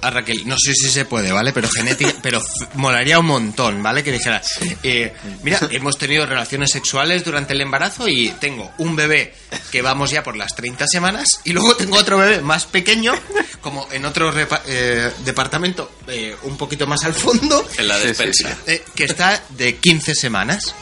A 0.00 0.10
Raquel, 0.10 0.46
no 0.46 0.56
sé 0.58 0.74
si 0.74 0.90
se 0.90 1.06
puede, 1.06 1.32
¿vale? 1.32 1.54
Pero 1.54 1.66
genética, 1.70 2.12
pero 2.22 2.38
molaría 2.74 3.18
un 3.18 3.24
montón, 3.24 3.82
¿vale? 3.82 4.04
Que 4.04 4.12
dijera, 4.12 4.42
eh, 4.82 5.14
mira, 5.42 5.58
hemos 5.70 5.96
tenido 5.96 6.26
relaciones 6.26 6.72
sexuales 6.72 7.24
durante 7.24 7.54
el 7.54 7.62
embarazo 7.62 8.06
y 8.06 8.28
tengo 8.38 8.70
un 8.76 8.96
bebé 8.96 9.32
que 9.72 9.80
vamos 9.80 10.10
ya 10.10 10.22
por 10.22 10.36
las 10.36 10.54
30 10.54 10.86
semanas 10.88 11.40
y 11.44 11.54
luego 11.54 11.74
tengo 11.74 11.96
otro 11.96 12.18
bebé 12.18 12.42
más 12.42 12.66
pequeño, 12.66 13.14
como 13.62 13.88
en 13.92 14.04
otro 14.04 14.30
repa- 14.30 14.60
eh, 14.66 15.10
departamento 15.24 15.90
eh, 16.06 16.36
un 16.42 16.58
poquito 16.58 16.86
más 16.86 17.02
al 17.04 17.14
fondo, 17.14 17.66
En 17.78 17.88
la 17.88 17.94
Sí, 17.96 18.02
sí, 18.02 18.08
despensa. 18.08 18.58
eh, 18.66 18.84
que 18.94 19.04
está 19.04 19.42
de 19.56 19.76
15 19.76 20.14
semanas. 20.14 20.74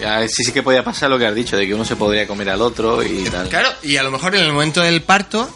Ya, 0.00 0.26
sí, 0.28 0.44
sí 0.44 0.52
que 0.52 0.62
podía 0.62 0.84
pasar 0.84 1.10
lo 1.10 1.18
que 1.18 1.26
has 1.26 1.34
dicho, 1.34 1.56
de 1.56 1.66
que 1.66 1.74
uno 1.74 1.84
se 1.84 1.96
podría 1.96 2.26
comer 2.26 2.50
al 2.50 2.60
otro 2.60 3.02
y 3.02 3.24
tal. 3.24 3.48
Claro, 3.48 3.68
y 3.82 3.96
a 3.96 4.02
lo 4.02 4.10
mejor 4.10 4.34
en 4.34 4.44
el 4.44 4.52
momento 4.52 4.82
del 4.82 5.02
parto, 5.02 5.48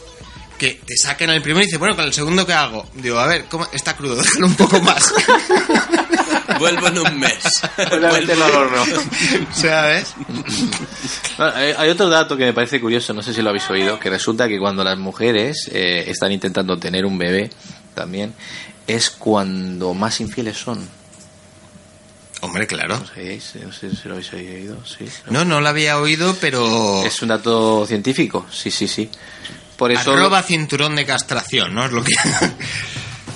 que 0.60 0.80
te 0.84 0.94
saquen 0.96 1.30
el 1.30 1.40
primero 1.40 1.62
y 1.62 1.66
dices, 1.66 1.78
bueno, 1.78 1.96
con 1.96 2.04
el 2.04 2.12
segundo, 2.12 2.46
¿qué 2.46 2.52
hago? 2.52 2.86
Digo, 2.94 3.18
a 3.18 3.26
ver, 3.26 3.46
¿cómo? 3.46 3.66
está 3.72 3.96
crudo, 3.96 4.16
déjalo 4.22 4.46
un 4.46 4.54
poco 4.54 4.80
más. 4.80 5.12
Vuelvo 6.58 6.88
en 6.88 6.98
un 6.98 7.18
mes. 7.18 7.62
Meterlo 7.78 8.44
al 8.44 8.54
horno. 8.54 8.84
¿Sabes? 9.54 10.14
Bueno, 11.38 11.52
hay 11.54 11.88
otro 11.88 12.10
dato 12.10 12.36
que 12.36 12.44
me 12.44 12.52
parece 12.52 12.78
curioso, 12.78 13.14
no 13.14 13.22
sé 13.22 13.32
si 13.32 13.40
lo 13.40 13.48
habéis 13.48 13.70
oído, 13.70 13.98
que 13.98 14.10
resulta 14.10 14.46
que 14.46 14.58
cuando 14.58 14.84
las 14.84 14.98
mujeres 14.98 15.70
eh, 15.72 16.04
están 16.08 16.32
intentando 16.32 16.78
tener 16.78 17.06
un 17.06 17.16
bebé 17.16 17.48
también, 17.94 18.34
es 18.86 19.10
cuando 19.10 19.94
más 19.94 20.20
infieles 20.20 20.58
son. 20.58 20.86
Hombre, 22.42 22.66
claro. 22.66 22.98
¿No 22.98 23.06
sabéis? 23.06 23.52
No 23.62 23.72
sé 23.72 23.90
si 23.94 24.08
lo 24.08 24.14
habéis 24.14 24.32
oído, 24.32 24.76
sí. 24.86 25.04
No, 25.28 25.44
no 25.44 25.60
lo 25.60 25.68
había 25.68 25.98
oído, 25.98 26.34
pero... 26.40 27.04
Es 27.04 27.20
un 27.22 27.28
dato 27.28 27.86
científico, 27.86 28.46
sí, 28.50 28.70
sí, 28.70 28.88
sí. 28.88 29.10
Por 29.76 29.92
eso... 29.92 30.12
Arroba 30.12 30.42
cinturón 30.42 30.96
de 30.96 31.04
castración, 31.04 31.74
¿no? 31.74 31.84
Es 31.86 31.92
lo 31.92 32.02
que... 32.02 32.12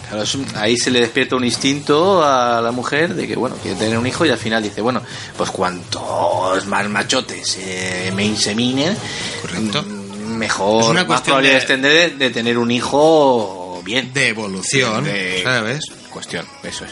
Claro, 0.09 0.25
ahí 0.57 0.77
se 0.77 0.91
le 0.91 1.01
despierta 1.01 1.35
un 1.35 1.45
instinto 1.45 2.23
a 2.23 2.61
la 2.61 2.71
mujer 2.73 3.15
de 3.15 3.27
que, 3.27 3.37
bueno, 3.37 3.57
quiere 3.57 3.77
tener 3.79 3.99
un 3.99 4.07
hijo 4.07 4.25
y 4.27 4.31
al 4.31 4.39
final 4.39 4.63
dice, 4.63 4.81
bueno, 4.83 5.03
pues 5.37 5.51
cuantos 5.51 6.67
más 6.67 6.89
machotes 6.89 7.57
eh, 7.59 8.13
me 8.15 8.25
inseminen, 8.25 8.97
Correcto. 9.41 9.83
mm, 9.83 10.37
mejor, 10.37 10.83
Es 10.83 10.89
una 10.91 11.05
más 11.05 11.23
probabilidades 11.23 11.63
de- 11.63 11.69
tendré 11.75 11.93
de, 12.11 12.11
de 12.17 12.31
tener 12.31 12.59
un 12.59 12.71
hijo 12.71 13.81
bien. 13.85 14.13
De 14.13 14.29
evolución, 14.29 15.05
De- 15.05 15.41
¿sabes? 15.43 15.81
Cuestión, 16.11 16.47
eso 16.63 16.85
es. 16.85 16.91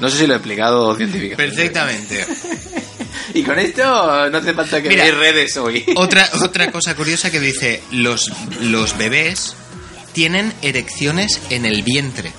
No 0.00 0.08
sé 0.08 0.18
si 0.18 0.26
lo 0.26 0.34
he 0.34 0.36
explicado 0.36 0.94
científicamente. 0.96 1.54
Perfectamente. 1.56 2.26
Y 3.32 3.42
con 3.42 3.58
esto 3.58 4.30
no 4.30 4.38
hace 4.38 4.54
falta 4.54 4.80
que 4.80 4.88
Mira, 4.88 5.10
redes 5.10 5.56
hoy. 5.56 5.84
Otra, 5.96 6.28
otra 6.42 6.70
cosa 6.70 6.94
curiosa 6.94 7.30
que 7.30 7.40
dice, 7.40 7.82
los, 7.90 8.30
los 8.60 8.96
bebés 8.96 9.56
tienen 10.12 10.52
erecciones 10.62 11.40
en 11.50 11.64
el 11.66 11.82
vientre. 11.82 12.32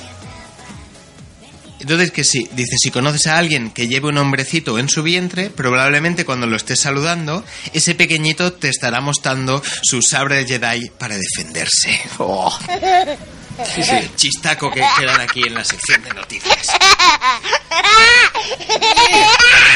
Entonces, 1.79 2.11
que 2.11 2.23
si, 2.23 2.47
dice, 2.53 2.77
si 2.79 2.89
conoces 2.89 3.27
a 3.27 3.37
alguien 3.37 3.69
que 3.71 3.87
lleve 3.87 4.07
un 4.07 4.17
hombrecito 4.17 4.79
en 4.79 4.87
su 4.89 5.03
vientre, 5.03 5.49
probablemente 5.49 6.25
cuando 6.25 6.47
lo 6.47 6.55
estés 6.55 6.79
saludando, 6.79 7.43
ese 7.73 7.93
pequeñito 7.93 8.53
te 8.53 8.69
estará 8.69 9.01
mostrando 9.01 9.61
su 9.83 10.01
sabre 10.01 10.45
Jedi 10.47 10.89
para 10.97 11.17
defenderse. 11.17 11.99
Oh. 12.17 12.57
Sí, 13.63 13.83
sí, 13.83 14.11
chistaco 14.15 14.69
que 14.69 14.83
quedan 14.99 15.21
aquí 15.21 15.43
en 15.45 15.53
la 15.53 15.63
sección 15.63 16.03
de 16.03 16.09
noticias. 16.11 16.67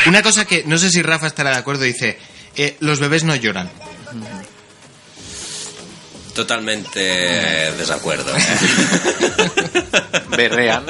Una 0.06 0.22
cosa 0.22 0.46
que 0.46 0.64
no 0.66 0.78
sé 0.78 0.90
si 0.90 1.02
Rafa 1.02 1.28
estará 1.28 1.52
de 1.52 1.58
acuerdo, 1.58 1.84
dice, 1.84 2.20
eh, 2.56 2.78
los 2.80 3.00
bebés 3.00 3.24
no 3.24 3.36
lloran. 3.36 3.70
Totalmente 6.34 7.00
desacuerdo. 7.00 8.34
Berrean. 10.30 10.86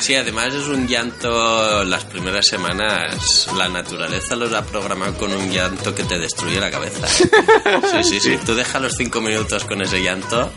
Sí, 0.00 0.14
además 0.14 0.54
es 0.54 0.66
un 0.66 0.88
llanto, 0.88 1.84
las 1.84 2.04
primeras 2.04 2.46
semanas, 2.46 3.48
la 3.56 3.68
naturaleza 3.68 4.34
los 4.34 4.52
ha 4.54 4.64
programado 4.64 5.14
con 5.18 5.32
un 5.32 5.50
llanto 5.50 5.94
que 5.94 6.04
te 6.04 6.18
destruye 6.18 6.58
la 6.58 6.70
cabeza. 6.70 7.06
Sí, 7.06 8.04
sí, 8.04 8.20
sí. 8.20 8.38
Tú 8.44 8.54
dejas 8.54 8.80
los 8.80 8.92
cinco 8.96 9.20
minutos 9.20 9.64
con 9.64 9.82
ese 9.82 10.02
llanto 10.02 10.50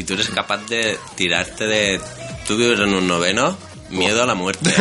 y 0.00 0.04
tú 0.04 0.14
eres 0.14 0.28
capaz 0.30 0.66
de 0.68 0.98
tirarte 1.14 1.66
de... 1.66 2.00
Tú 2.46 2.56
vives 2.56 2.80
en 2.80 2.94
un 2.94 3.06
noveno, 3.06 3.56
miedo 3.90 4.22
a 4.22 4.26
la 4.26 4.34
muerte. 4.34 4.72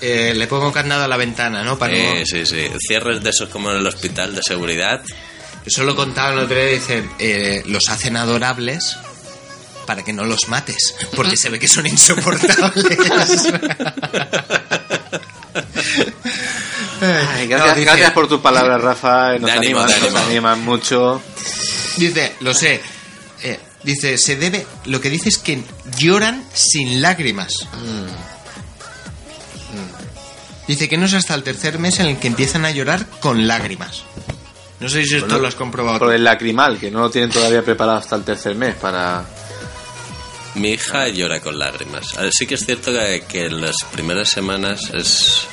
Eh, 0.00 0.34
le 0.34 0.46
pongo 0.48 0.70
candado 0.70 1.04
a 1.04 1.08
la 1.08 1.16
ventana, 1.16 1.62
¿no? 1.64 1.78
Para 1.78 1.94
no- 1.96 2.26
sí, 2.26 2.44
sí. 2.44 2.68
Cierres 2.86 3.22
de 3.22 3.30
esos 3.30 3.48
como 3.48 3.70
en 3.70 3.78
el 3.78 3.86
hospital 3.86 4.34
de 4.34 4.42
seguridad. 4.42 5.00
Eso 5.64 5.82
lo 5.84 5.96
contaban 5.96 6.34
el 6.34 6.40
otro 6.40 6.56
día, 6.56 6.66
dicen, 6.66 7.10
eh, 7.18 7.62
los 7.66 7.88
hacen 7.88 8.18
adorables 8.18 8.98
para 9.86 10.02
que 10.04 10.12
no 10.12 10.24
los 10.24 10.48
mates, 10.48 10.94
porque 11.16 11.38
se 11.38 11.48
ve 11.48 11.58
que 11.58 11.68
son 11.68 11.86
insoportables. 11.86 13.48
Ay, 17.00 17.46
gracias, 17.48 17.76
No, 17.76 17.82
gracias 17.82 18.10
por 18.12 18.28
tus 18.28 18.40
palabras, 18.40 18.80
Rafa. 18.80 19.32
Nos 19.38 19.42
De 19.42 19.52
ánimo, 19.52 19.80
animan, 19.80 20.12
nos 20.12 20.22
animan 20.22 20.64
mucho. 20.64 21.22
Dice, 21.96 22.34
lo 22.40 22.54
sé. 22.54 22.80
eh, 23.42 23.58
dice, 23.82 24.18
se 24.18 24.36
debe. 24.36 24.66
Lo 24.86 25.00
que 25.00 25.10
dice 25.10 25.28
es 25.28 25.38
que 25.38 25.62
lloran 25.98 26.44
sin 26.52 27.00
lágrimas. 27.02 27.66
Dice 30.66 30.88
que 30.88 30.96
no 30.96 31.06
es 31.06 31.14
hasta 31.14 31.34
el 31.34 31.42
tercer 31.42 31.78
mes 31.78 32.00
en 32.00 32.06
el 32.06 32.18
que 32.18 32.26
empiezan 32.28 32.64
a 32.64 32.70
llorar 32.70 33.06
con 33.20 33.46
lágrimas. 33.46 34.04
No 34.80 34.88
sé 34.88 35.04
si 35.04 35.14
esto 35.16 35.26
Bueno, 35.26 35.42
lo 35.42 35.48
has 35.48 35.54
comprobado. 35.54 35.98
Por 35.98 36.12
el 36.12 36.24
lacrimal, 36.24 36.78
que 36.78 36.90
no 36.90 37.00
lo 37.00 37.10
tienen 37.10 37.30
todavía 37.30 37.62
preparado 37.62 37.98
hasta 37.98 38.16
el 38.16 38.24
tercer 38.24 38.54
mes 38.54 38.74
para... 38.76 39.24
Mi 40.54 40.70
hija 40.70 41.08
llora 41.08 41.40
con 41.40 41.58
lágrimas. 41.58 42.16
A 42.16 42.22
ver, 42.22 42.32
Sí 42.32 42.46
que 42.46 42.54
es 42.54 42.64
cierto 42.64 42.92
que, 42.92 43.24
que 43.28 43.46
en 43.46 43.60
las 43.60 43.76
primeras 43.92 44.28
semanas 44.30 44.90
es... 44.94 45.46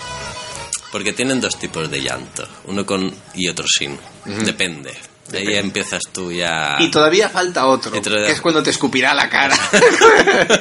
Porque 0.91 1.13
tienen 1.13 1.39
dos 1.39 1.57
tipos 1.57 1.89
de 1.89 2.01
llanto, 2.01 2.47
uno 2.65 2.85
con 2.85 3.13
y 3.35 3.47
otro 3.47 3.65
sin. 3.67 3.97
Depende. 4.25 4.93
De 5.29 5.37
ahí 5.37 5.55
empiezas 5.55 6.01
tú 6.11 6.29
ya... 6.31 6.75
Y 6.79 6.91
todavía 6.91 7.29
falta 7.29 7.65
otro, 7.67 7.89
todavía- 8.01 8.25
que 8.27 8.33
es 8.33 8.41
cuando 8.41 8.61
te 8.61 8.71
escupirá 8.71 9.13
la 9.13 9.29
cara. 9.29 9.55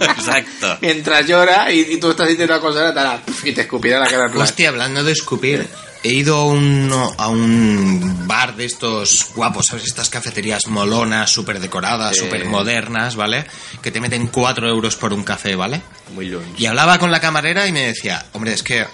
Exacto. 0.00 0.78
Mientras 0.80 1.26
llora 1.26 1.72
y, 1.72 1.80
y 1.80 1.96
tú 1.98 2.10
estás 2.10 2.28
diciendo 2.28 2.54
una 2.54 2.62
cosa 2.62 2.94
tal, 2.94 3.20
y 3.44 3.52
te 3.52 3.62
escupirá 3.62 3.98
la 3.98 4.06
cara. 4.08 4.30
Hostia, 4.34 4.68
hablando 4.68 5.02
de 5.02 5.12
escupir, 5.12 5.66
he 6.02 6.12
ido 6.12 6.36
a 6.36 6.44
un, 6.46 6.92
a 7.18 7.28
un 7.28 8.26
bar 8.28 8.54
de 8.56 8.66
estos 8.66 9.28
guapos, 9.34 9.66
¿sabes? 9.66 9.86
Estas 9.86 10.08
cafeterías 10.10 10.66
molonas, 10.68 11.30
súper 11.30 11.58
decoradas, 11.60 12.14
Sí. 12.16 12.22
súper 12.24 12.44
modernas, 12.46 13.16
¿vale? 13.16 13.46
Que 13.82 13.90
te 13.90 14.00
meten 14.00 14.28
4 14.28 14.68
euros 14.68 14.94
por 14.96 15.12
un 15.12 15.24
café, 15.24 15.56
¿vale? 15.56 15.80
Muy 16.14 16.26
lunch. 16.28 16.58
Y 16.60 16.66
hablaba 16.66 16.98
con 16.98 17.10
la 17.10 17.20
camarera 17.20 17.66
y 17.66 17.72
me 17.72 17.86
decía, 17.86 18.24
hombre, 18.32 18.52
es 18.52 18.62
que 18.62 18.86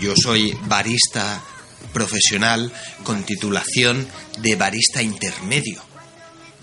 yo 0.00 0.14
soy 0.16 0.56
barista 0.66 1.40
profesional 1.92 2.72
con 3.04 3.22
titulación 3.24 4.06
de 4.38 4.56
barista 4.56 5.02
intermedio. 5.02 5.82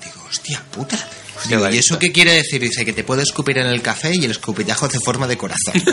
Digo, 0.03 0.25
hostia 0.29 0.61
puta. 0.71 0.97
Digo, 1.49 1.67
¿y 1.69 1.77
eso 1.79 1.97
qué 1.99 2.11
quiere 2.11 2.33
decir? 2.33 2.61
Dice 2.61 2.85
que 2.85 2.93
te 2.93 3.03
puede 3.03 3.23
escupir 3.23 3.57
en 3.57 3.65
el 3.67 3.81
café 3.81 4.11
y 4.15 4.23
el 4.23 4.31
escupitajo 4.31 4.85
hace 4.85 4.99
forma 5.03 5.27
de 5.27 5.37
corazón. 5.37 5.73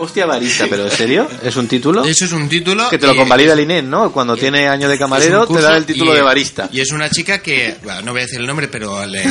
Hostia 0.00 0.26
barista, 0.26 0.66
pero 0.68 0.84
¿en 0.84 0.90
serio? 0.90 1.28
¿Es 1.42 1.56
un 1.56 1.66
título? 1.66 2.04
Eso 2.04 2.24
es 2.26 2.32
un 2.32 2.48
título 2.48 2.88
Que 2.90 2.98
te 2.98 3.06
lo 3.06 3.16
convalida 3.16 3.52
el 3.54 3.60
INEM, 3.60 3.88
¿no? 3.88 4.12
Cuando 4.12 4.36
tiene 4.36 4.68
año 4.68 4.88
de 4.88 4.98
camarero 4.98 5.46
te 5.46 5.60
da 5.60 5.76
el 5.76 5.86
título 5.86 6.12
y- 6.12 6.16
de 6.16 6.22
barista. 6.22 6.68
Y 6.72 6.80
es 6.80 6.90
una 6.92 7.08
chica 7.10 7.38
que, 7.40 7.76
bueno, 7.82 8.02
no 8.02 8.12
voy 8.12 8.20
a 8.20 8.24
decir 8.24 8.40
el 8.40 8.46
nombre, 8.46 8.68
pero 8.68 9.04
le- 9.06 9.22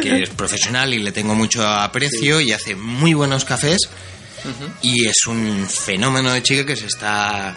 que 0.00 0.22
es 0.22 0.30
profesional 0.30 0.92
y 0.94 0.98
le 0.98 1.12
tengo 1.12 1.34
mucho 1.34 1.66
aprecio 1.66 2.40
y 2.40 2.52
hace 2.52 2.74
muy 2.76 3.14
buenos 3.14 3.44
cafés. 3.44 3.78
Y 4.82 5.06
es 5.06 5.26
un 5.26 5.66
fenómeno 5.68 6.32
de 6.32 6.42
chica 6.42 6.64
que 6.64 6.76
se 6.76 6.86
está 6.86 7.56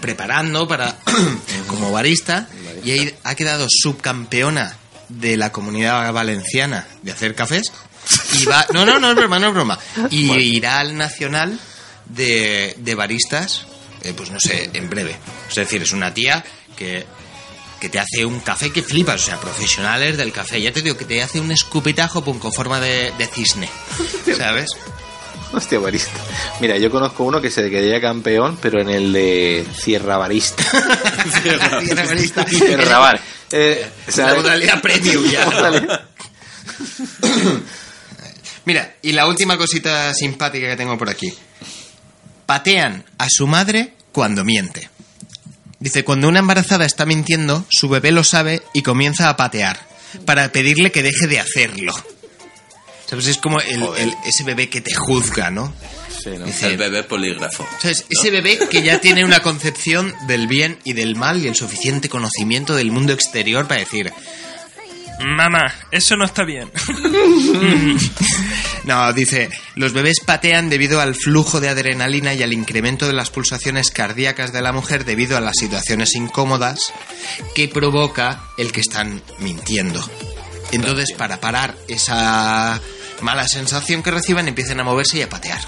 preparando 0.00 0.66
para 0.68 0.96
como 1.66 1.92
barista 1.92 2.48
y 2.84 3.12
ha 3.24 3.34
quedado 3.34 3.66
subcampeona 3.68 4.76
de 5.08 5.36
la 5.36 5.52
comunidad 5.52 6.12
valenciana 6.12 6.86
de 7.02 7.12
hacer 7.12 7.34
cafés. 7.34 7.72
Y 8.40 8.44
va 8.46 8.66
no 8.72 8.84
no 8.84 8.98
no 8.98 9.10
es 9.10 9.16
broma 9.16 9.38
no 9.38 9.48
es 9.48 9.54
broma. 9.54 9.78
Y 10.10 10.32
irá 10.32 10.80
al 10.80 10.96
nacional 10.96 11.58
de, 12.06 12.74
de 12.78 12.94
baristas 12.94 13.66
eh, 14.02 14.12
pues 14.16 14.30
no 14.30 14.40
sé 14.40 14.70
en 14.72 14.90
breve. 14.90 15.16
Es 15.48 15.54
decir 15.54 15.82
es 15.82 15.92
una 15.92 16.12
tía 16.12 16.44
que 16.76 17.06
que 17.80 17.88
te 17.88 17.98
hace 17.98 18.24
un 18.24 18.38
café 18.38 18.70
que 18.70 18.80
flipas, 18.80 19.22
o 19.22 19.26
sea, 19.26 19.40
profesionales 19.40 20.16
del 20.16 20.32
café. 20.32 20.62
Ya 20.62 20.72
te 20.72 20.82
digo 20.82 20.96
que 20.96 21.04
te 21.04 21.20
hace 21.20 21.40
un 21.40 21.50
escupitajo 21.50 22.22
con 22.22 22.52
forma 22.52 22.78
de, 22.78 23.12
de 23.18 23.26
cisne, 23.26 23.68
¿sabes? 24.36 24.70
Hostia 25.56 25.78
barista. 25.78 26.18
Mira, 26.60 26.78
yo 26.78 26.90
conozco 26.90 27.24
uno 27.24 27.40
que 27.40 27.50
se 27.50 27.68
quedaría 27.70 28.00
campeón, 28.00 28.58
pero 28.60 28.80
en 28.80 28.88
el 28.88 29.12
de 29.12 29.66
Sierra 29.76 30.16
Barista. 30.16 30.62
Sierra 31.42 32.04
Barista. 32.06 32.46
Sierra 32.46 32.98
Bar. 32.98 33.20
Eh, 33.50 33.86
la 34.16 34.34
modalidad 34.34 34.80
premium 34.80 35.24
ya. 35.30 35.46
Mira, 38.64 38.94
y 39.02 39.12
la 39.12 39.26
última 39.26 39.58
cosita 39.58 40.14
simpática 40.14 40.68
que 40.68 40.76
tengo 40.76 40.96
por 40.96 41.10
aquí. 41.10 41.28
Patean 42.46 43.04
a 43.18 43.26
su 43.28 43.46
madre 43.46 43.94
cuando 44.12 44.44
miente. 44.44 44.88
Dice, 45.80 46.04
cuando 46.04 46.28
una 46.28 46.38
embarazada 46.38 46.86
está 46.86 47.04
mintiendo, 47.04 47.66
su 47.68 47.88
bebé 47.88 48.12
lo 48.12 48.22
sabe 48.24 48.62
y 48.72 48.82
comienza 48.82 49.28
a 49.28 49.36
patear 49.36 49.80
para 50.24 50.50
pedirle 50.52 50.92
que 50.92 51.02
deje 51.02 51.26
de 51.26 51.40
hacerlo. 51.40 51.92
¿Sabes? 53.12 53.26
Es 53.26 53.36
como 53.36 53.60
el- 53.60 53.82
el- 53.98 54.14
ese 54.24 54.42
bebé 54.42 54.70
que 54.70 54.80
te 54.80 54.94
juzga, 54.94 55.50
¿no? 55.50 55.74
Dice, 56.46 56.68
El 56.68 56.78
bebé 56.78 57.02
polígrafo. 57.02 57.66
¿Sabes? 57.78 58.06
Ese 58.08 58.30
bebé 58.30 58.58
que 58.70 58.82
ya 58.82 59.02
tiene 59.02 59.22
una 59.22 59.40
concepción 59.40 60.14
del 60.26 60.46
bien 60.46 60.78
y 60.82 60.94
del 60.94 61.14
mal 61.14 61.44
y 61.44 61.48
el 61.48 61.54
suficiente 61.54 62.08
conocimiento 62.08 62.74
del 62.74 62.90
mundo 62.90 63.12
exterior 63.12 63.68
para 63.68 63.80
decir, 63.80 64.10
mamá, 65.20 65.74
eso 65.90 66.16
no 66.16 66.24
está 66.24 66.44
bien. 66.44 66.70
no, 68.84 69.12
dice, 69.12 69.50
los 69.74 69.92
bebés 69.92 70.20
patean 70.20 70.70
debido 70.70 71.02
al 71.02 71.14
flujo 71.14 71.60
de 71.60 71.68
adrenalina 71.68 72.32
y 72.32 72.42
al 72.42 72.54
incremento 72.54 73.06
de 73.06 73.12
las 73.12 73.28
pulsaciones 73.28 73.90
cardíacas 73.90 74.54
de 74.54 74.62
la 74.62 74.72
mujer 74.72 75.04
debido 75.04 75.36
a 75.36 75.40
las 75.40 75.58
situaciones 75.58 76.14
incómodas 76.14 76.94
que 77.54 77.68
provoca 77.68 78.40
el 78.56 78.72
que 78.72 78.80
están 78.80 79.20
mintiendo. 79.38 80.02
Entonces, 80.70 81.12
para 81.18 81.40
parar 81.40 81.76
esa 81.88 82.80
mala 83.22 83.46
sensación 83.48 84.02
que 84.02 84.10
reciben, 84.10 84.48
empiezan 84.48 84.78
a 84.80 84.84
moverse 84.84 85.18
y 85.18 85.22
a 85.22 85.28
patear. 85.28 85.60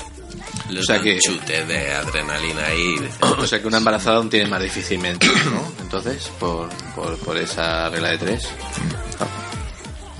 Les 0.70 0.82
O 0.82 0.86
sea 0.86 1.00
que- 1.00 1.18
chute 1.18 1.64
de 1.66 1.92
adrenalina 1.92 2.66
ahí. 2.66 2.96
O 3.38 3.46
sea 3.46 3.60
que 3.60 3.66
una 3.66 3.78
embarazada 3.78 4.16
aún 4.18 4.30
tiene 4.30 4.46
más 4.48 4.62
difícilmente, 4.62 5.26
¿no? 5.26 5.72
Entonces, 5.80 6.30
por, 6.40 6.68
por, 6.94 7.16
por 7.18 7.36
esa 7.36 7.88
regla 7.90 8.10
de 8.10 8.18
tres. 8.18 8.48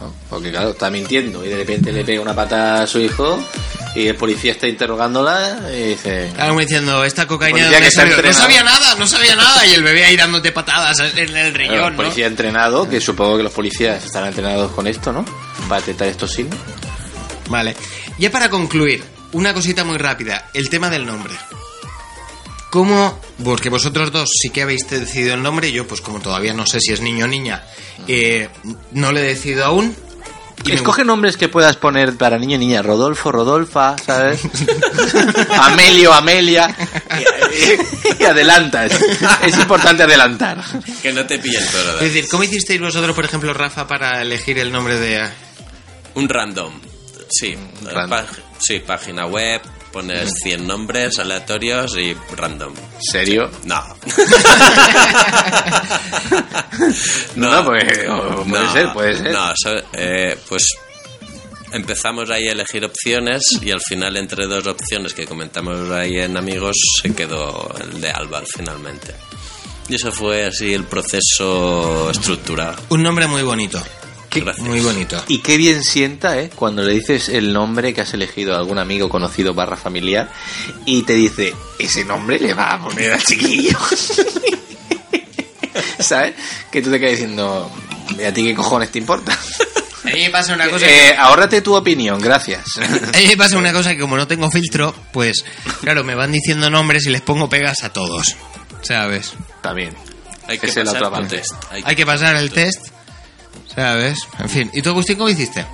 ¿No? 0.00 0.12
Porque 0.28 0.50
claro, 0.50 0.70
está 0.70 0.90
mintiendo 0.90 1.44
y 1.44 1.48
de 1.48 1.56
repente 1.56 1.92
le 1.92 2.04
pega 2.04 2.20
una 2.20 2.34
pata 2.34 2.82
a 2.82 2.86
su 2.86 2.98
hijo 3.00 3.38
y 3.94 4.08
el 4.08 4.16
policía 4.16 4.52
está 4.52 4.66
interrogándola 4.66 5.60
y 5.72 5.90
dice... 5.90 6.30
Claro, 6.34 6.58
diciendo, 6.58 7.04
esta 7.04 7.26
cocaína 7.28 7.58
Policía 7.58 7.76
¿de 7.78 7.82
que 7.82 7.88
está? 7.88 8.04
No 8.26 8.32
sabía 8.32 8.62
nada, 8.64 8.94
no 8.96 9.06
sabía 9.06 9.36
nada. 9.36 9.64
Y 9.66 9.74
el 9.74 9.84
bebé 9.84 10.04
ahí 10.04 10.16
dándote 10.16 10.50
patadas 10.52 10.98
en 10.98 11.16
el 11.18 11.28
Claro, 11.30 11.56
riñón, 11.56 11.84
el 11.84 11.90
¿no? 11.92 11.96
policía 11.96 12.26
entrenado, 12.26 12.88
que 12.88 13.00
supongo 13.00 13.36
que 13.36 13.44
los 13.44 13.52
policías 13.52 14.04
están 14.04 14.26
entrenados 14.26 14.72
con 14.72 14.86
esto, 14.88 15.12
¿no? 15.12 15.24
Para 15.68 15.80
detectar 15.80 16.08
estos 16.08 16.32
signos. 16.32 16.58
Vale. 17.48 17.76
Ya 18.18 18.30
para 18.30 18.48
concluir, 18.48 19.02
una 19.32 19.52
cosita 19.52 19.84
muy 19.84 19.98
rápida. 19.98 20.50
El 20.54 20.68
tema 20.68 20.90
del 20.90 21.06
nombre. 21.06 21.34
¿Cómo? 22.70 23.20
Porque 23.44 23.68
vosotros 23.68 24.10
dos 24.10 24.28
sí 24.40 24.50
que 24.50 24.62
habéis 24.62 24.88
decidido 24.88 25.34
el 25.34 25.42
nombre. 25.42 25.70
Yo, 25.70 25.86
pues 25.86 26.00
como 26.00 26.20
todavía 26.20 26.54
no 26.54 26.66
sé 26.66 26.80
si 26.80 26.92
es 26.92 27.00
niño 27.00 27.26
o 27.26 27.28
niña, 27.28 27.64
eh, 28.08 28.48
no 28.92 29.12
lo 29.12 29.20
he 29.20 29.22
decidido 29.22 29.64
aún. 29.64 29.94
Escoge 30.66 31.04
nombres 31.04 31.36
que 31.36 31.48
puedas 31.48 31.76
poner 31.76 32.16
para 32.16 32.38
niño 32.38 32.56
y 32.56 32.58
niña. 32.58 32.82
Rodolfo, 32.82 33.30
Rodolfa, 33.30 33.96
¿sabes? 34.04 34.40
Amelio, 35.60 36.12
Amelia. 36.12 36.74
Y, 38.18 38.22
y 38.22 38.24
adelantas. 38.24 38.92
Es 39.44 39.56
importante 39.58 40.04
adelantar. 40.04 40.64
Que 41.02 41.12
no 41.12 41.24
te 41.26 41.38
pillen 41.38 41.64
todo. 41.70 41.96
Es 42.00 42.12
decir, 42.12 42.26
¿cómo 42.28 42.44
hicisteis 42.44 42.80
vosotros, 42.80 43.14
por 43.14 43.24
ejemplo, 43.24 43.52
Rafa, 43.52 43.86
para 43.86 44.22
elegir 44.22 44.58
el 44.58 44.72
nombre 44.72 44.98
de... 44.98 45.28
Un 46.14 46.28
random. 46.28 46.72
Sí, 47.40 47.56
sí, 48.58 48.80
página 48.80 49.26
web, 49.26 49.60
pones 49.92 50.30
100 50.42 50.66
nombres 50.66 51.18
aleatorios 51.18 51.96
y 51.96 52.14
random. 52.36 52.74
¿Serio? 53.00 53.50
No. 53.64 53.82
No, 57.36 57.64
pues, 57.64 58.08
o 58.08 58.44
puede 58.44 58.70
ser, 58.72 58.92
puede 58.92 59.16
ser. 59.18 59.32
No, 59.32 59.52
so- 59.56 59.82
eh, 59.92 60.36
pues 60.48 60.66
empezamos 61.72 62.30
ahí 62.30 62.48
a 62.48 62.52
elegir 62.52 62.84
opciones 62.84 63.42
y 63.60 63.70
al 63.70 63.80
final 63.80 64.16
entre 64.16 64.46
dos 64.46 64.66
opciones 64.66 65.12
que 65.14 65.26
comentamos 65.26 65.90
ahí 65.90 66.18
en 66.18 66.36
amigos 66.36 66.76
se 67.02 67.12
quedó 67.14 67.72
el 67.80 68.00
de 68.00 68.10
Alba 68.10 68.42
finalmente. 68.54 69.14
Y 69.88 69.96
eso 69.96 70.10
fue 70.12 70.46
así 70.46 70.72
el 70.72 70.84
proceso 70.84 72.10
estructurado. 72.10 72.76
Un 72.90 73.02
nombre 73.02 73.26
muy 73.26 73.42
bonito. 73.42 73.82
Gracias. 74.40 74.66
Muy 74.66 74.80
bonito. 74.80 75.22
Y 75.28 75.38
qué 75.38 75.56
bien 75.56 75.82
sienta, 75.82 76.40
¿eh? 76.40 76.50
Cuando 76.54 76.82
le 76.82 76.92
dices 76.92 77.28
el 77.28 77.52
nombre 77.52 77.94
que 77.94 78.00
has 78.00 78.12
elegido 78.14 78.54
a 78.54 78.58
algún 78.58 78.78
amigo 78.78 79.08
conocido 79.08 79.54
barra 79.54 79.76
familiar 79.76 80.30
y 80.84 81.02
te 81.02 81.14
dice, 81.14 81.54
ese 81.78 82.04
nombre 82.04 82.38
le 82.38 82.54
va 82.54 82.74
a 82.74 82.82
poner 82.82 83.12
al 83.12 83.22
chiquillo. 83.22 83.78
¿Sabes? 85.98 86.34
Que 86.70 86.82
tú 86.82 86.90
te 86.90 87.00
quedas 87.00 87.12
diciendo, 87.12 87.70
¿y 88.18 88.22
a 88.22 88.32
ti 88.32 88.44
qué 88.44 88.54
cojones 88.54 88.90
te 88.90 88.98
importa? 88.98 89.36
A 90.04 90.08
mí 90.08 90.22
me 90.22 90.30
pasa 90.30 90.54
una 90.54 90.68
cosa... 90.70 90.86
Eh, 90.86 91.16
ahórrate 91.16 91.62
tu 91.62 91.74
opinión, 91.74 92.20
gracias. 92.20 92.64
A 92.78 93.18
mí 93.18 93.26
me 93.26 93.36
pasa 93.36 93.56
una 93.56 93.72
cosa 93.72 93.90
que 93.90 94.00
como 94.00 94.16
no 94.16 94.26
tengo 94.26 94.50
filtro, 94.50 94.94
pues 95.12 95.44
claro, 95.80 96.04
me 96.04 96.14
van 96.14 96.32
diciendo 96.32 96.70
nombres 96.70 97.06
y 97.06 97.10
les 97.10 97.22
pongo 97.22 97.48
pegas 97.48 97.84
a 97.84 97.92
todos. 97.92 98.36
¿Sabes? 98.82 99.32
También. 99.62 99.94
Hay 100.46 100.58
que 100.58 100.68
pasar 100.68 101.10
parte. 101.10 101.38
test. 101.38 101.52
Hay 101.70 101.96
que 101.96 102.04
pasar 102.04 102.36
el 102.36 102.50
test. 102.50 102.88
¿Sabes? 103.74 104.18
En 104.38 104.48
fin. 104.48 104.70
¿Y 104.72 104.82
tú, 104.82 104.90
Agustín, 104.90 105.16
cómo 105.16 105.28
hiciste? 105.30 105.64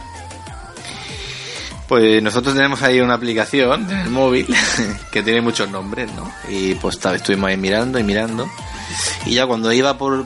Pues 1.89 2.23
nosotros 2.23 2.55
tenemos 2.55 2.81
ahí 2.83 3.01
una 3.01 3.15
aplicación 3.15 3.91
en 3.91 3.99
el 3.99 4.11
móvil 4.11 4.47
que 5.11 5.23
tiene 5.23 5.41
muchos 5.41 5.69
nombres, 5.71 6.11
¿no? 6.13 6.33
Y 6.49 6.75
pues 6.77 6.99
tal, 7.01 7.17
estuvimos 7.17 7.51
ahí 7.51 7.57
mirando 7.57 7.99
y 7.99 8.05
mirando. 8.05 8.49
Y 9.27 9.35
ya 9.35 9.47
cuando 9.47 9.73
iba 9.73 9.99
por, 9.99 10.25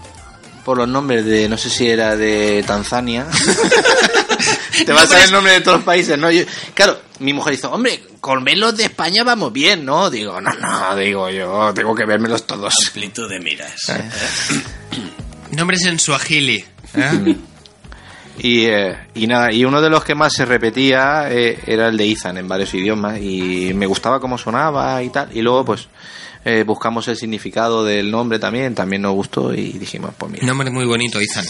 por 0.65 0.77
los 0.77 0.89
nombres 0.89 1.25
de, 1.25 1.49
no 1.49 1.57
sé 1.57 1.71
si 1.71 1.89
era 1.89 2.17
de 2.17 2.63
Tanzania, 2.67 3.27
te 4.87 4.93
va 4.93 5.03
a 5.03 5.07
salir 5.07 5.25
el 5.25 5.33
nombre 5.33 5.55
de 5.55 5.61
todos 5.63 5.79
los 5.79 5.85
países, 5.87 6.19
¿no? 6.19 6.31
Yo- 6.31 6.45
claro, 6.75 7.01
mi 7.21 7.33
mujer 7.33 7.55
dice, 7.55 7.67
hombre, 7.67 8.03
con 8.21 8.45
verlos 8.45 8.77
de 8.77 8.85
España 8.85 9.25
vamos 9.25 9.51
bien, 9.51 9.87
¿no? 9.87 10.11
Digo, 10.11 10.39
no, 10.43 10.53
no, 10.53 10.97
digo 10.97 11.31
yo, 11.31 11.73
tengo 11.75 11.95
que 11.95 12.05
vérmelos 12.05 12.47
todos. 12.47 12.75
Amplitud 12.89 13.27
de 13.29 13.41
miras. 13.41 13.75
Nombres 15.53 15.83
en 15.87 15.99
suajili. 15.99 16.63
¿eh? 16.95 17.37
Y, 18.39 18.65
eh, 18.67 18.97
y 19.15 19.27
nada, 19.27 19.53
y 19.53 19.65
uno 19.65 19.81
de 19.81 19.89
los 19.89 20.05
que 20.05 20.15
más 20.15 20.33
se 20.33 20.45
repetía 20.45 21.31
eh, 21.31 21.59
era 21.67 21.89
el 21.89 21.97
de 21.97 22.11
Ethan 22.11 22.37
en 22.37 22.49
varios 22.49 22.75
idiomas 22.75 23.21
y 23.21 23.73
me 23.75 23.87
gustaba 23.87 24.19
cómo 24.21 24.37
sonaba 24.39 25.03
y 25.03 25.11
tal. 25.11 25.29
Y 25.37 25.41
luego 25.41 25.65
pues 25.65 25.89
eh, 26.45 26.65
buscamos 26.67 27.07
el 27.09 27.17
significado 27.17 27.85
del 27.85 28.11
nombre 28.11 28.39
también, 28.39 28.75
también 28.75 29.03
nos 29.03 29.15
gustó 29.15 29.55
y 29.55 29.73
dijimos, 29.73 30.13
pues 30.19 30.33
mira, 30.33 30.47
Nombre 30.47 30.71
muy 30.71 30.85
bonito, 30.85 31.21
Ethan. 31.21 31.47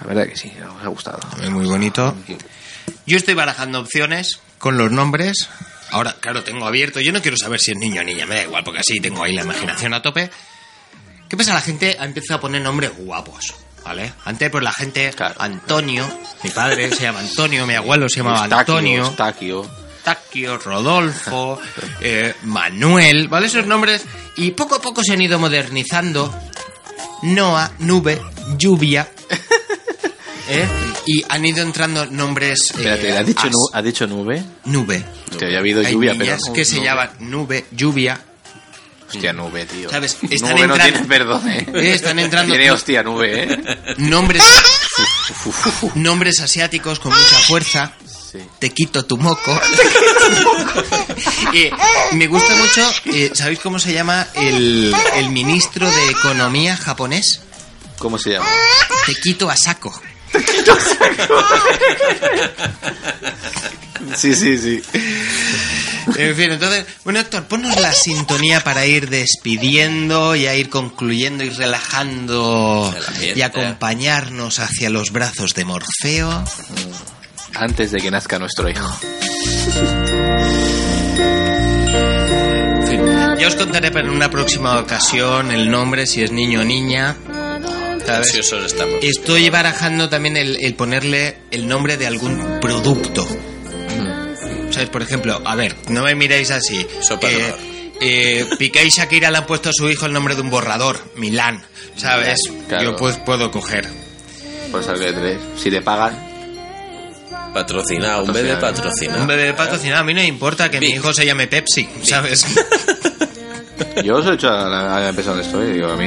la 0.00 0.06
verdad 0.06 0.28
que 0.28 0.36
sí, 0.36 0.52
nos 0.60 0.82
ha 0.84 0.88
gustado. 0.88 1.18
Nombre 1.30 1.50
muy 1.50 1.66
bonito. 1.66 2.14
Yo 3.04 3.16
estoy 3.16 3.34
barajando 3.34 3.80
opciones 3.80 4.40
con 4.58 4.78
los 4.78 4.90
nombres. 4.92 5.48
Ahora, 5.90 6.14
claro, 6.20 6.44
tengo 6.44 6.66
abierto. 6.66 7.00
Yo 7.00 7.12
no 7.12 7.20
quiero 7.22 7.36
saber 7.36 7.60
si 7.60 7.72
es 7.72 7.76
niño 7.76 8.02
o 8.02 8.04
niña, 8.04 8.24
me 8.26 8.36
da 8.36 8.42
igual, 8.44 8.62
porque 8.62 8.80
así 8.80 9.00
tengo 9.00 9.24
ahí 9.24 9.34
la 9.34 9.42
imaginación 9.42 9.94
a 9.94 10.02
tope. 10.02 10.30
¿Qué 11.28 11.36
pasa? 11.36 11.54
La 11.54 11.60
gente 11.60 11.96
ha 11.98 12.04
empezado 12.04 12.38
a 12.38 12.40
poner 12.40 12.62
nombres 12.62 12.92
guapos, 12.96 13.54
¿vale? 13.88 14.12
Antes, 14.26 14.50
pues 14.50 14.62
la 14.62 14.72
gente, 14.72 15.10
Antonio, 15.38 16.06
mi 16.42 16.50
padre 16.50 16.90
se 16.94 17.02
llama 17.04 17.20
Antonio, 17.20 17.66
mi 17.66 17.74
abuelo 17.74 18.06
se 18.08 18.16
llamaba 18.18 18.40
Eustaquio, 18.42 18.58
Antonio. 18.74 19.04
Eustaquio. 19.06 19.70
Taquio, 20.04 20.58
Rodolfo, 20.58 21.58
eh, 22.00 22.34
Manuel, 22.44 23.28
¿vale? 23.28 23.46
Esos 23.46 23.66
nombres. 23.66 24.04
Y 24.36 24.50
poco 24.52 24.76
a 24.76 24.80
poco 24.80 25.02
se 25.02 25.12
han 25.14 25.22
ido 25.22 25.38
modernizando. 25.38 26.32
Noa, 27.22 27.70
Nube, 27.80 28.20
Lluvia. 28.56 29.08
¿eh? 30.48 30.66
Y 31.06 31.24
han 31.28 31.44
ido 31.44 31.62
entrando 31.62 32.06
nombres. 32.06 32.60
eh, 32.70 32.74
Espérate, 32.76 33.16
¿has 33.18 33.26
dicho, 33.26 33.46
as- 33.48 33.54
¿has 33.74 33.84
dicho 33.84 34.06
nube? 34.06 34.42
Nube. 34.66 35.02
Hostia, 35.30 35.46
había 35.48 35.58
habido 35.58 35.80
Hay 35.80 35.92
lluvia, 35.92 36.12
pero 36.12 36.24
niñas 36.24 36.40
no- 36.46 36.52
que 36.52 36.64
se 36.64 36.80
llaman 36.82 37.10
Nube, 37.20 37.64
Lluvia. 37.72 38.20
Hostia, 39.08 39.32
nube, 39.32 39.64
tío. 39.66 39.88
¿Sabes? 39.90 40.18
Están 40.30 40.50
nube 40.50 40.66
no 40.66 40.74
entrando- 40.74 40.92
tiene 40.98 41.08
perdón, 41.08 41.48
¿eh? 41.50 41.66
Eh, 41.74 41.92
están 41.94 42.18
entrando- 42.18 42.52
Tiene 42.54 42.70
hostia, 42.70 43.02
nube, 43.02 43.42
¿eh? 43.44 43.58
Nombres. 43.98 44.42
nombres 45.94 46.40
asiáticos 46.40 46.98
con 46.98 47.12
mucha 47.12 47.38
fuerza. 47.46 47.92
Te 48.58 48.70
quito 48.70 49.04
tu 49.06 49.16
moco. 49.16 49.58
Eh, 51.54 51.70
me 52.12 52.26
gusta 52.26 52.54
mucho, 52.56 52.88
eh, 53.06 53.30
¿sabéis 53.34 53.58
cómo 53.60 53.78
se 53.78 53.92
llama 53.92 54.28
el, 54.34 54.94
el 55.14 55.30
ministro 55.30 55.90
de 55.90 56.10
Economía 56.10 56.76
japonés? 56.76 57.40
¿Cómo 57.98 58.18
se 58.18 58.32
llama? 58.32 58.46
Te 59.06 59.14
quito 59.14 59.48
a 59.50 59.56
saco. 59.56 59.98
Sí, 64.16 64.34
sí, 64.34 64.58
sí. 64.58 64.82
En 66.16 66.34
fin, 66.34 66.52
entonces, 66.52 66.86
bueno, 67.04 67.20
Héctor, 67.20 67.44
ponnos 67.44 67.78
la 67.80 67.92
sintonía 67.92 68.60
para 68.60 68.86
ir 68.86 69.08
despidiendo 69.08 70.34
y 70.36 70.46
a 70.46 70.54
ir 70.54 70.68
concluyendo 70.68 71.44
y 71.44 71.50
relajando 71.50 72.94
y 73.34 73.40
acompañarnos 73.42 74.58
hacia 74.58 74.90
los 74.90 75.12
brazos 75.12 75.54
de 75.54 75.64
Morfeo. 75.64 76.44
Antes 77.54 77.92
de 77.92 78.00
que 78.00 78.10
nazca 78.10 78.38
nuestro 78.38 78.68
hijo. 78.68 78.86
En 82.90 83.38
ya 83.38 83.46
os 83.46 83.54
contaré 83.54 83.90
para 83.90 84.10
una 84.10 84.30
próxima 84.30 84.78
ocasión 84.78 85.50
el 85.52 85.70
nombre, 85.70 86.06
si 86.06 86.22
es 86.22 86.32
niño 86.32 86.60
o 86.60 86.64
niña. 86.64 87.16
estamos. 88.64 88.96
Estoy 89.02 89.50
barajando 89.50 90.08
también 90.08 90.36
el, 90.36 90.56
el 90.60 90.74
ponerle 90.74 91.38
el 91.50 91.68
nombre 91.68 91.96
de 91.96 92.06
algún 92.06 92.58
producto. 92.60 93.26
¿Sabes? 94.70 94.88
Por 94.90 95.02
ejemplo, 95.02 95.40
a 95.44 95.54
ver, 95.54 95.74
no 95.88 96.02
me 96.04 96.14
miréis 96.14 96.50
así. 96.50 96.86
Eh, 97.22 97.54
eh, 98.00 98.46
Piqué 98.58 98.84
y 98.84 98.90
Shakira 98.90 99.30
le 99.30 99.38
han 99.38 99.46
puesto 99.46 99.70
a 99.70 99.72
su 99.72 99.88
hijo 99.88 100.06
el 100.06 100.12
nombre 100.12 100.34
de 100.34 100.42
un 100.42 100.50
borrador, 100.50 101.00
Milán. 101.16 101.62
¿Sabes? 101.96 102.40
Claro. 102.68 102.84
Yo 102.84 102.96
pues 102.96 103.16
puedo 103.18 103.50
coger. 103.50 103.88
Pues 104.70 104.86
algo 104.88 105.04
de 105.04 105.12
tres. 105.12 105.38
Si 105.56 105.70
te 105.70 105.80
pagan. 105.80 106.28
Patrocinado, 107.52 108.24
un 108.24 108.32
bebé 108.32 108.56
patrocinado. 108.56 109.22
Un 109.22 109.26
bebé 109.26 109.54
patrocinado. 109.54 110.02
A 110.02 110.04
mí 110.04 110.14
no 110.14 110.20
me 110.20 110.26
importa 110.26 110.70
que 110.70 110.80
mi 110.80 110.88
hijo 110.88 111.12
se 111.12 111.24
llame 111.24 111.46
Pepsi, 111.46 111.88
¿sabes? 112.02 112.46
Yo 114.04 114.16
os 114.16 114.26
he 114.26 114.34
hecho 114.34 114.48
a 114.48 114.68
la, 114.68 114.96
a 114.96 115.00
la 115.00 115.08
empresa 115.10 115.30
donde 115.30 115.44
estoy. 115.44 115.72
Digo, 115.72 115.88
a 115.88 115.96
mí 115.96 116.06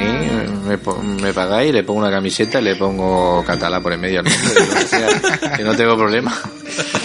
me, 1.20 1.32
pagáis, 1.32 1.72
le 1.72 1.82
pongo 1.82 2.00
una 2.00 2.10
camiseta 2.10 2.60
y 2.60 2.64
le 2.64 2.76
pongo 2.76 3.44
catalá 3.44 3.80
por 3.80 3.92
en 3.92 4.00
medio. 4.00 4.20
al 4.20 4.26
nombre, 4.26 4.66
lo 4.66 4.74
que, 4.74 4.86
sea, 4.86 5.56
que 5.56 5.64
no 5.64 5.74
tengo 5.74 5.96
problema. 5.96 6.36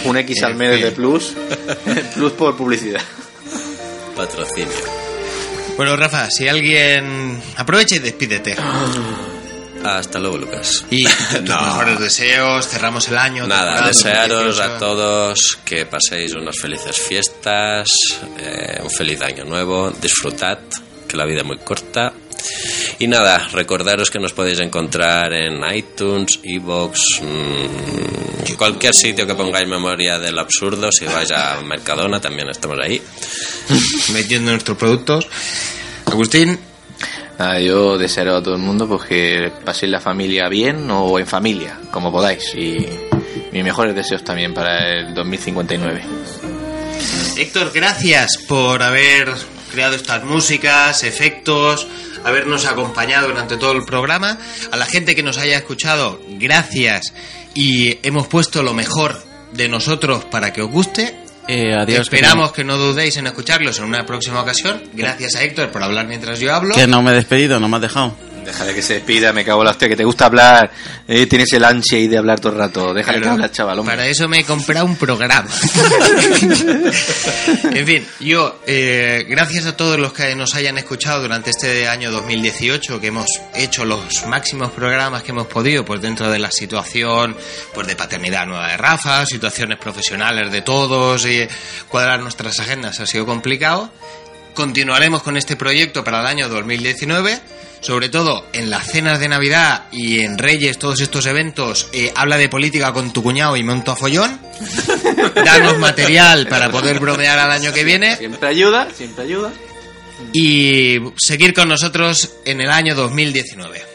Un 0.05 0.17
X 0.17 0.43
al 0.43 0.55
mes 0.55 0.81
de 0.81 0.91
plus. 0.91 1.33
Plus 2.15 2.31
por 2.33 2.55
publicidad. 2.55 3.01
Patrocinio. 4.15 4.73
Bueno, 5.75 5.95
Rafa, 5.95 6.29
si 6.31 6.47
alguien... 6.47 7.39
Aprovecha 7.55 7.95
y 7.95 7.99
despídete. 7.99 8.55
Hasta 9.83 10.19
luego, 10.19 10.37
Lucas. 10.37 10.85
Y 10.89 11.05
tus 11.31 11.41
No. 11.43 11.61
mejores 11.61 11.99
deseos, 11.99 12.67
cerramos 12.67 13.07
el 13.07 13.17
año. 13.17 13.47
Nada, 13.47 13.87
desearos 13.87 14.57
2018. 14.57 14.63
a 14.63 14.77
todos 14.77 15.57
que 15.63 15.85
paséis 15.85 16.33
unas 16.35 16.57
felices 16.57 16.97
fiestas, 16.97 17.87
eh, 18.39 18.79
un 18.83 18.89
feliz 18.89 19.21
año 19.21 19.45
nuevo, 19.45 19.91
disfrutad, 20.01 20.59
que 21.07 21.15
la 21.17 21.25
vida 21.25 21.39
es 21.39 21.45
muy 21.45 21.57
corta. 21.59 22.13
Y 22.99 23.07
nada, 23.07 23.47
recordaros 23.51 24.09
que 24.09 24.19
nos 24.19 24.33
podéis 24.33 24.59
encontrar 24.59 25.33
en 25.33 25.59
iTunes, 25.73 26.39
Evox, 26.43 26.99
mm, 27.21 28.53
cualquier 28.57 28.93
sitio 28.93 29.27
que 29.27 29.35
pongáis 29.35 29.67
memoria 29.67 30.17
del 30.19 30.37
absurdo. 30.39 30.91
Si 30.91 31.05
vais 31.05 31.29
a 31.31 31.61
Mercadona, 31.61 32.19
también 32.19 32.49
estamos 32.49 32.77
ahí. 32.81 33.01
Metiendo 34.13 34.51
nuestros 34.51 34.77
productos. 34.77 35.27
Agustín. 36.05 36.57
Nada, 37.37 37.59
yo 37.59 37.97
deseo 37.97 38.37
a 38.37 38.43
todo 38.43 38.55
el 38.55 38.61
mundo 38.61 38.87
pues 38.87 39.03
que 39.03 39.51
paséis 39.63 39.91
la 39.91 39.99
familia 39.99 40.49
bien 40.49 40.89
o 40.89 41.19
en 41.19 41.27
familia, 41.27 41.79
como 41.91 42.11
podáis. 42.11 42.53
Y 42.55 42.87
mis 43.51 43.63
mejores 43.63 43.95
deseos 43.95 44.23
también 44.23 44.53
para 44.53 44.93
el 44.93 45.13
2059. 45.13 46.01
Héctor, 47.37 47.71
gracias 47.73 48.37
por 48.47 48.81
haber 48.81 49.31
creado 49.71 49.95
estas 49.95 50.23
músicas, 50.23 51.03
efectos, 51.03 51.87
habernos 52.23 52.65
acompañado 52.65 53.27
durante 53.27 53.57
todo 53.57 53.73
el 53.73 53.85
programa. 53.85 54.39
A 54.71 54.77
la 54.77 54.85
gente 54.85 55.15
que 55.15 55.21
nos 55.21 55.37
haya 55.37 55.57
escuchado, 55.57 56.19
gracias. 56.29 57.13
y 57.53 57.97
hemos 58.03 58.27
puesto 58.27 58.61
lo 58.61 58.73
mejor 58.75 59.19
de 59.53 59.67
nosotros 59.67 60.25
para 60.25 60.53
que 60.53 60.61
os 60.61 60.69
guste. 60.69 61.26
Eh, 61.47 61.73
adiós. 61.73 62.01
Esperamos 62.01 62.51
que 62.51 62.63
no 62.63 62.77
dudéis 62.77 63.17
en 63.17 63.27
escucharlos 63.27 63.79
en 63.79 63.85
una 63.85 64.05
próxima 64.05 64.41
ocasión. 64.41 64.81
Gracias 64.93 65.35
a 65.35 65.43
Héctor 65.43 65.71
por 65.71 65.81
hablar 65.83 66.07
mientras 66.07 66.39
yo 66.39 66.53
hablo. 66.53 66.75
Que 66.75 66.87
no 66.87 67.01
me 67.01 67.11
he 67.11 67.15
despedido, 67.15 67.59
no 67.59 67.69
me 67.69 67.77
has 67.77 67.81
dejado. 67.81 68.15
Déjale 68.47 68.73
que 68.73 68.81
se 68.81 68.93
despida, 68.93 69.33
me 69.33 69.43
cago 69.43 69.59
en 69.59 69.65
la 69.65 69.71
hostia, 69.71 69.89
que 69.89 69.97
te 69.97 70.05
gusta 70.05 70.27
hablar. 70.27 70.71
eh, 71.05 71.25
tienes 71.25 71.51
el 71.51 71.65
ansia 71.65 71.97
ahí 71.97 72.07
de 72.07 72.17
hablar 72.17 72.39
todo 72.39 72.53
el 72.53 72.59
rato. 72.59 72.93
Déjale 72.93 73.19
que 73.19 73.27
hablar, 73.27 73.51
chaval. 73.51 73.79
hombre. 73.79 73.97
Para 73.97 74.07
eso 74.07 74.29
me 74.29 74.39
he 74.39 74.45
comprado 74.45 74.85
un 74.85 74.95
programa. 74.95 75.49
en 77.73 77.85
fin, 77.85 78.07
yo, 78.21 78.61
eh, 78.65 79.25
gracias 79.27 79.65
a 79.65 79.75
todos 79.75 79.99
los 79.99 80.13
que 80.13 80.33
nos 80.35 80.55
hayan 80.55 80.77
escuchado 80.77 81.23
durante 81.23 81.49
este 81.49 81.89
año 81.89 82.09
2018, 82.09 83.01
que 83.01 83.07
hemos 83.07 83.27
hecho 83.53 83.83
los 83.83 84.25
máximos 84.27 84.71
programas 84.71 85.23
que 85.23 85.31
hemos 85.31 85.47
podido, 85.47 85.83
pues 85.83 85.99
dentro 86.01 86.31
de 86.31 86.39
la 86.39 86.49
situación 86.49 87.35
pues 87.73 87.85
de 87.85 87.97
paternidad 87.97 88.45
nueva 88.45 88.69
de 88.69 88.77
Rafa, 88.77 89.25
situaciones 89.25 89.77
profesionales 89.77 90.53
de 90.53 90.61
todos, 90.61 91.25
y 91.25 91.45
cuadrar 91.89 92.21
nuestras 92.21 92.57
agendas 92.61 92.97
ha 93.01 93.05
sido 93.05 93.25
complicado. 93.25 93.91
Continuaremos 94.53 95.21
con 95.21 95.35
este 95.35 95.57
proyecto 95.57 96.01
para 96.05 96.21
el 96.21 96.27
año 96.27 96.47
2019. 96.47 97.56
Sobre 97.79 98.09
todo 98.09 98.45
en 98.53 98.69
las 98.69 98.87
cenas 98.87 99.19
de 99.19 99.29
Navidad 99.29 99.85
y 99.91 100.21
en 100.21 100.37
Reyes, 100.37 100.77
todos 100.79 100.99
estos 100.99 101.25
eventos, 101.25 101.89
eh, 101.93 102.11
habla 102.15 102.37
de 102.37 102.49
política 102.49 102.91
con 102.91 103.13
tu 103.13 103.23
cuñado 103.23 103.55
y 103.55 103.63
monto 103.63 103.91
a 103.91 103.95
follón. 103.95 104.39
Danos 105.35 105.77
material 105.77 106.47
para 106.47 106.69
poder 106.69 106.99
bromear 106.99 107.37
al 107.39 107.51
año 107.51 107.71
que 107.71 107.83
viene. 107.83 108.15
Siempre 108.17 108.49
ayuda, 108.49 108.87
siempre 108.93 109.23
ayuda. 109.23 109.51
Y 110.33 110.97
seguir 111.17 111.53
con 111.53 111.69
nosotros 111.69 112.37
en 112.45 112.61
el 112.61 112.71
año 112.71 112.95
2019. 112.95 113.85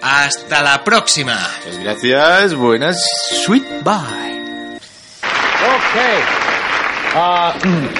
Hasta 0.00 0.62
la 0.62 0.82
próxima. 0.84 1.38
Pues 1.62 1.78
gracias, 1.78 2.54
buenas, 2.54 3.02
sweet 3.44 3.64
bye. 3.82 4.78
Okay. 5.64 6.22
Uh, 7.14 7.52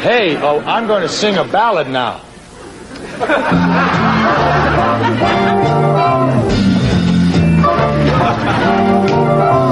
hey, 0.03 0.37
oh, 0.43 0.61
I'm 0.67 0.87
going 0.87 1.03
to 1.03 1.09
sing 1.09 1.37
a 1.37 1.45
ballad 1.45 1.89
now. 1.89 2.21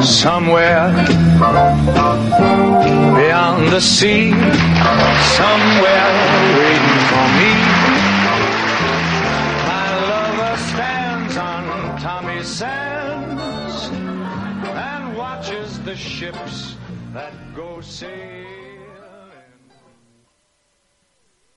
Somewhere 0.05 0.91
beyond 3.15 3.69
the 3.71 3.81
sea, 3.81 4.33
somewhere 5.39 6.09
waiting 6.59 6.99
for 7.09 7.27
me. 7.39 7.53
My 9.69 9.89
lover 10.11 10.57
stands 10.57 11.37
on 11.37 11.99
Tommy 12.01 12.43
Sands 12.43 13.91
and 14.65 15.17
watches 15.17 15.79
the 15.81 15.95
ships 15.95 16.75
that 17.13 17.33
go 17.55 17.81
sailing. 17.81 18.42